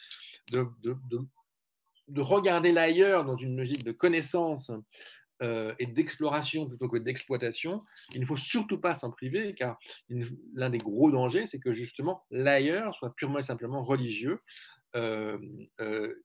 de, 0.53 0.67
de, 0.83 0.97
de 2.09 2.21
regarder 2.21 2.73
l'ailleurs 2.73 3.25
dans 3.25 3.37
une 3.37 3.57
logique 3.57 3.85
de 3.85 3.93
connaissance 3.93 4.71
euh, 5.43 5.75
et 5.79 5.87
d'exploration 5.87 6.67
plutôt 6.67 6.89
que 6.89 6.97
d'exploitation, 6.97 7.85
il 8.15 8.21
ne 8.21 8.27
faut 8.27 8.39
surtout 8.39 8.79
pas 8.79 8.95
s'en 8.95 9.11
priver, 9.11 9.55
car 9.55 9.79
l'un 10.55 10.71
des 10.71 10.79
gros 10.79 11.11
dangers, 11.11 11.47
c'est 11.47 11.59
que 11.59 11.75
justement 11.75 12.25
l'ailleurs 12.31 12.95
soit 12.95 13.15
purement 13.15 13.39
et 13.39 13.43
simplement 13.43 13.85
religieux. 13.85 14.41
Euh, 14.95 15.39
euh, 15.81 16.25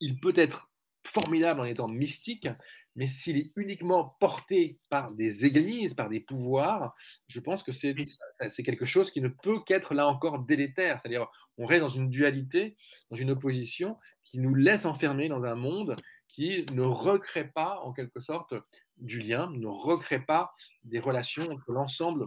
il 0.00 0.18
peut 0.18 0.32
être 0.36 0.70
formidable 1.06 1.60
en 1.60 1.64
étant 1.64 1.86
mystique, 1.86 2.48
mais 2.96 3.06
s'il 3.06 3.36
est 3.36 3.52
uniquement 3.56 4.16
porté 4.18 4.80
par 4.88 5.12
des 5.12 5.44
églises, 5.44 5.94
par 5.94 6.08
des 6.08 6.20
pouvoirs, 6.20 6.94
je 7.28 7.40
pense 7.40 7.62
que 7.62 7.72
c'est 7.72 8.62
quelque 8.64 8.84
chose 8.84 9.10
qui 9.10 9.20
ne 9.20 9.28
peut 9.28 9.60
qu'être 9.64 9.94
là 9.94 10.08
encore 10.08 10.40
délétère. 10.40 11.00
C'est-à-dire, 11.00 11.28
on 11.58 11.66
reste 11.66 11.82
dans 11.82 11.88
une 11.88 12.10
dualité, 12.10 12.76
dans 13.10 13.16
une 13.16 13.30
opposition 13.30 13.96
qui 14.24 14.38
nous 14.38 14.54
laisse 14.54 14.86
enfermer 14.86 15.28
dans 15.28 15.44
un 15.44 15.54
monde 15.54 15.94
qui 16.34 16.66
ne 16.72 16.82
recrée 16.82 17.46
pas 17.46 17.78
en 17.84 17.92
quelque 17.92 18.18
sorte 18.18 18.54
du 18.96 19.20
lien, 19.20 19.50
ne 19.52 19.68
recrée 19.68 20.18
pas 20.18 20.52
des 20.82 20.98
relations 20.98 21.48
entre 21.48 21.70
l'ensemble 21.70 22.26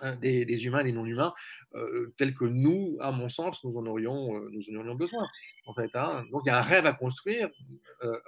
hein, 0.00 0.16
des, 0.16 0.64
humains 0.64 0.80
et 0.80 0.84
des 0.84 0.92
non-humains, 0.92 1.34
euh, 1.74 2.14
tels 2.16 2.34
que 2.34 2.46
nous, 2.46 2.96
à 3.00 3.12
mon 3.12 3.28
sens, 3.28 3.62
nous 3.64 3.76
en 3.76 3.84
aurions, 3.84 4.34
euh, 4.34 4.48
nous 4.50 4.62
en 4.74 4.80
aurions 4.80 4.94
besoin. 4.94 5.28
En 5.66 5.74
fait, 5.74 5.94
hein. 5.94 6.24
Donc 6.32 6.42
il 6.46 6.48
y 6.48 6.52
a 6.52 6.58
un 6.58 6.62
rêve 6.62 6.86
à 6.86 6.94
construire, 6.94 7.50
euh, 8.02 8.18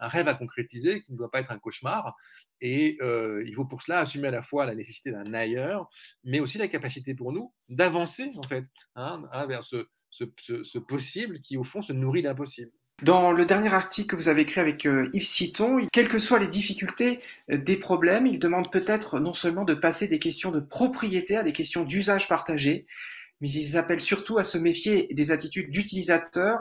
un 0.00 0.08
rêve 0.08 0.26
à 0.26 0.34
concrétiser 0.34 1.04
qui 1.04 1.12
ne 1.12 1.16
doit 1.16 1.30
pas 1.30 1.38
être 1.38 1.52
un 1.52 1.58
cauchemar. 1.58 2.16
Et 2.60 2.98
il 3.46 3.54
faut 3.54 3.64
pour 3.64 3.82
cela 3.82 4.00
assumer 4.00 4.28
à 4.28 4.32
la 4.32 4.42
fois 4.42 4.66
la 4.66 4.74
nécessité 4.74 5.12
d'un 5.12 5.32
ailleurs, 5.32 5.88
mais 6.24 6.40
aussi 6.40 6.58
la 6.58 6.68
capacité 6.68 7.14
pour 7.14 7.32
nous 7.32 7.54
d'avancer 7.68 8.32
en 8.36 8.42
fait 8.42 8.66
hein, 8.96 9.22
vers 9.46 9.62
ce, 9.62 9.86
ce 10.10 10.78
possible 10.78 11.40
qui 11.40 11.56
au 11.56 11.64
fond 11.64 11.82
se 11.82 11.92
nourrit 11.92 12.22
d'impossible. 12.22 12.72
Dans 13.02 13.32
le 13.32 13.46
dernier 13.46 13.72
article 13.72 14.08
que 14.08 14.16
vous 14.16 14.28
avez 14.28 14.42
écrit 14.42 14.60
avec 14.60 14.84
euh, 14.84 15.08
Yves 15.14 15.26
Citon, 15.26 15.88
quelles 15.90 16.10
que 16.10 16.18
soient 16.18 16.38
les 16.38 16.48
difficultés 16.48 17.20
euh, 17.50 17.56
des 17.56 17.76
problèmes, 17.76 18.26
il 18.26 18.38
demande 18.38 18.70
peut-être 18.70 19.18
non 19.20 19.32
seulement 19.32 19.64
de 19.64 19.72
passer 19.72 20.06
des 20.06 20.18
questions 20.18 20.50
de 20.50 20.60
propriété 20.60 21.34
à 21.36 21.42
des 21.42 21.54
questions 21.54 21.84
d'usage 21.84 22.28
partagé, 22.28 22.86
mais 23.40 23.48
ils 23.50 23.78
appellent 23.78 24.00
surtout 24.00 24.36
à 24.36 24.44
se 24.44 24.58
méfier 24.58 25.08
des 25.12 25.30
attitudes 25.30 25.70
d'utilisateurs 25.70 26.58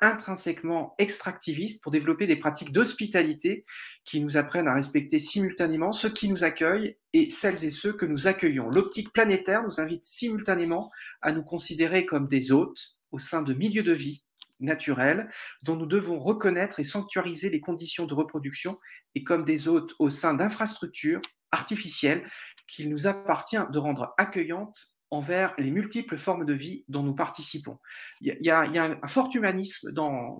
intrinsèquement 0.00 0.94
extractivistes 0.98 1.82
pour 1.82 1.90
développer 1.90 2.28
des 2.28 2.36
pratiques 2.36 2.72
d'hospitalité 2.72 3.64
qui 4.04 4.20
nous 4.20 4.36
apprennent 4.36 4.68
à 4.68 4.74
respecter 4.74 5.18
simultanément 5.18 5.90
ceux 5.90 6.10
qui 6.10 6.28
nous 6.28 6.44
accueillent 6.44 6.96
et 7.14 7.30
celles 7.30 7.64
et 7.64 7.70
ceux 7.70 7.92
que 7.92 8.06
nous 8.06 8.28
accueillons. 8.28 8.70
L'optique 8.70 9.12
planétaire 9.12 9.64
nous 9.64 9.80
invite 9.80 10.04
simultanément 10.04 10.92
à 11.20 11.32
nous 11.32 11.42
considérer 11.42 12.06
comme 12.06 12.28
des 12.28 12.52
hôtes 12.52 12.96
au 13.10 13.18
sein 13.18 13.42
de 13.42 13.52
milieux 13.52 13.82
de 13.82 13.92
vie 13.92 14.22
naturels 14.60 15.30
dont 15.62 15.76
nous 15.76 15.86
devons 15.86 16.18
reconnaître 16.18 16.80
et 16.80 16.84
sanctuariser 16.84 17.50
les 17.50 17.60
conditions 17.60 18.06
de 18.06 18.14
reproduction 18.14 18.78
et 19.14 19.24
comme 19.24 19.44
des 19.44 19.68
hôtes 19.68 19.94
au 19.98 20.10
sein 20.10 20.34
d'infrastructures 20.34 21.20
artificielles 21.52 22.28
qu'il 22.66 22.88
nous 22.90 23.06
appartient 23.06 23.56
de 23.72 23.78
rendre 23.78 24.14
accueillantes 24.18 24.96
envers 25.10 25.54
les 25.58 25.70
multiples 25.70 26.16
formes 26.16 26.44
de 26.44 26.52
vie 26.52 26.84
dont 26.88 27.02
nous 27.02 27.14
participons. 27.14 27.78
Il 28.20 28.36
y 28.40 28.50
a, 28.50 28.60
un 28.60 29.06
fort 29.08 29.28
humanisme 29.34 29.90
dans, 29.90 30.38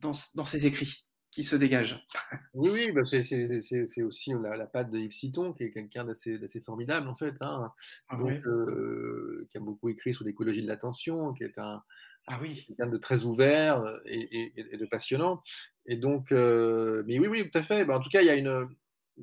dans, 0.00 0.44
ces 0.44 0.66
écrits 0.66 1.06
qui 1.30 1.44
se 1.44 1.56
dégage. 1.56 2.06
Oui, 2.54 2.70
oui, 2.72 2.92
bah, 2.92 3.02
c'est 3.04 4.02
aussi 4.02 4.32
la, 4.42 4.66
patte 4.66 4.90
de 4.90 4.98
Yves 4.98 5.12
Citon, 5.12 5.52
qui 5.52 5.64
est 5.64 5.70
quelqu'un 5.70 6.04
d'assez 6.04 6.38
formidable, 6.64 7.08
en 7.08 7.16
fait, 7.16 7.34
hein. 7.40 7.70
ah 8.08 8.18
euh, 8.18 9.46
qui 9.50 9.58
a 9.58 9.60
beaucoup 9.60 9.90
écrit 9.90 10.14
sur 10.14 10.24
l'écologie 10.24 10.62
de 10.62 10.68
l'attention, 10.68 11.34
qui 11.34 11.44
est 11.44 11.58
un, 11.58 11.82
ah 12.26 12.38
oui. 12.40 12.64
Quelqu'un 12.66 12.88
de 12.88 12.96
très 12.98 13.24
ouvert 13.24 13.80
euh, 13.80 13.98
et, 14.04 14.52
de 14.76 14.86
passionnant. 14.86 15.42
Et 15.86 15.96
donc, 15.96 16.32
euh, 16.32 17.04
mais 17.06 17.18
oui, 17.18 17.28
oui, 17.28 17.48
tout 17.50 17.58
à 17.58 17.62
fait. 17.62 17.84
Ben, 17.84 17.96
en 17.96 18.00
tout 18.00 18.10
cas, 18.10 18.20
il 18.20 18.26
y 18.26 18.30
a 18.30 18.36
une, 18.36 18.68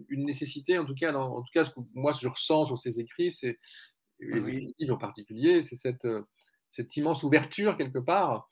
une 0.09 0.25
nécessité, 0.25 0.77
en 0.77 0.85
tout 0.85 0.95
cas, 0.95 1.13
en 1.13 1.41
tout 1.41 1.51
cas, 1.53 1.65
ce 1.65 1.71
que 1.71 1.81
moi 1.93 2.13
je 2.13 2.27
ressens 2.27 2.67
sur 2.67 2.77
ces 2.77 2.99
écrits, 2.99 3.33
c'est 3.33 3.59
ah 4.21 4.35
les 4.35 4.49
écrits 4.49 4.91
en 4.91 4.97
particulier, 4.97 5.65
c'est 5.69 5.79
cette, 5.79 6.05
euh, 6.05 6.21
cette 6.69 6.95
immense 6.95 7.23
ouverture 7.23 7.77
quelque 7.77 7.99
part, 7.99 8.47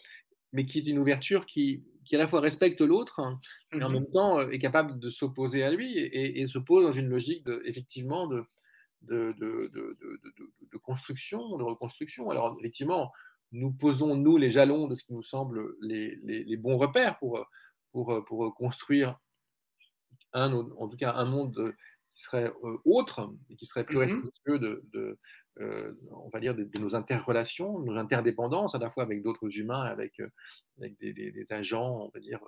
mais 0.51 0.65
qui 0.65 0.79
est 0.79 0.87
une 0.87 0.99
ouverture 0.99 1.45
qui, 1.45 1.85
qui 2.03 2.15
à 2.15 2.19
la 2.19 2.27
fois 2.27 2.41
respecte 2.41 2.81
l'autre 2.81 3.19
hein, 3.19 3.39
et 3.73 3.81
en 3.81 3.89
mmh 3.89 3.93
même 3.93 4.11
temps 4.11 4.41
est 4.49 4.59
capable 4.59 4.99
de 4.99 5.09
s'opposer 5.09 5.63
à 5.63 5.71
lui 5.71 5.97
et, 5.97 6.41
et, 6.41 6.47
se 6.47 6.59
pose 6.59 6.83
dans 6.83 6.91
une 6.91 7.07
logique 7.07 7.45
de, 7.45 7.61
effectivement 7.65 8.27
de, 8.27 8.43
de, 9.03 9.33
de, 9.39 9.71
de, 9.71 10.77
construction, 10.77 11.57
de 11.57 11.63
reconstruction. 11.63 12.29
Alors 12.29 12.57
effectivement, 12.59 13.11
nous 13.51 13.71
posons, 13.71 14.15
nous, 14.15 14.37
les 14.37 14.49
jalons 14.49 14.87
de 14.87 14.95
ce 14.95 15.03
qui 15.03 15.13
nous 15.13 15.23
semble 15.23 15.75
les, 15.81 16.15
les, 16.23 16.57
bons 16.57 16.77
repères 16.77 17.17
pour, 17.19 17.45
pour, 17.91 18.23
pour, 18.25 18.55
construire 18.55 19.19
un, 20.33 20.53
en 20.53 20.87
tout 20.87 20.97
cas 20.97 21.13
un 21.13 21.25
monde 21.25 21.73
qui 22.13 22.23
serait 22.23 22.51
euh, 22.63 22.77
autre 22.85 23.33
et 23.49 23.55
qui 23.55 23.65
serait 23.65 23.85
plus 23.85 23.97
mmh 23.97 24.01
respectueux 24.01 24.59
de, 24.59 24.83
de 24.93 25.17
euh, 25.59 25.93
on 26.11 26.29
va 26.29 26.39
dire, 26.39 26.55
de, 26.55 26.69
nos 26.79 26.95
interrelations, 26.95 27.79
nos 27.79 27.97
interdépendances, 27.97 28.73
à 28.73 28.79
la 28.79 28.89
fois 28.89 29.03
avec 29.03 29.21
d'autres 29.21 29.49
humains, 29.57 29.81
avec, 29.81 30.19
euh, 30.19 30.29
avec 30.79 30.97
des, 30.99 31.13
des, 31.13 31.45
agents, 31.51 32.05
on 32.05 32.11
va 32.13 32.19
dire, 32.19 32.39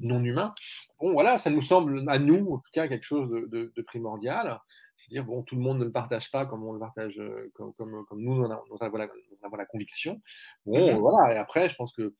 non 0.00 0.22
humains. 0.22 0.54
Bon, 1.00 1.12
voilà, 1.12 1.38
ça 1.38 1.48
nous 1.48 1.62
semble 1.62 2.04
à 2.08 2.18
nous, 2.18 2.52
en 2.52 2.58
tout 2.58 2.70
cas, 2.72 2.88
quelque 2.88 3.04
chose 3.06 3.30
de, 3.30 3.72
de 3.74 3.82
primordial 3.82 4.60
dire 5.08 5.24
bon, 5.24 5.42
tout 5.42 5.56
le 5.56 5.62
monde 5.62 5.78
ne 5.78 5.84
le 5.84 5.92
partage 5.92 6.30
pas 6.30 6.46
comme 6.46 6.64
on 6.64 6.72
le 6.72 6.78
partage, 6.78 7.18
euh, 7.18 7.50
comme, 7.54 7.72
comme, 7.74 8.04
comme 8.06 8.22
nous, 8.22 8.32
on, 8.32 8.50
a, 8.50 8.62
on, 8.70 8.76
avons 8.76 8.98
la, 8.98 9.08
la, 9.56 9.66
conviction. 9.66 10.20
Bon, 10.66 10.94
mmh 10.94 10.98
voilà, 10.98 11.34
et 11.34 11.38
après, 11.38 11.68
je 11.68 11.76
pense 11.76 11.92
que, 11.94 12.14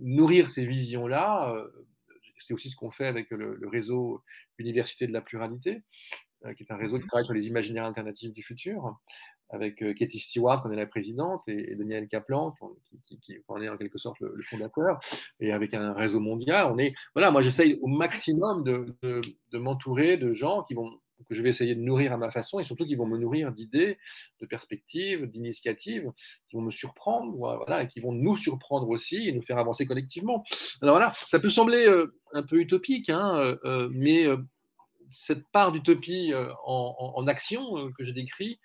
nourrir 0.00 0.50
ces 0.50 0.66
visions-là, 0.66 1.54
euh, 1.54 1.68
c'est 2.38 2.54
aussi 2.54 2.70
ce 2.70 2.76
qu'on 2.76 2.90
fait 2.90 3.06
avec 3.06 3.30
le, 3.30 3.58
réseau 3.68 4.22
Université 4.58 5.06
de 5.06 5.12
la 5.12 5.20
pluralité, 5.20 5.82
euh, 6.44 6.54
qui 6.54 6.62
est 6.62 6.72
un 6.72 6.76
réseau 6.76 6.98
qui 6.98 7.04
mmh 7.04 7.08
travaille 7.08 7.24
sur 7.24 7.34
les 7.34 7.48
imaginaires 7.48 7.84
alternatifs 7.84 8.32
du 8.32 8.42
futur, 8.42 8.96
avec 9.50 9.84
Katie 9.98 10.20
Stewart, 10.20 10.62
qui 10.62 10.72
est 10.72 10.76
la 10.76 10.86
présidente, 10.86 11.42
et, 11.46 11.74
Daniel 11.74 12.08
Kaplan, 12.08 12.54
qui, 13.02 13.18
qui, 13.18 13.36
en 13.48 13.60
est 13.60 13.68
en 13.68 13.76
quelque 13.76 13.98
sorte 13.98 14.18
le, 14.20 14.42
fondateur, 14.44 14.98
et 15.40 15.52
avec 15.52 15.74
un 15.74 15.92
réseau 15.92 16.20
mondial. 16.20 16.70
On 16.72 16.78
est, 16.78 16.94
voilà, 17.14 17.30
moi 17.30 17.42
j'essaye 17.42 17.78
au 17.82 17.86
maximum 17.86 18.64
de, 18.64 18.96
de, 19.02 19.20
de 19.52 19.58
m'entourer 19.58 20.16
de 20.16 20.32
gens 20.32 20.62
qui 20.62 20.72
vont 20.72 21.01
que 21.28 21.34
je 21.34 21.42
vais 21.42 21.50
essayer 21.50 21.74
de 21.74 21.80
nourrir 21.80 22.12
à 22.12 22.16
ma 22.16 22.30
façon 22.30 22.60
et 22.60 22.64
surtout 22.64 22.86
qui 22.86 22.94
vont 22.94 23.06
me 23.06 23.18
nourrir 23.18 23.52
d'idées, 23.52 23.98
de 24.40 24.46
perspectives, 24.46 25.26
d'initiatives, 25.26 26.10
qui 26.48 26.56
vont 26.56 26.62
me 26.62 26.70
surprendre, 26.70 27.64
et 27.80 27.88
qui 27.88 28.00
vont 28.00 28.12
nous 28.12 28.36
surprendre 28.36 28.88
aussi 28.88 29.28
et 29.28 29.32
nous 29.32 29.42
faire 29.42 29.58
avancer 29.58 29.86
collectivement. 29.86 30.44
Alors 30.80 30.96
voilà, 30.96 31.12
ça 31.28 31.40
peut 31.40 31.50
sembler 31.50 31.86
euh, 31.86 32.14
un 32.32 32.42
peu 32.42 32.58
utopique, 32.60 33.10
hein, 33.10 33.36
euh, 33.36 33.56
euh, 33.64 33.88
mais 33.92 34.26
cette 35.08 35.46
part 35.52 35.72
d'utopie 35.72 36.32
en, 36.64 37.26
action 37.26 37.92
que 37.92 38.04
je 38.04 38.12
décris, 38.12 38.58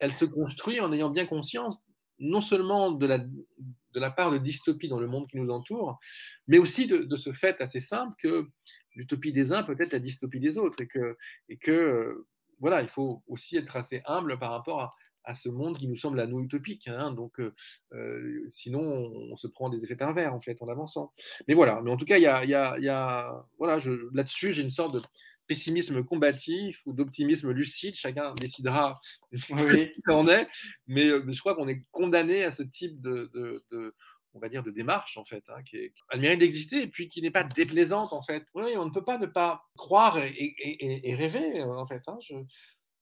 elle 0.00 0.12
se 0.12 0.24
construit 0.24 0.80
en 0.80 0.92
ayant 0.92 1.10
bien 1.10 1.26
conscience 1.26 1.78
non 2.18 2.40
seulement 2.40 2.90
de 2.90 3.06
la, 3.06 3.18
de 3.18 4.00
la 4.00 4.10
part 4.10 4.32
de 4.32 4.38
dystopie 4.38 4.88
dans 4.88 4.98
le 4.98 5.06
monde 5.06 5.28
qui 5.28 5.36
nous 5.36 5.48
entoure, 5.50 6.00
mais 6.48 6.58
aussi 6.58 6.86
de 6.86 7.16
ce 7.16 7.32
fait 7.32 7.60
assez 7.60 7.80
simple 7.80 8.14
que 8.18 8.48
l'utopie 8.96 9.32
des 9.32 9.52
uns 9.52 9.62
peut 9.62 9.76
être 9.78 9.92
la 9.92 9.98
dystopie 10.00 10.40
des 10.40 10.58
autres 10.58 10.82
et 10.82 10.86
que, 10.88 11.16
et 11.48 11.56
que 11.56 11.70
euh, 11.70 12.26
voilà, 12.58 12.82
il 12.82 12.88
faut 12.88 13.22
aussi 13.28 13.56
être 13.56 13.76
assez 13.76 14.02
humble 14.06 14.38
par 14.38 14.50
rapport 14.50 14.80
à, 14.80 14.94
à 15.26 15.34
ce 15.34 15.48
monde 15.48 15.76
qui 15.76 15.88
nous 15.88 15.96
semble 15.96 16.18
à 16.20 16.26
nous 16.26 16.40
utopique. 16.40 16.88
Hein, 16.88 17.12
donc, 17.12 17.38
euh, 17.40 17.52
euh, 17.92 18.44
sinon, 18.48 18.80
on, 18.80 19.36
se 19.36 19.46
prend 19.46 19.68
des 19.68 19.84
effets 19.84 19.96
pervers 19.96 20.32
en 20.34 20.40
fait 20.40 20.56
en 20.62 20.68
avançant. 20.68 21.10
Mais 21.46 21.54
voilà. 21.54 21.82
Mais 21.82 21.90
en 21.90 21.96
tout 21.96 22.06
cas, 22.06 22.16
il 22.16 22.22
y 22.22 22.26
a, 22.26 22.44
y 22.44 22.54
a, 22.54 22.78
y 22.78 22.88
a 22.88 23.46
voilà, 23.58 23.78
là-dessus, 24.12 24.52
j'ai 24.52 24.62
une 24.62 24.70
sorte 24.70 24.94
de 24.94 25.02
pessimisme 25.46 26.02
combatif 26.02 26.80
ou 26.86 26.92
d'optimisme 26.92 27.50
lucide. 27.50 27.94
Chacun 27.94 28.34
décidera 28.34 28.98
ce 29.32 29.90
qu'il 29.90 30.10
en 30.10 30.26
est. 30.28 30.46
Mais, 30.86 31.10
mais, 31.24 31.32
je 31.32 31.40
crois 31.40 31.54
qu'on 31.54 31.68
est 31.68 31.82
condamné 31.90 32.44
à 32.44 32.52
ce 32.52 32.62
type 32.62 33.00
de, 33.00 33.30
de, 33.34 33.64
de 33.70 33.94
on 34.36 34.40
va 34.40 34.48
dire, 34.48 34.62
de 34.62 34.70
démarche, 34.70 35.16
en 35.16 35.24
fait, 35.24 35.44
hein, 35.48 35.62
qui, 35.64 35.76
est, 35.76 35.90
qui, 35.90 36.02
a 36.10 36.16
le 36.16 36.22
mérite 36.22 36.40
d'exister 36.40 36.82
et 36.82 36.86
puis 36.86 37.08
qui 37.08 37.22
n'est 37.22 37.30
pas 37.30 37.44
déplaisante, 37.44 38.12
en 38.12 38.22
fait. 38.22 38.46
Oui, 38.54 38.76
on 38.76 38.84
ne 38.84 38.90
peut 38.90 39.04
pas 39.04 39.18
ne 39.18 39.26
pas 39.26 39.64
croire 39.76 40.18
et, 40.18 41.14
rêver, 41.14 41.62
en 41.62 41.86
fait. 41.86 42.02
Hein. 42.06 42.18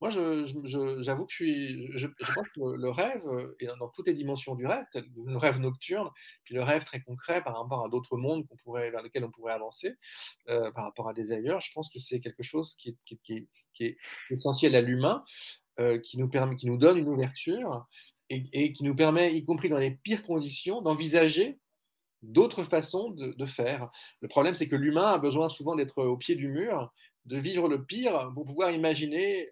Moi, 0.00 0.10
j'avoue 0.10 1.26
que 1.26 1.32
je, 1.32 2.06
pense 2.34 2.48
que 2.50 2.76
le, 2.76 2.90
rêve, 2.90 3.22
et 3.60 3.66
dans 3.78 3.88
toutes 3.88 4.06
les 4.06 4.14
dimensions 4.14 4.54
du 4.54 4.66
rêve, 4.66 4.84
le 4.94 5.36
rêve 5.38 5.58
nocturne, 5.58 6.10
puis 6.44 6.54
le 6.54 6.62
rêve 6.62 6.84
très 6.84 7.00
concret 7.00 7.42
par 7.42 7.58
rapport 7.58 7.84
à 7.84 7.88
d'autres 7.88 8.16
mondes 8.16 8.44
vers 8.66 9.02
lesquels 9.02 9.24
on 9.24 9.30
pourrait 9.30 9.54
avancer, 9.54 9.94
euh, 10.50 10.70
par 10.72 10.84
rapport 10.84 11.08
à 11.08 11.14
des 11.14 11.32
ailleurs, 11.32 11.60
je 11.60 11.72
pense 11.72 11.90
que 11.90 11.98
c'est 11.98 12.20
quelque 12.20 12.42
chose 12.42 12.76
qui 12.76 12.98
est, 13.80 13.98
essentiel 14.30 14.74
à 14.76 14.82
l'humain, 14.82 15.24
euh, 15.80 15.98
qui, 15.98 16.18
qui 16.58 16.66
nous 16.66 16.76
donne 16.76 16.98
une 16.98 17.08
ouverture 17.08 17.86
et, 18.34 18.48
et, 18.52 18.72
qui 18.72 18.84
nous 18.84 18.94
permet, 18.94 19.34
y 19.34 19.44
compris 19.44 19.68
dans 19.68 19.78
les 19.78 19.92
pires 19.92 20.24
conditions, 20.24 20.82
d'envisager 20.82 21.58
d'autres 22.22 22.64
façons 22.64 23.10
de, 23.10 23.32
de, 23.32 23.46
faire. 23.46 23.90
Le 24.20 24.28
problème, 24.28 24.54
c'est 24.54 24.68
que 24.68 24.76
l'humain 24.76 25.12
a 25.12 25.18
besoin 25.18 25.48
souvent 25.48 25.76
d'être 25.76 26.02
au 26.02 26.16
pied 26.16 26.34
du 26.34 26.48
mur, 26.48 26.92
de 27.26 27.38
vivre 27.38 27.68
le 27.68 27.84
pire 27.84 28.30
pour 28.34 28.46
pouvoir 28.46 28.70
imaginer 28.70 29.50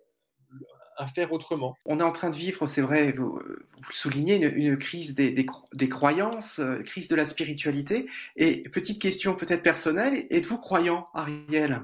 à 0.97 1.07
faire 1.09 1.33
autrement. 1.33 1.75
On 1.87 2.01
est 2.01 2.05
en 2.05 2.13
train 2.13 2.31
de 2.31 2.37
vivre, 2.37 2.67
c'est 2.67 2.83
vrai, 2.83 3.13
vous, 3.13 3.33
vous 3.33 3.89
le 3.89 3.95
soulignez, 3.95 4.37
une, 4.37 4.55
une 4.55 4.79
crise 4.79 5.15
des, 5.15 5.33
des, 5.33 5.47
des 5.73 5.89
croyances, 5.89 6.59
euh, 6.59 6.83
crise 6.83 7.09
de 7.09 7.17
la 7.17 7.27
spiritualité. 7.27 8.09
Et 8.37 8.63
petite 8.69 9.01
question 9.01 9.35
peut-être 9.35 9.63
personnelle, 9.63 10.27
êtes-vous 10.31 10.59
croyant, 10.59 11.09
Ariel? 11.15 11.83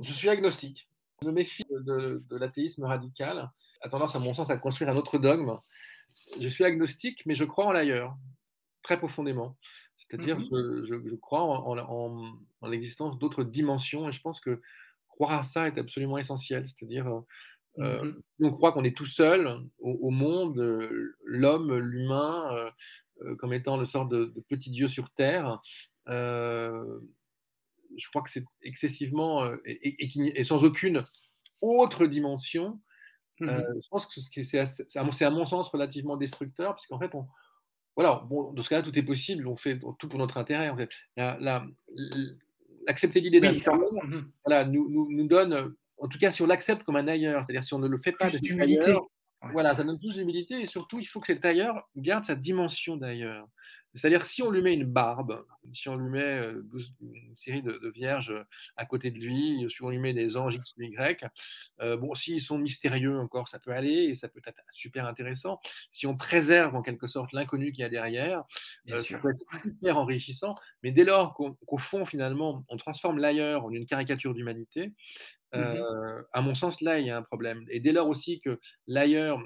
Je 0.00 0.12
suis 0.12 0.28
agnostique. 0.28 0.88
Je 1.20 1.26
me 1.26 1.32
méfie 1.32 1.66
de, 1.70 2.22
de 2.28 2.36
l'athéisme 2.36 2.84
radical, 2.84 3.50
a 3.82 3.88
tendance, 3.88 4.16
à 4.16 4.18
mon 4.18 4.34
sens, 4.34 4.50
à 4.50 4.56
construire 4.56 4.90
un 4.90 4.96
autre 4.96 5.18
dogme. 5.18 5.58
Je 6.40 6.48
suis 6.48 6.64
agnostique, 6.64 7.24
mais 7.26 7.34
je 7.34 7.44
crois 7.44 7.66
en 7.66 7.72
l'ailleurs, 7.72 8.16
très 8.82 8.98
profondément. 8.98 9.56
C'est-à-dire, 9.96 10.38
mm 10.38 10.42
-hmm. 10.42 10.86
je, 10.86 10.94
je, 10.94 11.08
je, 11.10 11.14
crois 11.16 11.42
en, 11.42 11.78
en, 11.78 12.38
en 12.60 12.68
l'existence 12.68 13.18
d'autres 13.18 13.44
dimensions, 13.44 14.08
et 14.08 14.12
je 14.12 14.20
pense 14.20 14.40
que 14.40 14.60
croire 15.08 15.32
à 15.32 15.42
ça 15.42 15.66
est 15.66 15.78
absolument 15.78 16.18
essentiel. 16.18 16.66
C'est-à-dire, 16.68 17.24
euh, 17.78 18.04
mmh. 18.04 18.46
on 18.46 18.52
croit 18.52 18.72
qu'on 18.72 18.84
est 18.84 18.96
tout 18.96 19.06
seul 19.06 19.46
au, 19.78 19.92
au 20.08 20.10
monde, 20.10 20.58
euh, 20.58 21.16
l'homme, 21.24 21.76
l'humain, 21.76 22.50
euh, 22.52 22.70
euh, 23.22 23.36
comme 23.36 23.52
étant 23.52 23.76
le 23.76 23.86
sort 23.86 24.06
de, 24.06 24.26
de, 24.26 24.40
petit 24.48 24.70
Dieu 24.70 24.88
sur 24.88 25.10
terre. 25.10 25.60
je 26.06 28.08
crois 28.10 28.22
que 28.22 28.30
c'est 28.30 28.44
excessivement 28.62 29.44
et, 29.64 30.04
et, 30.04 30.40
et, 30.40 30.44
sans 30.44 30.64
aucune 30.64 31.02
autre 31.60 32.06
dimension. 32.06 32.80
Mmh. 33.40 33.50
je 33.82 33.88
pense 33.88 34.06
que 34.06 34.42
c'est 34.42 34.58
à, 34.58 34.66
à, 34.96 35.30
mon 35.30 35.46
sens 35.46 35.68
relativement 35.68 36.16
destructeur, 36.16 36.74
puisqu'en 36.74 36.98
fait, 36.98 37.14
on, 37.14 37.26
voilà, 37.96 38.24
bon, 38.28 38.52
dans 38.52 38.62
ce 38.62 38.68
cas-là, 38.68 38.82
tout 38.82 38.96
est 38.98 39.02
possible, 39.02 39.46
on 39.48 39.56
fait 39.56 39.78
tout 39.98 40.08
pour 40.08 40.18
notre 40.18 40.36
intérêt. 40.36 40.70
En 40.70 40.76
fait. 40.76 40.90
La, 41.16 41.36
la, 41.40 41.66
accepter 42.86 43.20
l'idée 43.20 43.40
d'un 43.40 43.52
oui, 43.52 43.60
mmh. 43.60 44.30
voilà, 44.44 44.64
nous, 44.64 44.88
nous, 44.88 45.08
nous, 45.10 45.26
donne, 45.26 45.74
en 45.98 46.08
tout 46.08 46.18
cas 46.18 46.30
si 46.30 46.42
on 46.42 46.46
l'accepte 46.46 46.84
comme 46.84 46.96
un 46.96 47.08
ailleurs, 47.08 47.44
c'est-à-dire 47.44 47.64
si 47.64 47.74
on 47.74 47.78
ne 47.78 47.88
le 47.88 47.98
fait 47.98 48.12
pas 48.12 48.28
plus 48.28 48.40
d'humilité. 48.40 48.94
Voilà, 49.52 49.76
ça 49.76 49.84
donne 49.84 49.98
plus 49.98 50.14
d'humilité 50.14 50.62
et 50.62 50.66
surtout 50.66 50.98
il 50.98 51.04
faut 51.04 51.20
que 51.20 51.28
cet 51.28 51.44
ailleurs 51.44 51.88
garde 51.96 52.24
sa 52.24 52.34
dimension 52.34 52.96
d'ailleurs. 52.96 53.46
C'est-à-dire 53.94 54.26
si 54.26 54.42
on 54.42 54.50
lui 54.50 54.62
met 54.62 54.74
une 54.74 54.84
barbe, 54.84 55.44
si 55.72 55.88
on 55.88 55.96
lui 55.96 56.10
met 56.10 56.20
euh, 56.20 56.62
une 57.00 57.36
série 57.36 57.62
de, 57.62 57.72
de, 57.72 57.90
vierges 57.90 58.34
à 58.76 58.86
côté 58.86 59.10
de 59.10 59.18
lui, 59.18 59.66
si 59.70 59.82
on 59.82 59.90
lui 59.90 59.98
met 59.98 60.12
des 60.12 60.36
anges 60.36 60.54
X 60.54 60.74
ou 60.76 60.82
Y, 60.82 61.24
euh, 61.80 61.96
bon, 61.96 62.14
s'ils 62.14 62.40
sont 62.40 62.58
mystérieux 62.58 63.18
encore, 63.18 63.48
ça 63.48 63.58
peut 63.58 63.72
aller 63.72 64.04
et 64.04 64.14
ça 64.14 64.28
peut 64.28 64.40
être 64.46 64.60
super 64.72 65.06
intéressant. 65.06 65.60
Si 65.90 66.06
on 66.06 66.16
préserve 66.16 66.74
en 66.74 66.82
quelque 66.82 67.06
sorte 67.06 67.32
l'inconnu 67.32 67.72
qu'il 67.72 67.82
y 67.82 67.84
a 67.84 67.88
derrière, 67.88 68.44
euh, 68.90 69.02
ça 69.02 69.18
peut 69.18 69.30
être 69.30 69.66
hyper 69.66 69.98
enrichissant. 69.98 70.54
Mais 70.82 70.92
dès 70.92 71.04
lors 71.04 71.34
qu'au 71.34 71.54
qu 71.54 71.82
fond, 71.82 72.04
finalement, 72.04 72.64
on 72.68 72.76
transforme 72.76 73.18
l'ailleurs 73.18 73.64
en 73.64 73.70
une 73.70 73.86
caricature 73.86 74.34
d'humanité, 74.34 74.88
mmh 74.88 75.58
euh, 75.58 76.22
à 76.34 76.42
mon 76.42 76.54
sens, 76.54 76.82
là, 76.82 76.98
il 76.98 77.06
y 77.06 77.10
a 77.10 77.16
un 77.16 77.22
problème. 77.22 77.64
Et 77.70 77.80
dès 77.80 77.92
lors 77.92 78.06
aussi 78.06 78.38
que 78.40 78.60
l'ailleurs 78.86 79.40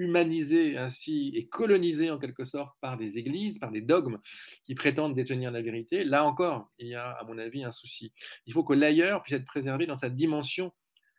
humanisé 0.00 0.78
ainsi 0.78 1.32
et 1.34 1.46
colonisé 1.46 2.10
en 2.10 2.18
quelque 2.18 2.46
sorte 2.46 2.74
par 2.80 2.96
des 2.96 3.18
églises, 3.18 3.58
par 3.58 3.70
des 3.70 3.82
dogmes 3.82 4.18
qui 4.64 4.74
prétendent 4.74 5.14
détenir 5.14 5.50
la 5.50 5.60
vérité, 5.60 6.04
là 6.04 6.24
encore, 6.24 6.70
il 6.78 6.88
y 6.88 6.94
a 6.94 7.10
à 7.10 7.24
mon 7.24 7.36
avis 7.36 7.64
un 7.64 7.72
souci. 7.72 8.12
Il 8.46 8.54
faut 8.54 8.64
que 8.64 8.72
l'ailleurs 8.72 9.22
puisse 9.22 9.36
être 9.36 9.44
préservé 9.44 9.86
dans 9.86 9.96
sa 9.96 10.08
dimension 10.08 10.72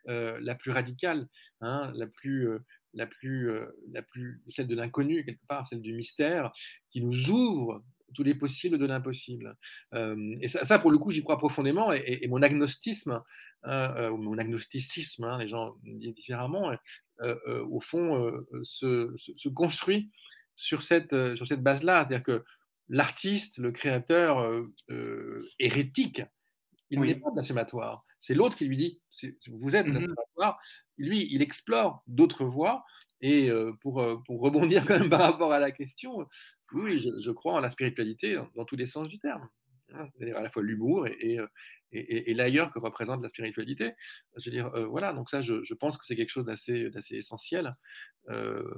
euh, 0.08 0.36
la 0.42 0.56
plus 0.56 0.72
radicale, 0.72 1.28
hein, 1.60 1.92
la 1.94 2.08
plus, 2.08 2.48
euh, 2.48 2.58
la 2.92 3.06
plus, 3.06 3.48
euh, 3.50 3.66
la 3.92 4.02
plus, 4.02 4.42
celle 4.50 4.66
de 4.66 4.74
l'inconnu 4.74 5.24
quelque 5.24 5.46
part, 5.46 5.68
celle 5.68 5.80
du 5.80 5.92
mystère, 5.92 6.50
qui 6.90 7.02
nous 7.02 7.30
ouvre 7.30 7.84
tous 8.14 8.24
les 8.24 8.34
possibles 8.34 8.78
de 8.78 8.84
l'impossible. 8.84 9.56
Et 9.94 10.48
ça, 10.48 10.78
pour 10.78 10.90
le 10.90 10.98
coup, 10.98 11.10
j'y 11.10 11.22
crois 11.22 11.38
profondément. 11.38 11.94
Et, 11.94 12.28
mon 12.28 12.42
agnostisme, 12.42 13.22
euh, 13.64 14.14
mon 14.14 14.36
agnosticisme, 14.36 15.24
hein, 15.24 15.38
les 15.38 15.48
gens 15.48 15.76
disent 15.82 16.14
différemment, 16.14 16.72
au 17.68 17.80
fond, 17.80 18.26
euh, 18.26 18.46
se, 18.64 19.12
se, 19.16 19.32
se, 19.36 19.48
construit 19.48 20.10
sur 20.56 20.82
cette, 20.82 21.14
sur 21.36 21.46
cette 21.46 21.62
base-là. 21.62 22.06
C'est-à-dire 22.08 22.24
que 22.24 22.44
l'artiste, 22.88 23.58
le 23.58 23.72
créateur 23.72 24.64
hérétique, 25.58 26.22
il 26.90 26.98
oui. 26.98 27.08
n'est 27.08 27.20
pas 27.20 27.30
blasphématoire. 27.30 28.04
C'est 28.18 28.34
l'autre 28.34 28.56
qui 28.56 28.66
lui 28.66 28.76
dit 28.76 29.00
Vous 29.48 29.74
êtes 29.76 29.86
blasphématoire. 29.86 30.58
Mm 30.98 31.04
-hmm. 31.04 31.08
Lui, 31.08 31.28
il 31.30 31.42
explore 31.42 32.02
d'autres 32.06 32.44
voies. 32.44 32.84
Et 33.24 33.50
pour, 33.80 33.94
pour, 34.26 34.40
rebondir 34.40 34.84
quand 34.86 34.98
même 34.98 35.10
par 35.10 35.20
rapport 35.20 35.52
à 35.52 35.60
la 35.60 35.70
question, 35.70 36.26
oui, 36.72 37.00
je, 37.00 37.10
je 37.24 37.30
crois 37.30 37.54
en 37.54 37.60
la 37.60 37.70
spiritualité 37.70 38.34
dans, 38.34 38.48
dans, 38.56 38.64
tous 38.64 38.76
les 38.76 38.86
sens 38.86 39.08
du 39.08 39.18
terme. 39.18 39.48
Hein, 39.94 40.08
c'est-à-dire 40.12 40.36
à 40.36 40.42
la 40.42 40.50
fois 40.50 40.62
l'humour 40.62 41.06
et, 41.06 41.38
et, 41.92 42.34
l'ailleurs 42.34 42.72
que 42.72 42.78
représente 42.78 43.22
la 43.22 43.28
spiritualité. 43.28 43.92
Je 44.36 44.50
euh, 44.50 44.86
voilà, 44.86 45.12
donc 45.12 45.30
ça, 45.30 45.42
je, 45.42 45.74
pense 45.74 45.98
que 45.98 46.06
c'est 46.06 46.16
quelque 46.16 46.30
chose 46.30 46.46
d'assez 46.46 46.90
essentiel. 47.10 47.70
Euh, 48.28 48.74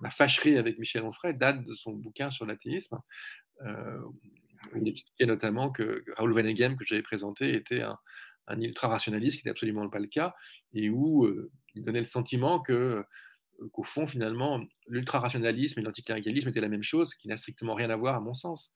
ma 0.00 0.10
fâcherie 0.10 0.58
avec 0.58 0.78
Michel 0.78 1.02
Onfray 1.02 1.34
date 1.34 1.64
de 1.64 1.74
son 1.74 1.92
bouquin 1.92 2.30
sur 2.30 2.46
l'athéisme. 2.46 2.98
Euh, 3.64 4.02
il 4.76 4.88
expliquait 4.88 5.26
notamment 5.26 5.70
que 5.70 6.04
Raoul 6.16 6.34
Vaneigem, 6.34 6.76
que 6.76 6.84
j'avais 6.84 7.02
présenté, 7.02 7.54
était 7.54 7.82
un, 7.82 7.98
un 8.46 8.60
ultra-rationaliste, 8.60 9.36
qui 9.36 9.40
n'était 9.40 9.50
absolument 9.50 9.88
pas 9.88 9.98
le 9.98 10.06
cas, 10.06 10.34
et 10.72 10.90
où 10.90 11.24
euh, 11.24 11.50
il 11.74 11.82
donnait 11.82 12.00
le 12.00 12.06
sentiment 12.06 12.60
que 12.60 13.04
qu'au 13.70 13.84
fond, 13.84 14.08
finalement, 14.08 14.60
l'ultra-rationalisme 14.88 15.78
et 15.78 15.82
l'anticléricalisme 15.84 16.48
étaient 16.48 16.60
la 16.60 16.68
même 16.68 16.82
chose, 16.82 17.14
qui 17.14 17.28
n'a 17.28 17.36
strictement 17.36 17.74
rien 17.74 17.90
à 17.90 17.96
voir, 17.96 18.16
à 18.16 18.20
mon 18.20 18.34
sens. 18.34 18.72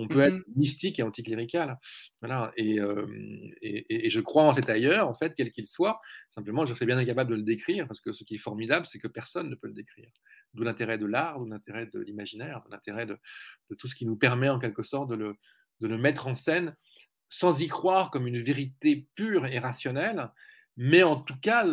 On 0.00 0.08
peut 0.08 0.16
mmh 0.18 0.34
être 0.34 0.42
mystique 0.56 0.98
et 0.98 1.02
anticlérical. 1.02 1.78
Voilà. 2.22 2.52
Et, 2.56 2.80
euh, 2.80 3.06
et, 3.60 4.06
et, 4.06 4.10
je 4.10 4.20
crois 4.20 4.44
en 4.44 4.54
cet 4.54 4.70
ailleurs, 4.70 5.08
en 5.08 5.14
fait, 5.14 5.34
quel 5.36 5.50
qu'il 5.50 5.66
soit. 5.66 6.00
Simplement, 6.30 6.64
je 6.64 6.74
serais 6.74 6.86
bien 6.86 6.96
incapable 6.96 7.30
de 7.30 7.36
le 7.36 7.42
décrire, 7.42 7.86
parce 7.86 8.00
que 8.00 8.14
ce 8.14 8.24
qui 8.24 8.36
est 8.36 8.38
formidable, 8.38 8.86
c'est 8.86 8.98
que 8.98 9.08
personne 9.08 9.50
ne 9.50 9.54
peut 9.54 9.68
le 9.68 9.74
décrire. 9.74 10.08
D'où 10.54 10.62
l'intérêt 10.62 10.96
de 10.96 11.04
l'art, 11.04 11.38
d'où 11.38 11.44
l'intérêt 11.44 11.86
de 11.86 12.00
l'imaginaire, 12.00 12.62
l'intérêt 12.70 13.04
de, 13.04 13.18
de, 13.68 13.74
tout 13.74 13.88
ce 13.88 13.94
qui 13.94 14.06
nous 14.06 14.16
permet, 14.16 14.48
en 14.48 14.58
quelque 14.58 14.82
sorte, 14.82 15.10
de 15.10 15.16
le, 15.16 15.36
de 15.80 15.86
le 15.86 15.98
mettre 15.98 16.26
en 16.26 16.34
scène 16.34 16.74
sans 17.28 17.60
y 17.60 17.68
croire 17.68 18.10
comme 18.10 18.26
une 18.26 18.40
vérité 18.40 19.06
pure 19.14 19.46
et 19.46 19.58
rationnelle, 19.58 20.30
mais 20.82 21.02
en 21.02 21.16
tout 21.16 21.36
cas 21.42 21.66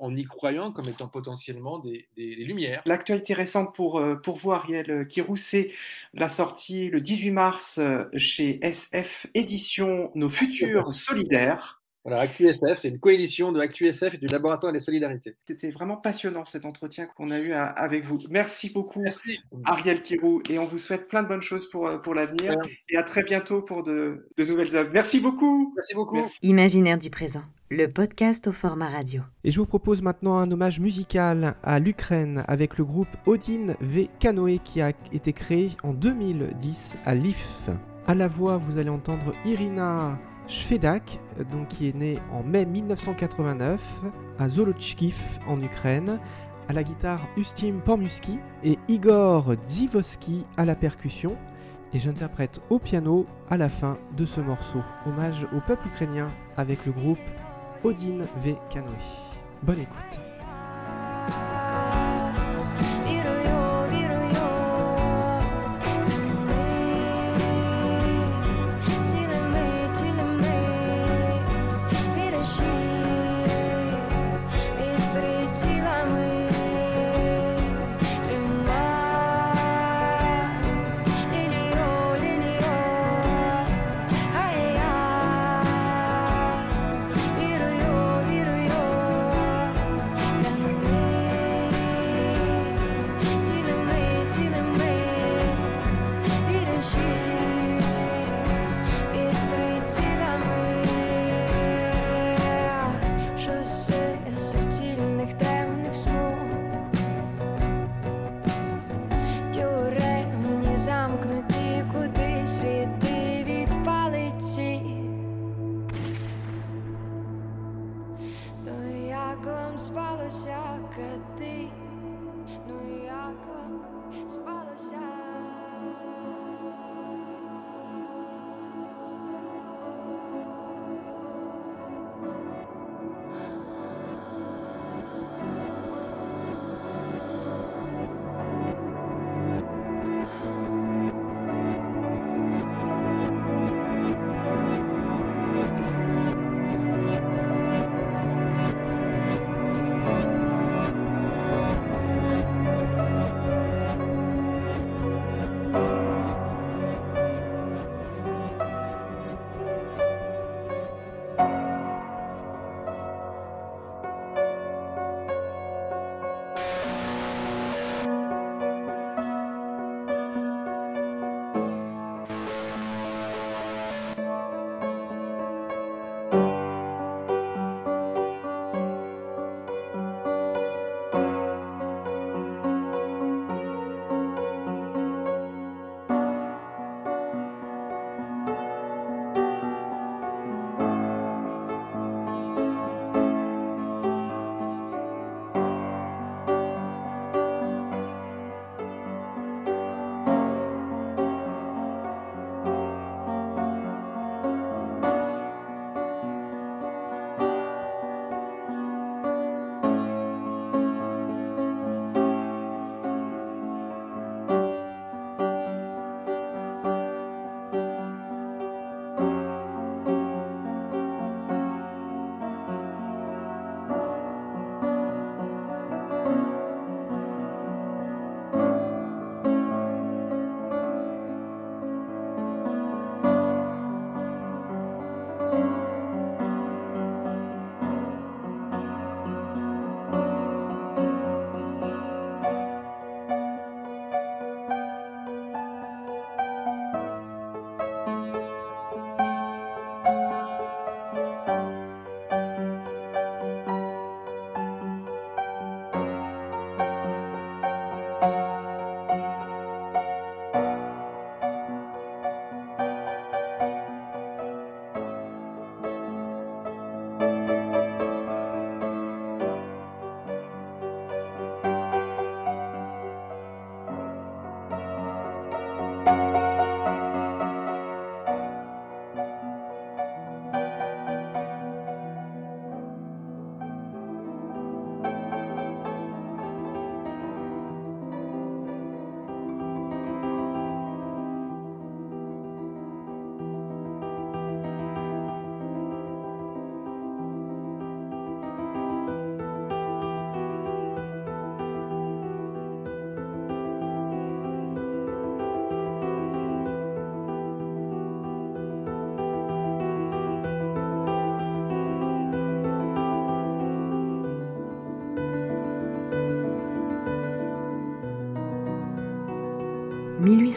en 0.00 0.16
y 0.16 0.24
croyant 0.24 0.72
comme 0.72 0.88
étant 0.88 1.06
potentiellement 1.06 1.80
des, 1.80 2.08
lumières. 2.16 2.80
L'actualité 2.86 3.34
récente 3.34 3.74
pour, 3.74 3.98
euh, 3.98 4.14
pour 4.14 4.36
vous, 4.36 4.52
Ariel 4.52 5.06
Kirou, 5.06 5.36
c'est 5.36 5.70
la 6.14 6.30
sortie 6.30 6.88
le 6.88 7.02
18 7.02 7.30
mars 7.30 7.76
euh, 7.76 8.04
chez 8.16 8.64
SF 8.64 9.26
Édition 9.34 10.10
Nos 10.14 10.30
Futurs 10.30 10.94
Solidaires. 10.94 11.82
Voilà, 12.04 12.20
ActuSF, 12.20 12.76
c'est 12.76 12.88
une 12.90 12.98
coalition 13.00 13.50
de 13.50 13.58
ActuSF 13.60 14.12
et 14.14 14.18
du 14.18 14.26
Laboratoire 14.26 14.72
des 14.74 14.80
Solidarités. 14.80 15.36
C'était 15.46 15.70
vraiment 15.70 15.96
passionnant 15.96 16.44
cet 16.44 16.66
entretien 16.66 17.06
qu'on 17.16 17.30
a 17.30 17.38
eu 17.38 17.52
à- 17.52 17.64
avec 17.64 18.04
vous. 18.04 18.18
Merci 18.30 18.68
beaucoup, 18.70 19.00
Merci. 19.00 19.40
Ariel 19.64 20.02
Kirou, 20.02 20.42
et 20.50 20.58
on 20.58 20.66
vous 20.66 20.76
souhaite 20.76 21.08
plein 21.08 21.22
de 21.22 21.28
bonnes 21.28 21.40
choses 21.42 21.70
pour, 21.70 21.86
euh, 21.86 21.96
pour 21.96 22.14
l'avenir. 22.14 22.54
Et 22.90 22.96
à 22.98 23.02
très 23.04 23.22
bientôt 23.22 23.62
pour 23.62 23.82
de, 23.82 24.28
de 24.36 24.44
nouvelles 24.44 24.76
œuvres. 24.76 24.90
Merci 24.92 25.20
beaucoup. 25.20 25.72
Merci 25.74 25.94
beaucoup. 25.94 26.16
Merci. 26.16 26.38
Imaginaire 26.42 26.98
du 26.98 27.08
présent, 27.08 27.42
le 27.70 27.86
podcast 27.86 28.46
au 28.48 28.52
format 28.52 28.88
radio. 28.90 29.22
Et 29.42 29.50
je 29.50 29.58
vous 29.58 29.64
propose 29.66 30.02
maintenant 30.02 30.36
un 30.36 30.50
hommage 30.50 30.80
musical 30.80 31.54
à 31.62 31.78
l'Ukraine 31.78 32.44
avec 32.48 32.76
le 32.76 32.84
groupe 32.84 33.08
Odin 33.24 33.74
V 33.80 34.10
Canoë 34.20 34.58
qui 34.62 34.82
a 34.82 34.90
été 35.10 35.32
créé 35.32 35.70
en 35.82 35.94
2010 35.94 36.98
à 37.06 37.14
Lviv. 37.14 37.70
À 38.06 38.14
la 38.14 38.26
voix, 38.28 38.58
vous 38.58 38.76
allez 38.76 38.90
entendre 38.90 39.34
Irina 39.46 40.18
Shvedak, 40.46 41.20
donc 41.50 41.68
qui 41.68 41.88
est 41.88 41.94
née 41.94 42.18
en 42.32 42.42
mai 42.42 42.66
1989 42.66 44.02
à 44.38 44.48
Zolochkiv 44.48 45.38
en 45.46 45.60
Ukraine. 45.62 46.18
À 46.68 46.72
la 46.72 46.82
guitare, 46.82 47.20
Ustim 47.36 47.80
Pormuski 47.84 48.38
et 48.62 48.78
Igor 48.88 49.54
Dzivoski 49.62 50.44
à 50.56 50.64
la 50.64 50.74
percussion. 50.74 51.36
Et 51.92 51.98
j'interprète 51.98 52.60
au 52.70 52.78
piano 52.78 53.26
à 53.50 53.56
la 53.56 53.68
fin 53.68 53.98
de 54.16 54.26
ce 54.26 54.40
morceau. 54.40 54.80
Hommage 55.06 55.46
au 55.54 55.60
peuple 55.60 55.86
ukrainien 55.86 56.30
avec 56.56 56.84
le 56.86 56.92
groupe 56.92 57.18
Odin 57.84 58.24
V 58.42 58.56
Canoë. 58.70 58.90
Bonne 59.62 59.80
écoute. 59.80 60.33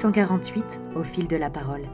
1848 0.07 0.79
au 0.95 1.03
fil 1.03 1.27
de 1.27 1.35
la 1.35 1.49
parole. 1.49 1.85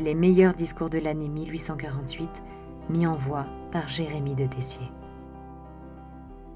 Les 0.00 0.14
meilleurs 0.14 0.54
discours 0.54 0.90
de 0.90 0.98
l'année 0.98 1.28
1848 1.28 2.42
mis 2.90 3.06
en 3.06 3.14
voix 3.14 3.46
par 3.70 3.88
Jérémie 3.88 4.34
de 4.34 4.46
Tessier. 4.46 4.90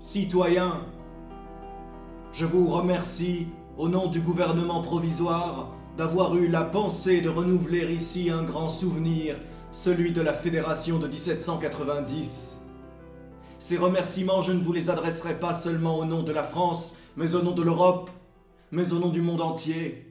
Citoyens, 0.01 0.87
je 2.33 2.47
vous 2.47 2.67
remercie, 2.67 3.47
au 3.77 3.89
nom 3.89 4.09
du 4.09 4.21
gouvernement 4.21 4.83
provisoire, 4.83 5.73
d'avoir 5.97 6.35
eu 6.37 6.49
la 6.49 6.65
pensée 6.65 7.21
de 7.21 7.29
renouveler 7.29 7.93
ici 7.95 8.31
un 8.31 8.43
grand 8.43 8.67
souvenir, 8.67 9.37
celui 9.71 10.11
de 10.11 10.21
la 10.21 10.33
Fédération 10.33 10.99
de 10.99 11.07
1790. 11.07 12.59
Ces 13.61 13.77
remerciements, 13.77 14.43
je 14.43 14.51
ne 14.51 14.61
vous 14.61 14.73
les 14.73 14.91
adresserai 14.91 15.39
pas 15.39 15.53
seulement 15.53 15.99
au 15.99 16.05
nom 16.05 16.25
de 16.25 16.33
la 16.33 16.43
France, 16.43 16.97
mais 17.17 17.37
au 17.37 17.43
nom 17.43 17.53
de 17.53 17.63
l'Europe, 17.63 18.11
mais 18.73 18.93
au 18.93 18.99
nom 18.99 19.11
du 19.11 19.23
monde 19.23 19.41
entier. 19.41 20.08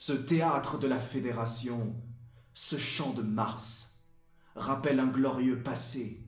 Ce 0.00 0.12
théâtre 0.12 0.78
de 0.78 0.86
la 0.86 1.00
Fédération, 1.00 1.92
ce 2.54 2.76
champ 2.76 3.12
de 3.14 3.22
Mars, 3.22 4.04
rappelle 4.54 5.00
un 5.00 5.08
glorieux 5.08 5.60
passé. 5.60 6.22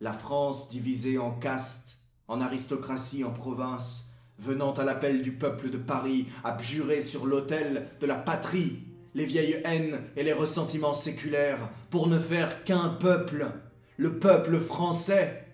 La 0.00 0.12
France 0.12 0.68
divisée 0.68 1.16
en 1.16 1.30
castes, 1.30 1.96
en 2.28 2.42
aristocratie, 2.42 3.24
en 3.24 3.30
provinces, 3.30 4.10
venant 4.38 4.74
à 4.74 4.84
l'appel 4.84 5.22
du 5.22 5.32
peuple 5.32 5.70
de 5.70 5.78
Paris, 5.78 6.26
abjurer 6.44 7.00
sur 7.00 7.24
l'autel 7.24 7.88
de 8.00 8.06
la 8.06 8.16
patrie 8.16 8.80
les 9.14 9.24
vieilles 9.24 9.62
haines 9.64 10.02
et 10.14 10.22
les 10.22 10.34
ressentiments 10.34 10.92
séculaires 10.92 11.70
pour 11.88 12.06
ne 12.06 12.18
faire 12.18 12.64
qu'un 12.64 12.90
peuple, 12.90 13.50
le 13.96 14.18
peuple 14.18 14.58
français. 14.58 15.46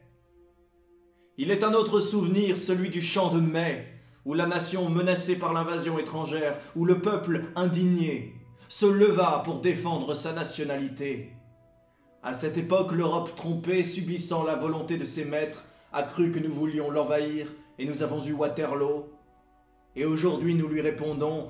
Il 1.37 1.53
est 1.53 1.63
un 1.63 1.75
autre 1.75 2.01
souvenir, 2.01 2.57
celui 2.57 2.89
du 2.89 3.03
champ 3.03 3.33
de 3.33 3.39
mai, 3.39 3.98
où 4.29 4.35
la 4.35 4.45
nation 4.45 4.91
menacée 4.91 5.39
par 5.39 5.55
l'invasion 5.55 5.99
étrangère, 5.99 6.59
où 6.77 6.85
le 6.85 7.01
peuple 7.01 7.47
indigné 7.57 8.35
se 8.69 8.85
leva 8.85 9.41
pour 9.43 9.61
défendre 9.63 10.13
sa 10.13 10.35
nationalité. 10.35 11.33
À 12.23 12.35
cette 12.35 12.59
époque, 12.59 12.93
l'Europe 12.93 13.35
trompée, 13.37 13.83
subissant 13.83 14.45
la 14.45 14.55
volonté 14.55 14.99
de 14.99 15.07
ses 15.07 15.25
maîtres, 15.25 15.65
a 15.95 16.03
cru 16.03 16.31
que 16.31 16.41
nous 16.41 16.53
voulions 16.53 16.91
l'envahir 16.91 17.47
et 17.79 17.87
nous 17.87 18.03
avons 18.03 18.23
eu 18.23 18.33
Waterloo. 18.33 19.07
Et 19.97 20.05
aujourd'hui, 20.05 20.55
nous 20.55 20.69
lui 20.69 20.83
répondons 20.83 21.49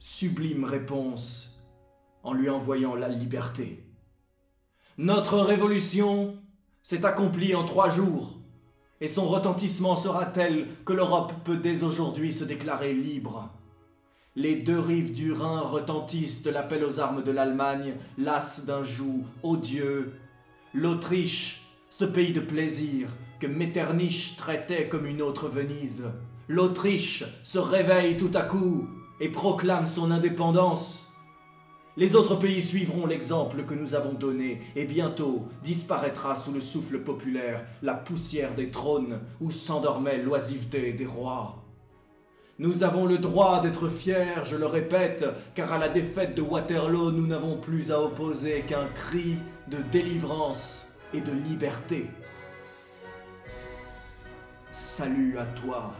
sublime 0.00 0.64
réponse 0.64 1.60
en 2.24 2.32
lui 2.32 2.50
envoyant 2.50 2.96
la 2.96 3.08
liberté. 3.08 3.84
Notre 4.96 5.38
révolution 5.38 6.42
s'est 6.82 7.06
accomplie 7.06 7.54
en 7.54 7.64
trois 7.64 7.88
jours, 7.88 8.37
et 9.00 9.08
son 9.08 9.26
retentissement 9.26 9.96
sera 9.96 10.26
tel 10.26 10.66
que 10.84 10.92
l'Europe 10.92 11.32
peut 11.44 11.56
dès 11.56 11.82
aujourd'hui 11.82 12.32
se 12.32 12.44
déclarer 12.44 12.94
libre. 12.94 13.50
Les 14.36 14.56
deux 14.56 14.78
rives 14.78 15.12
du 15.12 15.32
Rhin 15.32 15.60
retentissent 15.60 16.42
de 16.42 16.50
l'appel 16.50 16.84
aux 16.84 17.00
armes 17.00 17.22
de 17.22 17.30
l'Allemagne, 17.30 17.94
las 18.18 18.66
d'un 18.66 18.84
joug 18.84 19.24
odieux. 19.42 20.12
L'Autriche, 20.74 21.62
ce 21.88 22.04
pays 22.04 22.32
de 22.32 22.40
plaisir 22.40 23.08
que 23.40 23.46
Metternich 23.46 24.36
traitait 24.36 24.88
comme 24.88 25.06
une 25.06 25.22
autre 25.22 25.48
Venise. 25.48 26.10
L'Autriche 26.48 27.24
se 27.42 27.58
réveille 27.58 28.16
tout 28.16 28.30
à 28.34 28.42
coup 28.42 28.88
et 29.20 29.28
proclame 29.28 29.86
son 29.86 30.10
indépendance. 30.10 31.07
Les 31.98 32.14
autres 32.14 32.36
pays 32.36 32.62
suivront 32.62 33.06
l'exemple 33.06 33.64
que 33.64 33.74
nous 33.74 33.96
avons 33.96 34.12
donné, 34.12 34.62
et 34.76 34.84
bientôt 34.84 35.48
disparaîtra 35.64 36.36
sous 36.36 36.52
le 36.52 36.60
souffle 36.60 37.00
populaire 37.00 37.64
la 37.82 37.94
poussière 37.94 38.54
des 38.54 38.70
trônes 38.70 39.18
où 39.40 39.50
s'endormait 39.50 40.22
l'oisiveté 40.22 40.92
des 40.92 41.06
rois. 41.06 41.64
Nous 42.60 42.84
avons 42.84 43.04
le 43.04 43.18
droit 43.18 43.60
d'être 43.60 43.88
fiers, 43.88 44.44
je 44.44 44.54
le 44.54 44.66
répète, 44.66 45.24
car 45.56 45.72
à 45.72 45.78
la 45.78 45.88
défaite 45.88 46.36
de 46.36 46.42
Waterloo, 46.42 47.10
nous 47.10 47.26
n'avons 47.26 47.56
plus 47.56 47.90
à 47.90 48.00
opposer 48.00 48.60
qu'un 48.60 48.86
cri 48.94 49.34
de 49.68 49.78
délivrance 49.90 50.98
et 51.12 51.20
de 51.20 51.32
liberté. 51.32 52.08
Salut 54.70 55.36
à 55.36 55.46
toi, 55.46 55.94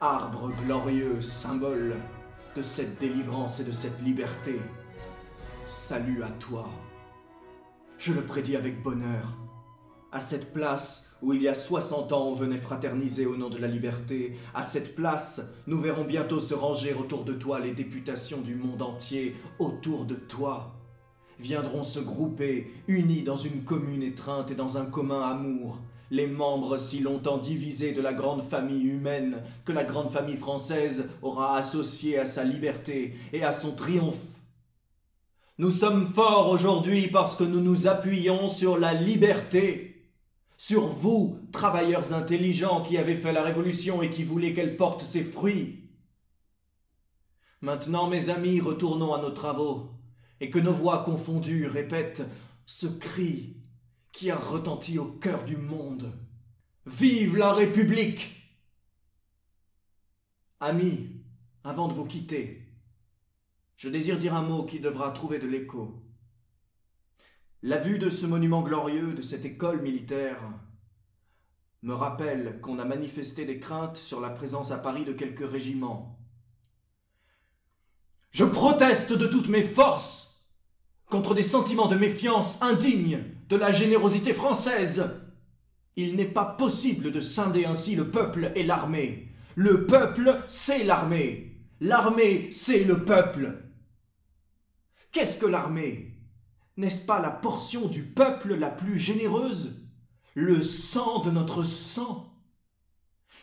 arbre 0.00 0.50
glorieux, 0.64 1.20
symbole 1.20 1.94
de 2.54 2.62
cette 2.62 2.98
délivrance 2.98 3.60
et 3.60 3.64
de 3.64 3.70
cette 3.70 4.02
liberté. 4.02 4.56
Salut 5.66 6.22
à 6.22 6.28
toi. 6.28 6.68
Je 7.98 8.12
le 8.12 8.22
prédis 8.22 8.56
avec 8.56 8.82
bonheur. 8.82 9.38
À 10.10 10.20
cette 10.20 10.52
place 10.52 11.16
où 11.22 11.32
il 11.32 11.42
y 11.42 11.48
a 11.48 11.54
60 11.54 12.12
ans 12.12 12.26
on 12.26 12.32
venait 12.32 12.56
fraterniser 12.56 13.26
au 13.26 13.36
nom 13.36 13.50
de 13.50 13.58
la 13.58 13.68
liberté, 13.68 14.36
à 14.54 14.64
cette 14.64 14.96
place, 14.96 15.42
nous 15.68 15.78
verrons 15.78 16.04
bientôt 16.04 16.40
se 16.40 16.54
ranger 16.54 16.94
autour 16.94 17.24
de 17.24 17.34
toi 17.34 17.60
les 17.60 17.72
députations 17.72 18.40
du 18.40 18.56
monde 18.56 18.82
entier, 18.82 19.36
autour 19.60 20.04
de 20.04 20.16
toi. 20.16 20.74
Viendront 21.38 21.84
se 21.84 22.00
grouper, 22.00 22.72
unis 22.88 23.22
dans 23.22 23.36
une 23.36 23.62
commune 23.62 24.02
étreinte 24.02 24.50
et 24.50 24.56
dans 24.56 24.76
un 24.76 24.86
commun 24.86 25.22
amour, 25.22 25.78
les 26.10 26.26
membres 26.26 26.76
si 26.76 27.00
longtemps 27.00 27.38
divisés 27.38 27.92
de 27.92 28.00
la 28.00 28.12
grande 28.12 28.42
famille 28.42 28.84
humaine 28.84 29.42
que 29.64 29.72
la 29.72 29.84
grande 29.84 30.10
famille 30.10 30.36
française 30.36 31.08
aura 31.22 31.56
associée 31.56 32.18
à 32.18 32.26
sa 32.26 32.44
liberté 32.44 33.14
et 33.32 33.44
à 33.44 33.52
son 33.52 33.72
triomphe. 33.72 34.40
Nous 35.58 35.70
sommes 35.70 36.06
forts 36.06 36.48
aujourd'hui 36.48 37.08
parce 37.08 37.36
que 37.36 37.44
nous 37.44 37.60
nous 37.60 37.86
appuyons 37.86 38.48
sur 38.48 38.78
la 38.78 38.94
liberté, 38.94 40.08
sur 40.56 40.86
vous, 40.86 41.38
travailleurs 41.52 42.12
intelligents 42.12 42.82
qui 42.82 42.96
avez 42.96 43.14
fait 43.14 43.32
la 43.32 43.42
révolution 43.42 44.02
et 44.02 44.10
qui 44.10 44.24
voulez 44.24 44.54
qu'elle 44.54 44.76
porte 44.76 45.02
ses 45.02 45.22
fruits. 45.22 45.80
Maintenant, 47.60 48.08
mes 48.08 48.30
amis, 48.30 48.58
retournons 48.58 49.12
à 49.12 49.20
nos 49.20 49.30
travaux, 49.30 49.90
et 50.40 50.48
que 50.48 50.58
nos 50.58 50.72
voix 50.72 51.04
confondues 51.04 51.66
répètent 51.66 52.22
ce 52.64 52.86
cri 52.86 53.56
qui 54.12 54.30
a 54.30 54.36
retenti 54.36 54.98
au 54.98 55.06
cœur 55.06 55.44
du 55.44 55.56
monde. 55.56 56.12
Vive 56.86 57.36
la 57.36 57.52
République 57.52 58.36
Amis, 60.62 61.08
avant 61.64 61.88
de 61.88 61.94
vous 61.94 62.04
quitter, 62.04 62.70
je 63.76 63.88
désire 63.88 64.18
dire 64.18 64.34
un 64.34 64.42
mot 64.42 64.64
qui 64.64 64.78
devra 64.78 65.10
trouver 65.10 65.38
de 65.38 65.46
l'écho. 65.46 66.02
La 67.62 67.78
vue 67.78 67.98
de 67.98 68.10
ce 68.10 68.26
monument 68.26 68.60
glorieux, 68.60 69.14
de 69.14 69.22
cette 69.22 69.46
école 69.46 69.80
militaire, 69.80 70.38
me 71.82 71.94
rappelle 71.94 72.60
qu'on 72.60 72.78
a 72.78 72.84
manifesté 72.84 73.46
des 73.46 73.58
craintes 73.58 73.96
sur 73.96 74.20
la 74.20 74.28
présence 74.28 74.70
à 74.70 74.76
Paris 74.76 75.06
de 75.06 75.14
quelques 75.14 75.48
régiments. 75.48 76.18
Je 78.32 78.44
proteste 78.44 79.14
de 79.14 79.26
toutes 79.26 79.48
mes 79.48 79.62
forces 79.62 80.44
contre 81.06 81.34
des 81.34 81.42
sentiments 81.42 81.88
de 81.88 81.96
méfiance 81.96 82.60
indignes 82.60 83.24
de 83.50 83.56
la 83.56 83.72
générosité 83.72 84.32
française. 84.32 85.10
Il 85.96 86.16
n'est 86.16 86.24
pas 86.24 86.44
possible 86.44 87.10
de 87.10 87.20
scinder 87.20 87.66
ainsi 87.66 87.96
le 87.96 88.10
peuple 88.10 88.52
et 88.54 88.62
l'armée. 88.62 89.28
Le 89.56 89.86
peuple, 89.86 90.42
c'est 90.46 90.84
l'armée. 90.84 91.58
L'armée, 91.80 92.48
c'est 92.52 92.84
le 92.84 93.04
peuple. 93.04 93.58
Qu'est-ce 95.10 95.38
que 95.38 95.46
l'armée? 95.46 96.14
N'est-ce 96.76 97.04
pas 97.04 97.20
la 97.20 97.30
portion 97.30 97.88
du 97.88 98.04
peuple 98.04 98.54
la 98.54 98.70
plus 98.70 98.98
généreuse? 98.98 99.80
Le 100.34 100.62
sang 100.62 101.18
de 101.18 101.32
notre 101.32 101.64
sang? 101.64 102.32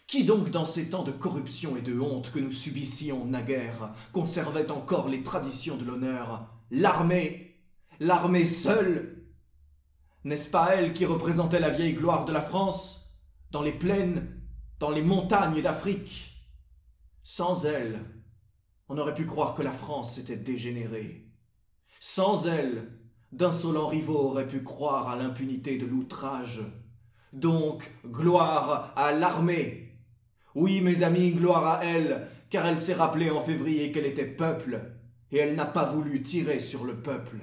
Qui 0.08 0.24
donc, 0.24 0.50
dans 0.50 0.64
ces 0.64 0.90
temps 0.90 1.04
de 1.04 1.12
corruption 1.12 1.76
et 1.76 1.82
de 1.82 2.00
honte 2.00 2.32
que 2.32 2.40
nous 2.40 2.52
subissions 2.52 3.26
naguère, 3.26 3.94
conservait 4.14 4.72
encore 4.72 5.10
les 5.10 5.22
traditions 5.22 5.76
de 5.76 5.84
l'honneur? 5.84 6.50
L'armée 6.72 7.44
L'armée 8.00 8.46
seule 8.46 9.17
N'est-ce 10.28 10.52
pas 10.52 10.76
elle 10.76 10.92
qui 10.92 11.06
représentait 11.06 11.62
la 11.62 11.70
vieille 11.70 11.94
gloire 11.94 12.26
de 12.26 12.34
la 12.34 12.42
France, 12.42 13.14
dans 13.50 13.62
les 13.62 13.72
plaines, 13.72 14.28
dans 14.78 14.90
les 14.90 15.02
montagnes 15.02 15.62
d'Afrique? 15.62 16.46
Sans 17.24 17.66
elle, 17.66 18.02
on 18.90 18.98
aurait 18.98 19.14
pu 19.14 19.26
croire 19.26 19.56
que 19.56 19.62
la 19.62 19.72
France 19.72 20.16
s'était 20.16 20.36
dégénérée. 20.36 21.32
Sans 22.02 22.46
elle, 22.46 22.90
d'insolents 23.32 23.88
rivaux 23.88 24.20
auraient 24.20 24.50
pu 24.50 24.64
croire 24.64 25.08
à 25.08 25.16
l'impunité 25.16 25.78
de 25.78 25.86
l'outrage. 25.86 26.60
Donc, 27.32 27.90
gloire 28.06 28.92
à 28.98 29.14
l'armée. 29.14 29.98
Oui, 30.56 30.82
mes 30.82 31.04
amis, 31.04 31.32
gloire 31.32 31.66
à 31.66 31.86
elle, 31.86 32.28
car 32.50 32.66
elle 32.66 32.80
s'est 32.80 32.96
rappelée 32.96 33.30
en 33.30 33.40
février 33.40 33.94
qu'elle 33.94 34.06
était 34.06 34.26
peuple, 34.26 34.92
et 35.32 35.38
elle 35.38 35.56
n'a 35.56 35.66
pas 35.66 35.86
voulu 35.86 36.22
tirer 36.22 36.60
sur 36.60 36.84
le 36.84 36.98
peuple. 36.98 37.38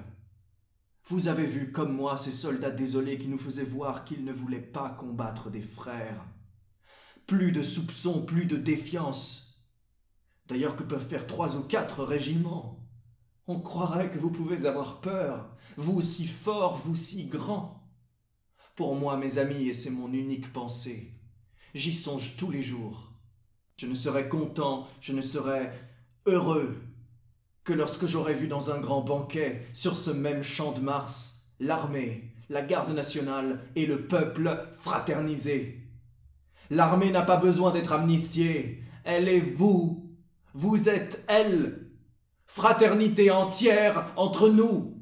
Vous 1.07 1.28
avez 1.28 1.44
vu 1.44 1.70
comme 1.70 1.94
moi 1.94 2.16
ces 2.16 2.32
soldats 2.32 2.70
désolés 2.70 3.18
qui 3.18 3.28
nous 3.28 3.38
faisaient 3.38 3.62
voir 3.62 4.07
qu'ils 4.07 4.24
ne 4.24 4.32
voulaient 4.32 4.59
pas 4.59 4.88
combattre 4.88 5.50
des 5.50 5.61
frères. 5.61 6.24
Plus 7.26 7.52
de 7.52 7.62
soupçons, 7.62 8.24
plus 8.24 8.46
de 8.46 8.57
défiance. 8.57 9.66
D'ailleurs, 10.46 10.76
que 10.76 10.82
peuvent 10.82 11.07
faire 11.07 11.26
trois 11.26 11.57
ou 11.57 11.62
quatre 11.62 12.05
régiments? 12.05 12.88
On 13.46 13.61
croirait 13.61 14.11
que 14.11 14.18
vous 14.18 14.30
pouvez 14.30 14.64
avoir 14.64 15.02
peur, 15.02 15.55
vous 15.76 16.00
si 16.00 16.26
fort, 16.26 16.78
vous 16.78 16.96
si 16.96 17.26
grand. 17.26 17.86
Pour 18.74 18.94
moi, 18.96 19.18
mes 19.18 19.36
amis, 19.36 19.68
et 19.68 19.74
c'est 19.74 19.90
mon 19.90 20.11
unique 20.11 20.52
pensée, 20.55 21.20
j'y 21.74 21.92
songe 21.92 22.36
tous 22.38 22.50
les 22.50 22.62
jours. 22.62 23.12
Je 23.76 23.86
ne 23.86 23.94
serai 23.94 24.28
content, 24.28 24.88
je 25.02 25.12
ne 25.12 25.20
serai 25.20 25.70
heureux 26.24 26.82
que 27.64 27.72
lorsque 27.72 28.06
j'aurai 28.06 28.34
vu 28.34 28.46
dans 28.46 28.70
un 28.70 28.78
grand 28.78 29.00
banquet, 29.00 29.66
sur 29.72 29.96
ce 29.96 30.10
même 30.10 30.42
champ 30.42 30.72
de 30.72 30.80
Mars, 30.80 31.46
l'armée, 31.60 32.30
la 32.50 32.62
garde 32.62 32.94
nationale 32.94 33.60
et 33.74 33.86
le 33.86 34.06
peuple 34.06 34.68
fraternisés. 34.72 35.80
L'armée 36.70 37.10
n'a 37.10 37.22
pas 37.22 37.36
besoin 37.36 37.72
d'être 37.72 37.92
amnistiée, 37.92 38.82
elle 39.04 39.28
est 39.28 39.40
vous, 39.40 40.10
vous 40.52 40.88
êtes 40.88 41.24
elle. 41.26 41.90
Fraternité 42.46 43.30
entière 43.30 44.12
entre 44.16 44.48
nous. 44.48 44.94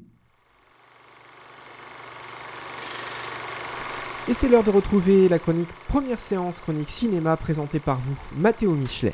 Et 4.29 4.33
c'est 4.33 4.47
l'heure 4.47 4.63
de 4.63 4.71
retrouver 4.71 5.27
la 5.27 5.37
chronique 5.37 5.71
première 5.89 6.19
séance 6.19 6.61
chronique 6.61 6.89
cinéma 6.89 7.35
présentée 7.35 7.79
par 7.79 7.99
vous, 7.99 8.15
Mathéo 8.37 8.73
Michelet. 8.73 9.13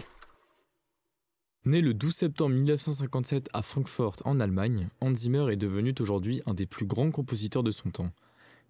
Né 1.65 1.81
le 1.81 1.93
12 1.93 2.15
septembre 2.15 2.55
1957 2.55 3.49
à 3.51 3.61
Francfort 3.61 4.15
en 4.23 4.39
Allemagne, 4.39 4.87
Hans 5.01 5.13
Zimmer 5.13 5.51
est 5.51 5.57
devenu 5.57 5.93
aujourd'hui 5.99 6.41
un 6.45 6.53
des 6.53 6.65
plus 6.65 6.85
grands 6.85 7.11
compositeurs 7.11 7.63
de 7.63 7.71
son 7.71 7.91
temps. 7.91 8.13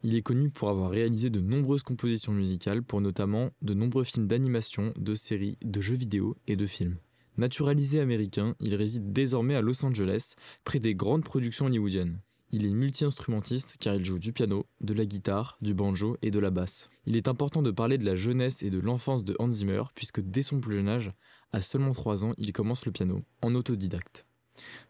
Il 0.02 0.16
est 0.16 0.24
connu 0.24 0.50
pour 0.50 0.70
avoir 0.70 0.90
réalisé 0.90 1.30
de 1.30 1.40
nombreuses 1.40 1.84
compositions 1.84 2.32
musicales 2.32 2.82
pour 2.82 3.00
notamment 3.00 3.52
de 3.62 3.76
nombreux 3.76 4.06
films 4.06 4.26
d'animation, 4.26 4.92
de 4.98 5.14
séries, 5.14 5.56
de 5.64 5.80
jeux 5.82 5.98
vidéo 5.98 6.36
et 6.48 6.56
de 6.56 6.66
films. 6.66 6.98
Naturalisé 7.38 8.00
américain, 8.00 8.56
il 8.60 8.74
réside 8.74 9.14
désormais 9.14 9.56
à 9.56 9.62
Los 9.62 9.86
Angeles, 9.86 10.34
près 10.64 10.80
des 10.80 10.96
grandes 10.96 11.24
productions 11.24 11.68
hollywoodiennes. 11.68 12.20
Il 12.52 12.66
est 12.66 12.74
multi-instrumentiste 12.74 13.78
car 13.80 13.94
il 13.94 14.04
joue 14.04 14.18
du 14.18 14.34
piano, 14.34 14.66
de 14.82 14.96
la 14.96 15.06
guitare, 15.06 15.60
du 15.62 15.76
banjo 15.76 16.18
et 16.24 16.32
de 16.32 16.40
la 16.40 16.50
basse. 16.50 16.90
Il 17.06 17.16
est 17.16 17.28
important 17.28 17.62
de 17.62 17.70
parler 17.70 18.00
de 18.00 18.06
la 18.06 18.16
jeunesse 18.16 18.64
et 18.64 18.72
de 18.72 18.80
l'enfance 18.80 19.24
de 19.24 19.36
Hans 19.38 19.52
Zimmer 19.52 19.84
puisque 19.94 20.22
dès 20.22 20.42
son 20.42 20.60
plus 20.60 20.78
jeune 20.78 20.90
âge, 20.90 21.12
à 21.52 21.62
seulement 21.62 21.92
3 21.92 22.26
ans, 22.26 22.34
il 22.38 22.54
commence 22.54 22.86
le 22.86 22.92
piano, 22.92 23.24
en 23.42 23.56
autodidacte. 23.56 24.26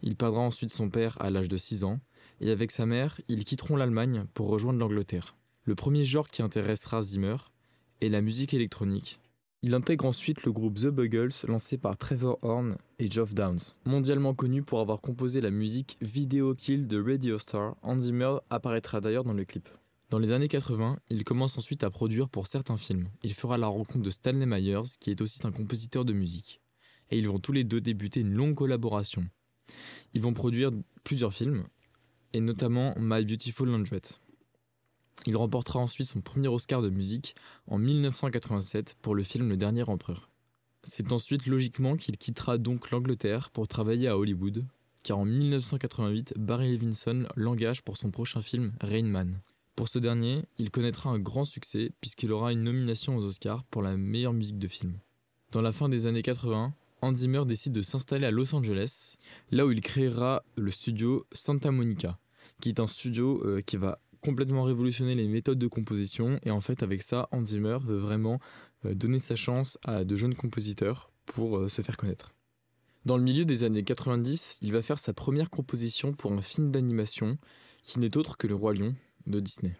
Il 0.02 0.16
perdra 0.16 0.42
ensuite 0.42 0.72
son 0.72 0.90
père 0.90 1.22
à 1.22 1.30
l'âge 1.30 1.50
de 1.50 1.58
6 1.58 1.84
ans, 1.84 2.00
et 2.42 2.52
avec 2.52 2.72
sa 2.72 2.86
mère, 2.86 3.20
ils 3.28 3.44
quitteront 3.44 3.76
l'Allemagne 3.76 4.26
pour 4.34 4.48
rejoindre 4.48 4.80
l'Angleterre. 4.80 5.36
Le 5.66 5.76
premier 5.76 6.06
genre 6.06 6.30
qui 6.30 6.42
intéressera 6.42 7.02
Zimmer 7.02 7.36
est 8.02 8.10
la 8.10 8.22
musique 8.22 8.54
électronique. 8.54 9.20
Il 9.62 9.74
intègre 9.74 10.06
ensuite 10.06 10.44
le 10.44 10.54
groupe 10.54 10.76
The 10.76 10.88
Buggles 10.88 11.34
lancé 11.48 11.78
par 11.78 11.98
Trevor 11.98 12.38
Horn 12.44 12.78
et 12.98 13.12
Geoff 13.12 13.34
Downs. 13.34 13.60
Mondialement 13.86 14.34
connu 14.34 14.64
pour 14.64 14.80
avoir 14.80 15.02
composé 15.02 15.42
la 15.42 15.52
musique 15.52 15.98
Video 16.00 16.56
Kill 16.56 16.88
de 16.88 17.02
Radio 17.02 17.38
Star, 17.38 17.76
Hans 17.82 18.00
Zimmer 18.00 18.38
apparaîtra 18.50 19.02
d'ailleurs 19.02 19.26
dans 19.26 19.34
le 19.34 19.44
clip. 19.44 19.68
Dans 20.10 20.18
les 20.18 20.32
années 20.32 20.48
80, 20.48 20.98
il 21.12 21.24
commence 21.24 21.60
ensuite 21.60 21.84
à 21.84 21.92
produire 21.92 22.30
pour 22.30 22.48
certains 22.48 22.78
films. 22.78 23.10
Il 23.22 23.32
fera 23.32 23.60
la 23.60 23.68
rencontre 23.68 24.04
de 24.04 24.10
Stanley 24.10 24.48
Myers, 24.48 24.98
qui 25.00 25.12
est 25.12 25.22
aussi 25.22 25.40
un 25.46 25.52
compositeur 25.52 26.04
de 26.04 26.14
musique. 26.14 26.62
Et 27.12 27.20
ils 27.20 27.28
vont 27.28 27.38
tous 27.38 27.52
les 27.52 27.64
deux 27.64 27.80
débuter 27.80 28.22
une 28.22 28.34
longue 28.34 28.56
collaboration. 28.56 29.28
Ils 30.16 30.22
vont 30.22 30.34
produire 30.34 30.72
plusieurs 31.04 31.32
films, 31.32 31.64
et 32.34 32.40
notamment 32.40 32.96
My 32.98 33.24
Beautiful 33.24 33.70
Laundrette. 33.70 34.20
Il 35.28 35.38
remportera 35.38 35.80
ensuite 35.80 36.08
son 36.08 36.22
premier 36.22 36.48
Oscar 36.48 36.82
de 36.82 36.90
musique 36.90 37.36
en 37.68 37.78
1987 37.78 38.96
pour 39.04 39.14
le 39.14 39.22
film 39.22 39.48
Le 39.48 39.58
Dernier 39.58 39.88
Empereur. 39.88 40.32
C'est 40.84 41.12
ensuite 41.12 41.46
logiquement 41.46 41.98
qu'il 41.98 42.18
quittera 42.18 42.58
donc 42.58 42.90
l'Angleterre 42.90 43.52
pour 43.52 43.68
travailler 43.68 44.08
à 44.08 44.18
Hollywood, 44.18 44.66
car 45.04 45.20
en 45.20 45.26
1988, 45.26 46.34
Barry 46.38 46.72
Levinson 46.72 47.28
l'engage 47.36 47.84
pour 47.84 47.98
son 47.98 48.10
prochain 48.10 48.42
film 48.42 48.72
Rain 48.82 49.04
Man. 49.04 49.40
Pour 49.80 49.88
ce 49.88 49.98
dernier, 49.98 50.44
il 50.58 50.72
connaîtra 50.72 51.10
un 51.10 51.20
grand 51.20 51.46
succès 51.46 51.92
puisqu'il 52.02 52.34
aura 52.34 52.52
une 52.52 52.64
nomination 52.64 53.16
aux 53.16 53.26
Oscars 53.26 53.64
pour 53.64 53.82
la 53.82 53.96
meilleure 53.96 54.34
musique 54.34 54.60
de 54.60 54.68
film. 54.68 55.00
Dans 55.54 55.62
la 55.62 55.72
fin 55.72 55.88
des 55.88 56.06
années 56.06 56.22
80, 56.22 56.74
Hans 57.02 57.16
Zimmer 57.16 57.46
décide 57.46 57.72
de 57.72 57.82
s'installer 57.82 58.26
à 58.26 58.32
Los 58.32 58.54
Angeles, 58.54 59.16
là 59.52 59.66
où 59.66 59.72
il 59.72 59.80
créera 59.80 60.44
le 60.58 60.70
studio 60.70 61.26
Santa 61.32 61.72
Monica, 61.72 62.20
qui 62.60 62.68
est 62.68 62.82
un 62.82 62.88
studio 62.88 63.42
euh, 63.46 63.62
qui 63.62 63.78
va 63.78 64.02
complètement 64.20 64.64
révolutionner 64.64 65.16
les 65.16 65.30
méthodes 65.30 65.60
de 65.60 65.68
composition 65.68 66.42
et 66.44 66.52
en 66.52 66.60
fait 66.60 66.84
avec 66.84 67.02
ça 67.02 67.30
Hans 67.32 67.46
Zimmer 67.46 67.78
veut 67.82 67.96
vraiment 67.96 68.42
euh, 68.84 68.94
donner 68.94 69.20
sa 69.20 69.38
chance 69.38 69.78
à 69.86 70.04
de 70.04 70.16
jeunes 70.18 70.36
compositeurs 70.36 71.10
pour 71.26 71.58
euh, 71.58 71.70
se 71.70 71.82
faire 71.82 71.96
connaître. 71.96 72.36
Dans 73.06 73.16
le 73.16 73.24
milieu 73.24 73.46
des 73.46 73.64
années 73.64 73.86
90, 73.86 74.60
il 74.62 74.74
va 74.74 74.82
faire 74.82 75.00
sa 75.00 75.14
première 75.14 75.50
composition 75.50 76.12
pour 76.12 76.34
un 76.34 76.42
film 76.42 76.70
d'animation 76.70 77.38
qui 77.82 78.02
n'est 78.02 78.18
autre 78.18 78.36
que 78.36 78.46
Le 78.46 78.56
Roi 78.56 78.74
Lion 78.74 78.94
de 79.28 79.40
Disney. 79.40 79.76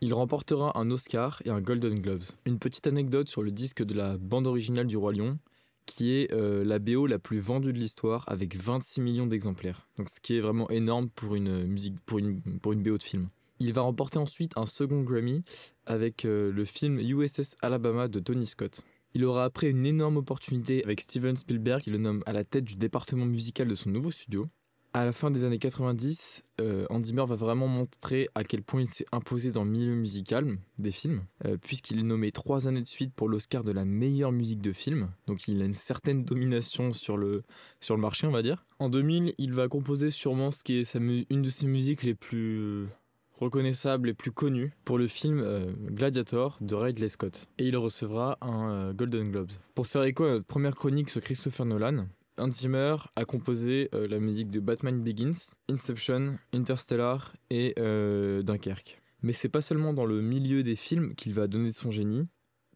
Il 0.00 0.14
remportera 0.14 0.78
un 0.78 0.90
Oscar 0.90 1.42
et 1.44 1.50
un 1.50 1.60
Golden 1.60 2.00
Globes. 2.00 2.24
Une 2.46 2.58
petite 2.58 2.86
anecdote 2.86 3.28
sur 3.28 3.42
le 3.42 3.50
disque 3.50 3.82
de 3.82 3.94
la 3.94 4.16
bande 4.16 4.46
originale 4.46 4.86
du 4.86 4.96
Roi 4.96 5.12
Lion, 5.12 5.38
qui 5.86 6.12
est 6.12 6.32
euh, 6.32 6.64
la 6.64 6.78
BO 6.78 7.06
la 7.06 7.18
plus 7.18 7.40
vendue 7.40 7.72
de 7.72 7.78
l'histoire 7.78 8.24
avec 8.28 8.54
26 8.54 9.00
millions 9.00 9.26
d'exemplaires. 9.26 9.88
Donc 9.96 10.08
ce 10.08 10.20
qui 10.20 10.36
est 10.36 10.40
vraiment 10.40 10.70
énorme 10.70 11.08
pour 11.08 11.34
une 11.34 11.64
musique 11.64 11.98
pour 12.06 12.18
une, 12.18 12.40
pour 12.60 12.72
une 12.72 12.82
BO 12.82 12.98
de 12.98 13.02
film. 13.02 13.28
Il 13.58 13.72
va 13.72 13.82
remporter 13.82 14.18
ensuite 14.18 14.52
un 14.56 14.66
second 14.66 15.02
Grammy 15.02 15.42
avec 15.84 16.24
euh, 16.24 16.52
le 16.52 16.64
film 16.64 17.00
USS 17.00 17.56
Alabama 17.60 18.06
de 18.06 18.20
Tony 18.20 18.46
Scott. 18.46 18.82
Il 19.14 19.24
aura 19.24 19.44
après 19.44 19.70
une 19.70 19.84
énorme 19.84 20.18
opportunité 20.18 20.84
avec 20.84 21.00
Steven 21.00 21.36
Spielberg 21.36 21.82
qui 21.82 21.90
le 21.90 21.98
nomme 21.98 22.22
à 22.26 22.32
la 22.32 22.44
tête 22.44 22.64
du 22.64 22.76
département 22.76 23.24
musical 23.24 23.66
de 23.66 23.74
son 23.74 23.90
nouveau 23.90 24.12
studio. 24.12 24.46
À 24.94 25.04
la 25.04 25.12
fin 25.12 25.30
des 25.30 25.44
années 25.44 25.58
90, 25.58 26.44
euh, 26.60 26.86
Hans 26.88 27.02
Zimmer 27.02 27.24
va 27.26 27.36
vraiment 27.36 27.68
montrer 27.68 28.28
à 28.34 28.42
quel 28.42 28.62
point 28.62 28.80
il 28.80 28.88
s'est 28.88 29.04
imposé 29.12 29.52
dans 29.52 29.64
le 29.64 29.70
milieu 29.70 29.94
musical 29.94 30.56
des 30.78 30.90
films, 30.90 31.24
euh, 31.44 31.58
puisqu'il 31.58 31.98
est 31.98 32.04
nommé 32.04 32.32
trois 32.32 32.68
années 32.68 32.80
de 32.80 32.88
suite 32.88 33.12
pour 33.14 33.28
l'Oscar 33.28 33.64
de 33.64 33.70
la 33.70 33.84
meilleure 33.84 34.32
musique 34.32 34.62
de 34.62 34.72
film. 34.72 35.10
Donc 35.26 35.46
il 35.46 35.60
a 35.60 35.66
une 35.66 35.74
certaine 35.74 36.24
domination 36.24 36.94
sur 36.94 37.18
le, 37.18 37.42
sur 37.80 37.98
marché, 37.98 38.26
on 38.26 38.30
va 38.30 38.40
dire. 38.40 38.64
En 38.78 38.88
2000, 38.88 39.34
il 39.36 39.52
va 39.52 39.68
composer 39.68 40.10
sûrement 40.10 40.50
ce 40.50 40.64
qui 40.64 40.78
est 40.78 40.94
une 40.94 41.42
de 41.42 41.50
ses 41.50 41.66
musiques 41.66 42.02
les 42.02 42.14
plus 42.14 42.88
reconnaissables 43.34 44.08
et 44.08 44.14
plus 44.14 44.32
connues 44.32 44.72
pour 44.84 44.98
le 44.98 45.06
film 45.06 45.40
euh, 45.40 45.70
Gladiator 45.90 46.56
de 46.60 46.74
Ridley 46.74 47.08
Scott. 47.08 47.46
Et 47.58 47.68
il 47.68 47.76
recevra 47.76 48.38
un 48.40 48.92
Golden 48.94 49.30
Globes. 49.30 49.52
Pour 49.74 49.86
faire 49.86 50.02
écho 50.02 50.24
à 50.24 50.30
notre 50.30 50.46
première 50.46 50.74
chronique 50.74 51.10
sur 51.10 51.20
Christopher 51.20 51.66
Nolan, 51.66 52.06
Hans 52.38 52.50
Zimmer 52.50 52.96
a 53.16 53.24
composé 53.24 53.88
euh, 53.94 54.06
la 54.08 54.18
musique 54.18 54.50
de 54.50 54.60
Batman 54.60 55.02
Begins, 55.02 55.54
Inception, 55.68 56.38
Interstellar 56.52 57.34
et 57.50 57.74
euh, 57.78 58.42
Dunkerque. 58.42 59.00
Mais 59.22 59.32
c'est 59.32 59.48
pas 59.48 59.60
seulement 59.60 59.92
dans 59.92 60.06
le 60.06 60.20
milieu 60.20 60.62
des 60.62 60.76
films 60.76 61.14
qu'il 61.14 61.34
va 61.34 61.46
donner 61.46 61.72
son 61.72 61.90
génie, 61.90 62.28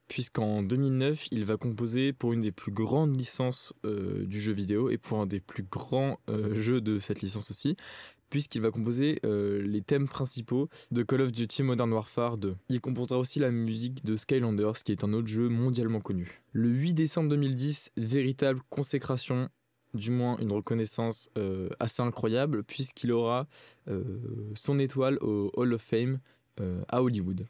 puisqu'en 0.08 0.62
2009, 0.62 1.28
il 1.30 1.44
va 1.44 1.56
composer 1.56 2.12
pour 2.12 2.32
une 2.32 2.40
des 2.40 2.52
plus 2.52 2.72
grandes 2.72 3.16
licences 3.16 3.72
euh, 3.84 4.26
du 4.26 4.40
jeu 4.40 4.52
vidéo 4.52 4.90
et 4.90 4.98
pour 4.98 5.20
un 5.20 5.26
des 5.26 5.40
plus 5.40 5.62
grands 5.62 6.18
jeux 6.52 6.80
de 6.80 6.98
cette 6.98 7.22
licence 7.22 7.50
aussi, 7.50 7.76
puisqu'il 8.33 8.62
va 8.62 8.70
composer 8.70 9.20
euh, 9.26 9.61
les 9.61 9.83
thèmes 9.83 10.09
principaux 10.09 10.70
de 10.91 11.03
Call 11.03 11.20
of 11.20 11.33
Duty 11.33 11.64
Modern 11.64 11.93
Warfare 11.93 12.39
2. 12.39 12.57
Il 12.70 12.80
composera 12.80 13.18
aussi 13.18 13.41
la 13.41 13.51
musique 13.51 14.07
de 14.07 14.16
Skylanders, 14.16 14.72
qui 14.85 14.91
est 14.91 15.05
un 15.05 15.12
autre 15.12 15.26
jeu 15.28 15.51
mondialement 15.51 16.01
connu. 16.01 16.41
Le 16.53 16.70
8 16.70 16.95
décembre 16.95 17.28
2010, 17.28 17.91
véritable 17.99 18.62
consécration, 18.70 19.51
du 19.93 20.11
moins 20.11 20.39
une 20.39 20.51
reconnaissance 20.51 21.28
euh, 21.37 21.68
assez 21.78 22.01
incroyable, 22.01 22.64
puisqu'il 22.64 23.12
aura 23.12 23.49
euh, 23.89 24.03
son 24.55 24.78
étoile 24.78 25.18
au 25.20 25.51
Hall 25.53 25.74
of 25.74 25.83
Fame 25.83 26.18
à 26.89 27.03
Hollywood. 27.03 27.47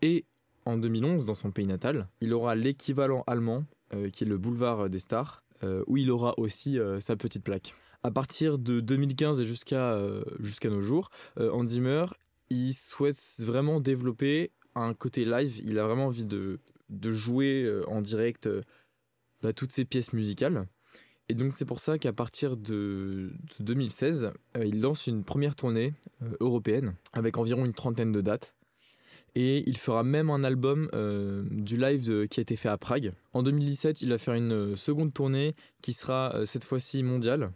Et 0.00 0.24
en 0.64 0.78
2011, 0.78 1.26
dans 1.26 1.34
son 1.34 1.50
pays 1.50 1.66
natal, 1.66 2.08
il 2.22 2.32
aura 2.32 2.54
l'équivalent 2.54 3.22
allemand, 3.26 3.66
qui 4.12 4.24
est 4.24 4.26
le 4.26 4.38
boulevard 4.38 4.88
des 4.88 4.98
stars, 4.98 5.42
où 5.86 5.96
il 5.96 6.10
aura 6.10 6.38
aussi 6.38 6.78
sa 7.00 7.16
petite 7.16 7.42
plaque. 7.42 7.74
À 8.06 8.12
partir 8.12 8.60
de 8.60 8.78
2015 8.78 9.40
et 9.40 9.44
jusqu'à 9.44 9.94
euh, 9.94 10.22
jusqu'à 10.38 10.70
nos 10.70 10.80
jours, 10.80 11.10
euh, 11.40 11.50
Hans 11.50 11.66
Zimmer, 11.66 12.06
il 12.50 12.72
souhaite 12.72 13.20
vraiment 13.40 13.80
développer 13.80 14.52
un 14.76 14.94
côté 14.94 15.24
live. 15.24 15.60
Il 15.64 15.76
a 15.80 15.86
vraiment 15.88 16.06
envie 16.06 16.24
de, 16.24 16.60
jouer 17.02 17.64
euh, 17.64 17.82
en 17.88 18.02
direct 18.02 18.48
bah, 19.42 19.52
toutes 19.52 19.72
ses 19.72 19.84
pièces 19.84 20.12
musicales. 20.12 20.68
Et 21.28 21.34
donc 21.34 21.52
c'est 21.52 21.64
pour 21.64 21.80
ça 21.80 21.98
qu'à 21.98 22.12
partir 22.12 22.56
de, 22.56 23.32
de 23.58 23.64
2016, 23.64 24.30
euh, 24.56 24.64
il 24.64 24.80
lance 24.80 25.08
une 25.08 25.24
première 25.24 25.56
tournée 25.56 25.92
européenne 26.38 26.94
avec 27.12 27.38
environ 27.38 27.64
une 27.64 27.74
trentaine 27.74 28.12
de 28.12 28.20
dates. 28.20 28.54
Et 29.34 29.68
il 29.68 29.78
fera 29.78 30.04
même 30.04 30.30
un 30.30 30.44
album 30.44 30.88
du 31.50 31.76
live 31.76 32.28
qui 32.28 32.38
a 32.38 32.42
été 32.42 32.54
fait 32.54 32.68
à 32.68 32.78
Prague. 32.78 33.12
En 33.32 33.42
2017, 33.42 34.00
il 34.02 34.10
va 34.10 34.16
faire 34.16 34.34
une 34.34 34.76
seconde 34.76 35.12
tournée 35.12 35.56
qui 35.82 35.92
sera 35.92 36.46
cette 36.46 36.64
fois-ci 36.64 37.02
mondiale. 37.02 37.50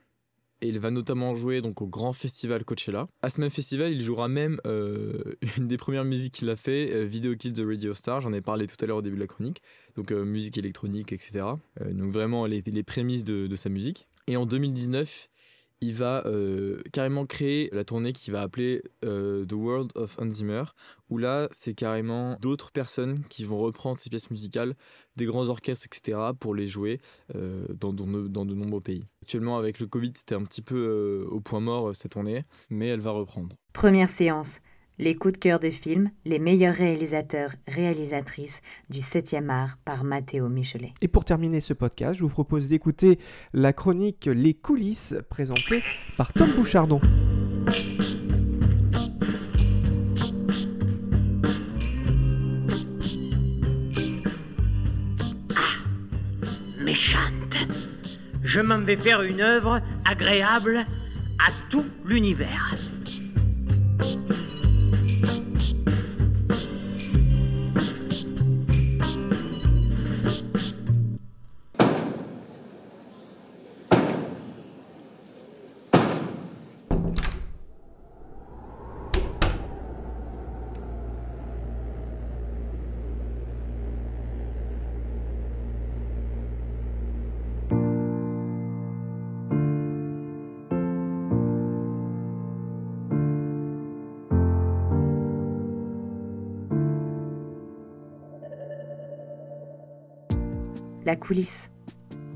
Et 0.63 0.69
il 0.69 0.79
va 0.79 0.91
notamment 0.91 1.35
jouer 1.35 1.63
donc 1.63 1.81
au 1.81 1.87
grand 1.87 2.13
festival 2.13 2.65
Coachella. 2.65 3.09
À 3.23 3.31
ce 3.31 3.41
même 3.41 3.51
festival, 3.51 3.93
il 3.93 4.03
jouera 4.03 4.29
même 4.29 4.61
euh, 4.67 5.37
une 5.59 5.69
des 5.69 5.77
premières 5.77 6.05
musiques 6.05 6.35
qu'il 6.35 6.51
a 6.51 6.57
fait, 6.57 6.95
euh, 6.95 7.05
Video 7.05 7.35
Kill 7.35 7.53
de 7.53 7.67
Radio 7.67 7.95
Star. 7.95 8.21
J'en 8.21 8.33
ai 8.33 8.41
parlé 8.41 8.67
tout 8.67 8.77
à 8.83 8.87
l'heure 8.87 8.99
au 8.99 9.03
début 9.03 9.17
de 9.17 9.21
la 9.21 9.27
chronique. 9.27 9.63
Donc 9.97 10.13
euh, 10.13 10.25
musique 10.25 10.59
électronique, 10.59 11.13
etc. 11.13 11.45
Euh, 11.81 11.93
donc 11.93 12.13
vraiment 12.13 12.47
les, 12.47 12.63
les 12.65 12.83
prémices 12.83 13.25
de, 13.25 13.47
de 13.47 13.57
sa 13.57 13.69
musique. 13.71 14.07
Et 14.27 14.37
en 14.37 14.47
2019, 14.47 15.31
il 15.81 15.95
va 15.95 16.22
euh, 16.26 16.83
carrément 16.93 17.24
créer 17.26 17.70
la 17.72 17.85
tournée 17.85 18.12
qu'il 18.12 18.33
va 18.33 18.43
appeler 18.43 18.83
euh, 19.05 19.45
The 19.47 19.53
World 19.55 19.93
of 19.95 20.18
Hans 20.18 20.28
où 21.09 21.18
là, 21.18 21.49
c'est 21.51 21.74
carrément 21.74 22.37
d'autres 22.41 22.70
personnes 22.70 23.20
qui 23.28 23.45
vont 23.45 23.59
reprendre 23.59 23.99
ces 23.99 24.11
pièces 24.11 24.31
musicales, 24.31 24.74
des 25.16 25.24
grands 25.24 25.49
orchestres, 25.49 25.87
etc., 25.87 26.18
pour 26.39 26.55
les 26.55 26.66
jouer 26.68 27.01
euh, 27.35 27.66
dans, 27.74 27.93
de- 27.93 28.28
dans 28.28 28.45
de 28.45 28.55
nombreux 28.55 28.81
pays. 28.81 29.05
Actuellement, 29.22 29.59
avec 29.59 29.81
le 29.81 29.87
Covid, 29.87 30.12
c'était 30.14 30.35
un 30.35 30.45
petit 30.45 30.62
peu 30.62 31.26
au 31.31 31.41
point 31.41 31.61
mort 31.61 31.97
cette 31.97 32.12
tournée, 32.12 32.45
mais 32.68 32.89
elle 32.89 33.01
va 33.01 33.11
reprendre. 33.11 33.57
Première 33.72 34.11
séance. 34.11 34.61
Les 35.03 35.15
coups 35.15 35.33
de 35.33 35.39
cœur 35.39 35.61
de 35.61 35.71
films, 35.71 36.11
les 36.27 36.39
meilleurs 36.39 36.75
réalisateurs, 36.75 37.53
réalisatrices 37.67 38.61
du 38.91 38.99
7e 38.99 39.49
art 39.49 39.79
par 39.83 40.05
Matteo 40.05 40.47
Michelet. 40.51 40.93
Et 41.01 41.09
pour 41.09 41.25
terminer 41.25 41.61
ce 41.61 41.73
podcast, 41.73 42.19
je 42.19 42.23
vous 42.23 42.29
propose 42.29 42.69
d'écouter 42.69 43.19
la 43.55 43.73
chronique 43.73 44.29
Les 44.31 44.53
coulisses 44.53 45.17
présentée 45.31 45.83
par 46.19 46.35
Tom 46.35 46.51
Bouchardon. 46.51 47.01
méchante. 56.79 57.57
Je 58.45 58.61
m'en 58.61 58.81
vais 58.81 58.97
faire 58.97 59.23
une 59.23 59.41
œuvre 59.41 59.81
agréable 60.05 60.85
à 61.39 61.51
tout 61.71 61.87
l'univers. 62.05 62.89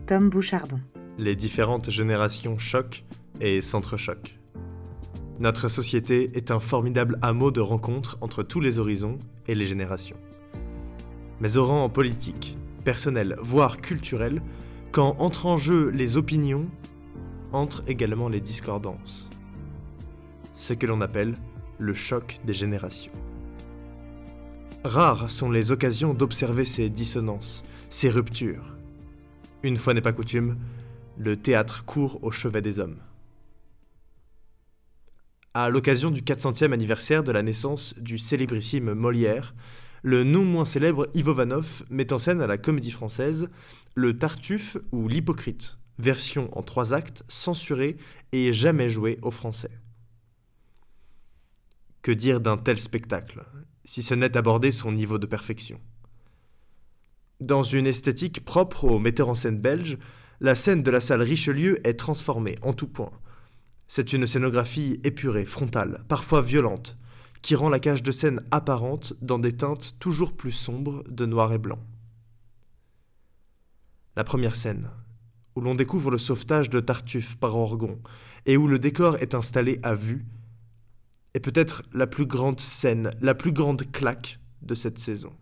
Tom 0.07 0.31
Bouchardon. 0.31 0.81
Les 1.17 1.37
différentes 1.37 1.91
générations 1.91 2.59
choquent 2.59 3.05
et 3.41 3.61
s'entrechoquent. 3.61 4.39
Notre 5.39 5.69
société 5.69 6.31
est 6.35 6.51
un 6.51 6.59
formidable 6.59 7.19
hameau 7.23 7.51
de 7.51 7.61
rencontres 7.61 8.17
entre 8.21 8.43
tous 8.43 8.61
les 8.61 8.79
horizons 8.79 9.19
et 9.47 9.55
les 9.55 9.67
générations. 9.67 10.17
Mais 11.41 11.57
au 11.57 11.67
rang 11.67 11.89
politique, 11.89 12.57
personnel, 12.85 13.37
voire 13.41 13.77
culturel, 13.77 14.43
quand 14.91 15.17
entrent 15.19 15.47
en 15.47 15.57
jeu 15.57 15.91
les 15.91 16.17
opinions, 16.17 16.67
entrent 17.53 17.85
également 17.87 18.29
les 18.29 18.41
discordances. 18.41 19.29
Ce 20.55 20.73
que 20.73 20.87
l'on 20.87 21.01
appelle 21.01 21.35
le 21.79 21.95
choc 21.95 22.41
des 22.45 22.55
générations. 22.55 23.13
Rares 24.85 25.31
sont 25.31 25.51
les 25.51 25.71
occasions 25.71 26.13
d'observer 26.13 26.65
ces 26.65 26.91
dissonances, 26.91 27.65
ces 27.95 28.11
ruptures. 28.11 28.77
Une 29.63 29.77
fois 29.77 29.95
n'est 29.95 30.01
pas 30.01 30.13
coutume, 30.13 30.59
le 31.17 31.37
théâtre 31.37 31.85
court 31.85 32.19
au 32.25 32.33
chevet 32.33 32.61
des 32.61 32.81
hommes. 32.81 32.99
À 35.55 35.71
l'occasion 35.71 36.11
du 36.11 36.23
400e 36.23 36.73
anniversaire 36.73 37.23
de 37.23 37.31
la 37.31 37.45
naissance 37.45 37.95
du 38.01 38.19
célébrissime 38.19 38.95
Molière, 38.95 39.55
le 40.03 40.25
non 40.25 40.45
moins 40.45 40.65
célèbre 40.65 41.07
Ivo 41.15 41.35
Vanov 41.35 41.85
met 41.89 42.13
en 42.13 42.19
scène 42.19 42.41
à 42.41 42.49
la 42.49 42.59
Comédie 42.59 42.91
Française 42.91 43.49
le 43.95 44.19
Tartuffe 44.19 44.77
ou 44.91 45.07
l'Hypocrite, 45.07 45.79
version 46.01 46.49
en 46.59 46.65
trois 46.65 46.95
actes 46.95 47.23
censurée 47.29 47.97
et 48.33 48.53
jamais 48.53 48.91
jouée 48.91 49.21
au 49.23 49.31
français. 49.31 49.71
Que 52.03 52.11
dire 52.11 52.41
d'un 52.41 52.57
tel 52.57 52.81
spectacle, 52.81 53.45
si 53.85 54.03
ce 54.03 54.15
n'est 54.15 54.37
aborder 54.37 54.73
son 54.73 54.91
niveau 54.91 55.19
de 55.19 55.27
perfection? 55.27 55.81
Dans 57.41 57.65
une 57.65 57.87
esthétique 57.87 58.45
propre 58.45 58.85
au 58.85 58.99
metteur 58.99 59.29
en 59.29 59.35
scène 59.35 59.59
belge, 59.59 59.99
la 60.41 60.55
scène 60.55 60.83
de 60.83 60.91
la 60.91 61.01
salle 61.01 61.23
Richelieu 61.23 61.85
est 61.87 61.95
transformée 61.95 62.57
en 62.63 62.73
tout 62.73 62.87
point. 62.87 63.11
C'est 63.89 64.13
une 64.13 64.27
scénographie 64.27 65.01
épurée, 65.05 65.45
frontale, 65.45 65.99
parfois 66.09 66.43
violente, 66.43 66.97
qui 67.43 67.57
rend 67.57 67.69
la 67.69 67.81
cage 67.81 68.03
de 68.03 68.13
scène 68.13 68.41
apparente 68.51 69.15
dans 69.21 69.39
des 69.39 69.57
teintes 69.57 69.97
toujours 69.99 70.37
plus 70.37 70.53
sombres 70.53 71.03
de 71.09 71.27
noir 71.27 71.53
et 71.53 71.59
blanc. 71.59 71.81
La 74.17 74.25
première 74.25 74.55
scène, 74.55 74.91
où 75.57 75.61
l'on 75.61 75.75
découvre 75.75 76.11
le 76.11 76.19
sauvetage 76.19 76.71
de 76.71 76.81
Tartuffe 76.81 77.37
par 77.37 77.57
Orgon, 77.57 78.01
et 78.47 78.57
où 78.57 78.69
le 78.69 78.79
décor 78.79 79.17
est 79.17 79.35
installé 79.35 79.81
à 79.83 79.95
vue, 79.95 80.25
est 81.35 81.41
peut-être 81.41 81.83
la 81.93 82.07
plus 82.07 82.27
grande 82.27 82.61
scène, 82.61 83.11
la 83.21 83.35
plus 83.35 83.53
grande 83.53 83.91
claque 83.91 84.39
de 84.63 84.75
cette 84.75 84.99
saison. 84.99 85.33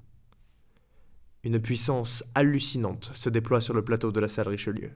Une 1.45 1.61
puissance 1.61 2.23
hallucinante 2.37 3.11
se 3.15 3.29
déploie 3.29 3.61
sur 3.61 3.75
le 3.75 3.83
plateau 3.83 4.13
de 4.13 4.21
la 4.21 4.29
salle 4.29 4.47
Richelieu. 4.47 4.93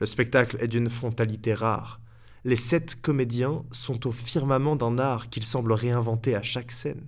Le 0.00 0.06
spectacle 0.06 0.56
est 0.58 0.66
d'une 0.66 0.90
frontalité 0.90 1.54
rare. 1.54 2.00
Les 2.44 2.56
sept 2.56 3.00
comédiens 3.00 3.64
sont 3.70 4.08
au 4.08 4.12
firmament 4.12 4.74
d'un 4.74 4.98
art 4.98 5.30
qu'ils 5.30 5.44
semblent 5.44 5.74
réinventer 5.74 6.34
à 6.34 6.42
chaque 6.42 6.72
scène. 6.72 7.06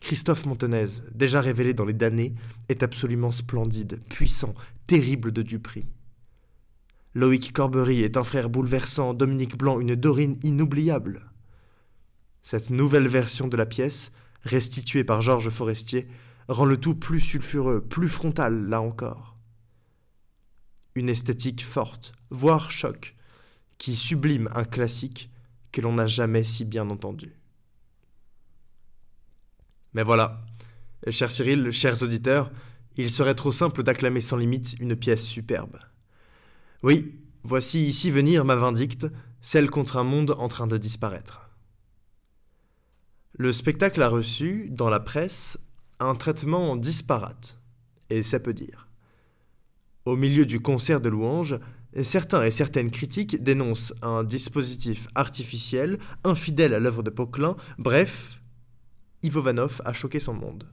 Christophe 0.00 0.46
Montenez, 0.46 0.86
déjà 1.14 1.42
révélé 1.42 1.74
dans 1.74 1.84
les 1.84 1.92
damnés, 1.92 2.34
est 2.70 2.82
absolument 2.82 3.32
splendide, 3.32 4.00
puissant, 4.08 4.54
terrible 4.86 5.32
de 5.32 5.42
Dupri. 5.42 5.86
Loïc 7.14 7.52
Corbery 7.52 8.02
est 8.02 8.16
un 8.16 8.24
frère 8.24 8.48
bouleversant, 8.48 9.12
Dominique 9.12 9.58
Blanc 9.58 9.78
une 9.78 9.94
Dorine 9.94 10.38
inoubliable. 10.42 11.30
Cette 12.42 12.70
nouvelle 12.70 13.08
version 13.08 13.48
de 13.48 13.56
la 13.56 13.66
pièce, 13.66 14.10
restituée 14.42 15.04
par 15.04 15.20
Georges 15.20 15.50
Forestier, 15.50 16.08
rend 16.48 16.64
le 16.64 16.78
tout 16.78 16.94
plus 16.94 17.20
sulfureux, 17.20 17.80
plus 17.80 18.08
frontal, 18.08 18.66
là 18.66 18.80
encore. 18.80 19.34
Une 20.94 21.08
esthétique 21.08 21.64
forte, 21.64 22.12
voire 22.30 22.70
choc, 22.70 23.14
qui 23.78 23.96
sublime 23.96 24.48
un 24.54 24.64
classique 24.64 25.30
que 25.72 25.80
l'on 25.80 25.94
n'a 25.94 26.06
jamais 26.06 26.44
si 26.44 26.64
bien 26.64 26.88
entendu. 26.88 27.36
Mais 29.92 30.02
voilà, 30.02 30.44
cher 31.10 31.30
Cyril, 31.30 31.70
chers 31.70 32.02
auditeurs, 32.02 32.50
il 32.96 33.10
serait 33.10 33.34
trop 33.34 33.52
simple 33.52 33.82
d'acclamer 33.82 34.20
sans 34.20 34.36
limite 34.36 34.76
une 34.80 34.96
pièce 34.96 35.24
superbe. 35.24 35.78
Oui, 36.82 37.14
voici 37.42 37.86
ici 37.86 38.10
venir 38.10 38.44
ma 38.44 38.56
vindicte, 38.56 39.06
celle 39.40 39.70
contre 39.70 39.96
un 39.96 40.04
monde 40.04 40.34
en 40.38 40.48
train 40.48 40.66
de 40.66 40.78
disparaître. 40.78 41.50
Le 43.38 43.52
spectacle 43.52 44.02
a 44.02 44.08
reçu, 44.08 44.68
dans 44.70 44.88
la 44.88 45.00
presse, 45.00 45.58
un 46.00 46.14
traitement 46.14 46.76
disparate, 46.76 47.58
et 48.10 48.22
ça 48.22 48.40
peut 48.40 48.54
dire. 48.54 48.88
Au 50.04 50.16
milieu 50.16 50.46
du 50.46 50.60
concert 50.60 51.00
de 51.00 51.08
louanges, 51.08 51.58
certains 52.02 52.44
et 52.44 52.50
certaines 52.50 52.90
critiques 52.90 53.42
dénoncent 53.42 53.94
un 54.02 54.22
dispositif 54.22 55.08
artificiel, 55.14 55.98
infidèle 56.24 56.74
à 56.74 56.78
l'œuvre 56.78 57.02
de 57.02 57.10
Poquelin, 57.10 57.56
bref, 57.78 58.40
Ivo 59.22 59.42
Vanov 59.42 59.80
a 59.84 59.92
choqué 59.92 60.20
son 60.20 60.34
monde. 60.34 60.68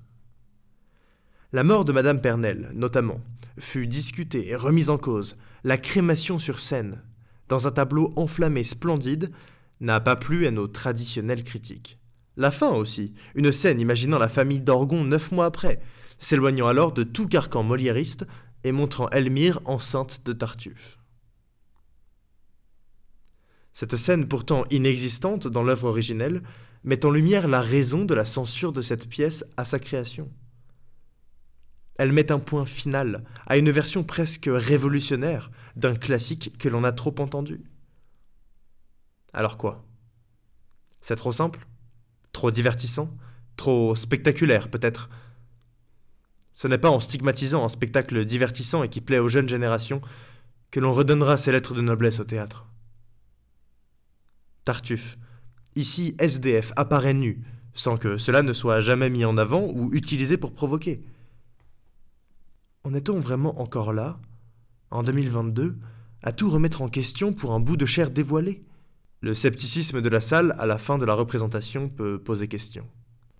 La 1.51 1.63
mort 1.63 1.85
de 1.85 1.93
Madame 1.93 2.21
Pernelle, 2.21 2.71
notamment, 2.73 3.21
fut 3.59 3.87
discutée 3.87 4.49
et 4.49 4.55
remise 4.55 4.89
en 4.89 4.97
cause. 4.97 5.35
La 5.63 5.77
crémation 5.77 6.39
sur 6.39 6.59
scène, 6.59 7.03
dans 7.47 7.67
un 7.67 7.71
tableau 7.71 8.11
enflammé 8.15 8.63
splendide, 8.63 9.31
n'a 9.79 9.99
pas 9.99 10.15
plu 10.15 10.47
à 10.47 10.51
nos 10.51 10.67
traditionnels 10.67 11.43
critiques. 11.43 11.99
La 12.35 12.51
fin 12.51 12.71
aussi, 12.71 13.13
une 13.35 13.51
scène 13.51 13.79
imaginant 13.79 14.17
la 14.17 14.29
famille 14.29 14.61
d'Orgon 14.61 15.03
neuf 15.03 15.31
mois 15.31 15.45
après, 15.45 15.79
s'éloignant 16.17 16.67
alors 16.67 16.91
de 16.91 17.03
tout 17.03 17.27
carcan 17.27 17.63
moliériste 17.63 18.25
et 18.63 18.71
montrant 18.71 19.09
Elmire 19.09 19.59
enceinte 19.65 20.25
de 20.25 20.33
Tartuffe. 20.33 20.97
Cette 23.73 23.97
scène 23.97 24.27
pourtant 24.27 24.65
inexistante 24.71 25.47
dans 25.47 25.63
l'œuvre 25.63 25.87
originelle 25.87 26.43
met 26.83 27.05
en 27.05 27.11
lumière 27.11 27.47
la 27.47 27.61
raison 27.61 28.05
de 28.05 28.13
la 28.13 28.25
censure 28.25 28.71
de 28.71 28.81
cette 28.81 29.07
pièce 29.07 29.45
à 29.57 29.65
sa 29.65 29.79
création. 29.79 30.31
Elle 31.97 32.11
met 32.11 32.31
un 32.31 32.39
point 32.39 32.65
final 32.65 33.23
à 33.45 33.57
une 33.57 33.69
version 33.69 34.03
presque 34.03 34.49
révolutionnaire 34.51 35.51
d'un 35.75 35.95
classique 35.95 36.57
que 36.57 36.69
l'on 36.69 36.83
a 36.83 36.91
trop 36.91 37.15
entendu. 37.19 37.63
Alors 39.33 39.57
quoi? 39.57 39.85
C'est 41.01 41.15
trop 41.15 41.33
simple? 41.33 41.67
Trop 42.33 42.51
divertissant 42.51 43.15
Trop 43.55 43.95
spectaculaire 43.95 44.69
peut-être 44.69 45.09
Ce 46.51 46.67
n'est 46.67 46.77
pas 46.77 46.91
en 46.91 46.99
stigmatisant 46.99 47.63
un 47.63 47.69
spectacle 47.69 48.25
divertissant 48.25 48.83
et 48.83 48.89
qui 48.89 48.99
plaît 48.99 49.19
aux 49.19 49.29
jeunes 49.29 49.47
générations 49.47 50.01
que 50.69 50.79
l'on 50.79 50.91
redonnera 50.91 51.37
ces 51.37 51.51
lettres 51.51 51.75
de 51.75 51.81
noblesse 51.81 52.19
au 52.19 52.23
théâtre. 52.23 52.67
Tartuffe. 54.63 55.19
Ici, 55.75 56.15
SDF 56.17 56.71
apparaît 56.75 57.13
nu, 57.13 57.43
sans 57.75 57.97
que 57.97 58.17
cela 58.17 58.41
ne 58.41 58.53
soit 58.53 58.81
jamais 58.81 59.11
mis 59.11 59.23
en 59.23 59.37
avant 59.37 59.69
ou 59.71 59.93
utilisé 59.93 60.35
pour 60.35 60.53
provoquer. 60.53 61.03
En 62.83 62.93
est-on 62.95 63.19
vraiment 63.19 63.61
encore 63.61 63.93
là, 63.93 64.19
en 64.89 65.03
2022, 65.03 65.77
à 66.23 66.31
tout 66.31 66.49
remettre 66.49 66.81
en 66.81 66.89
question 66.89 67.33
pour 67.33 67.53
un 67.53 67.59
bout 67.59 67.77
de 67.77 67.85
chair 67.85 68.09
dévoilé 68.09 68.65
Le 69.23 69.33
scepticisme 69.33 70.01
de 70.01 70.09
la 70.09 70.19
salle 70.19 70.53
à 70.59 70.65
la 70.65 70.77
fin 70.77 70.97
de 70.97 71.05
la 71.05 71.13
représentation 71.13 71.87
peut 71.87 72.19
poser 72.19 72.49
question. 72.49 72.85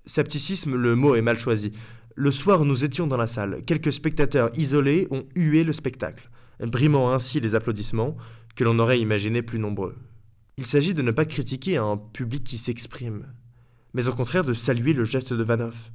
Scepticisme, 0.06 0.78
le 0.78 0.96
mot 0.96 1.14
est 1.14 1.22
mal 1.22 1.38
choisi. 1.38 1.74
Le 2.16 2.32
soir 2.32 2.62
où 2.62 2.66
nous 2.66 2.86
étions 2.86 3.06
dans 3.06 3.18
la 3.18 3.28
salle, 3.28 3.66
quelques 3.66 3.92
spectateurs 3.92 4.50
isolés 4.58 5.10
ont 5.12 5.26
hué 5.36 5.66
le 5.66 5.74
spectacle, 5.74 6.30
brimant 6.62 7.12
ainsi 7.12 7.42
les 7.42 7.54
applaudissements 7.54 8.16
que 8.56 8.64
l'on 8.64 8.80
aurait 8.80 9.02
imaginé 9.02 9.42
plus 9.42 9.60
nombreux. 9.60 9.98
Il 10.56 10.66
s'agit 10.66 10.94
de 10.94 11.02
ne 11.02 11.12
pas 11.12 11.26
critiquer 11.26 11.76
un 11.76 11.98
public 11.98 12.46
qui 12.46 12.58
s'exprime, 12.58 13.26
mais 13.94 14.08
au 14.08 14.14
contraire 14.14 14.46
de 14.46 14.54
saluer 14.54 14.94
le 14.94 15.04
geste 15.04 15.34
de 15.34 15.44
Vanoff. 15.44 15.92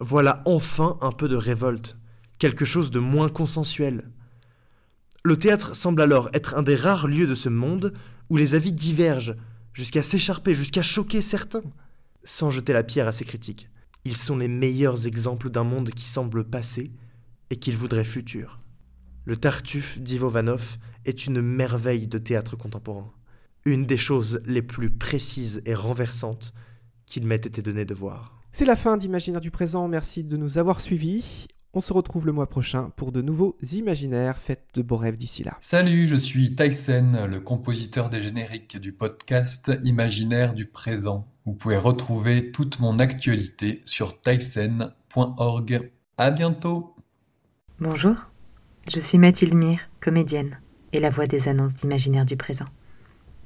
Voilà 0.00 0.42
enfin 0.44 0.98
un 1.00 1.12
peu 1.12 1.28
de 1.28 1.36
révolte, 1.36 1.96
quelque 2.36 2.66
chose 2.66 2.90
de 2.90 2.98
moins 2.98 3.30
consensuel. 3.30 4.10
Le 5.24 5.38
théâtre 5.38 5.74
semble 5.74 6.02
alors 6.02 6.28
être 6.34 6.58
un 6.58 6.62
des 6.62 6.74
rares 6.74 7.08
lieux 7.08 7.26
de 7.26 7.34
ce 7.34 7.48
monde 7.48 7.94
où 8.30 8.36
les 8.36 8.54
avis 8.54 8.72
divergent, 8.72 9.36
jusqu'à 9.72 10.02
s'écharper, 10.02 10.54
jusqu'à 10.54 10.82
choquer 10.82 11.20
certains, 11.20 11.62
sans 12.24 12.50
jeter 12.50 12.72
la 12.72 12.84
pierre 12.84 13.08
à 13.08 13.12
ses 13.12 13.24
critiques. 13.24 13.68
Ils 14.04 14.16
sont 14.16 14.36
les 14.36 14.48
meilleurs 14.48 15.06
exemples 15.06 15.50
d'un 15.50 15.64
monde 15.64 15.90
qui 15.90 16.04
semble 16.04 16.44
passé 16.44 16.92
et 17.50 17.56
qu'il 17.56 17.76
voudrait 17.76 18.04
futur. 18.04 18.58
Le 19.24 19.36
Tartuffe 19.36 20.00
d'Ivo 20.00 20.28
Vanov 20.28 20.78
est 21.04 21.26
une 21.26 21.40
merveille 21.40 22.08
de 22.08 22.18
théâtre 22.18 22.56
contemporain, 22.56 23.12
une 23.64 23.86
des 23.86 23.98
choses 23.98 24.42
les 24.46 24.62
plus 24.62 24.90
précises 24.90 25.62
et 25.64 25.74
renversantes 25.74 26.52
qu'il 27.06 27.26
m'ait 27.26 27.36
été 27.36 27.62
donné 27.62 27.84
de 27.84 27.94
voir. 27.94 28.40
C'est 28.50 28.64
la 28.64 28.76
fin 28.76 28.96
d'Imaginaire 28.96 29.40
du 29.40 29.50
présent, 29.50 29.86
merci 29.88 30.24
de 30.24 30.36
nous 30.36 30.58
avoir 30.58 30.80
suivis. 30.80 31.46
On 31.74 31.80
se 31.80 31.94
retrouve 31.94 32.26
le 32.26 32.32
mois 32.32 32.50
prochain 32.50 32.90
pour 32.96 33.12
de 33.12 33.22
nouveaux 33.22 33.56
imaginaires. 33.72 34.36
Faites 34.36 34.66
de 34.74 34.82
beaux 34.82 34.98
rêves 34.98 35.16
d'ici 35.16 35.42
là. 35.42 35.56
Salut, 35.60 36.06
je 36.06 36.16
suis 36.16 36.54
Tyson, 36.54 37.26
le 37.26 37.40
compositeur 37.40 38.10
des 38.10 38.20
génériques 38.20 38.76
du 38.76 38.92
podcast 38.92 39.72
Imaginaire 39.82 40.52
du 40.52 40.66
présent. 40.66 41.26
Vous 41.46 41.54
pouvez 41.54 41.78
retrouver 41.78 42.52
toute 42.52 42.78
mon 42.78 42.98
actualité 42.98 43.80
sur 43.86 44.20
tyson.org. 44.20 45.90
À 46.18 46.30
bientôt. 46.30 46.94
Bonjour, 47.80 48.16
je 48.92 49.00
suis 49.00 49.16
Mathilde 49.16 49.54
Mire, 49.54 49.88
comédienne 49.98 50.60
et 50.92 51.00
la 51.00 51.08
voix 51.08 51.26
des 51.26 51.48
annonces 51.48 51.74
d'Imaginaire 51.74 52.26
du 52.26 52.36
présent. 52.36 52.66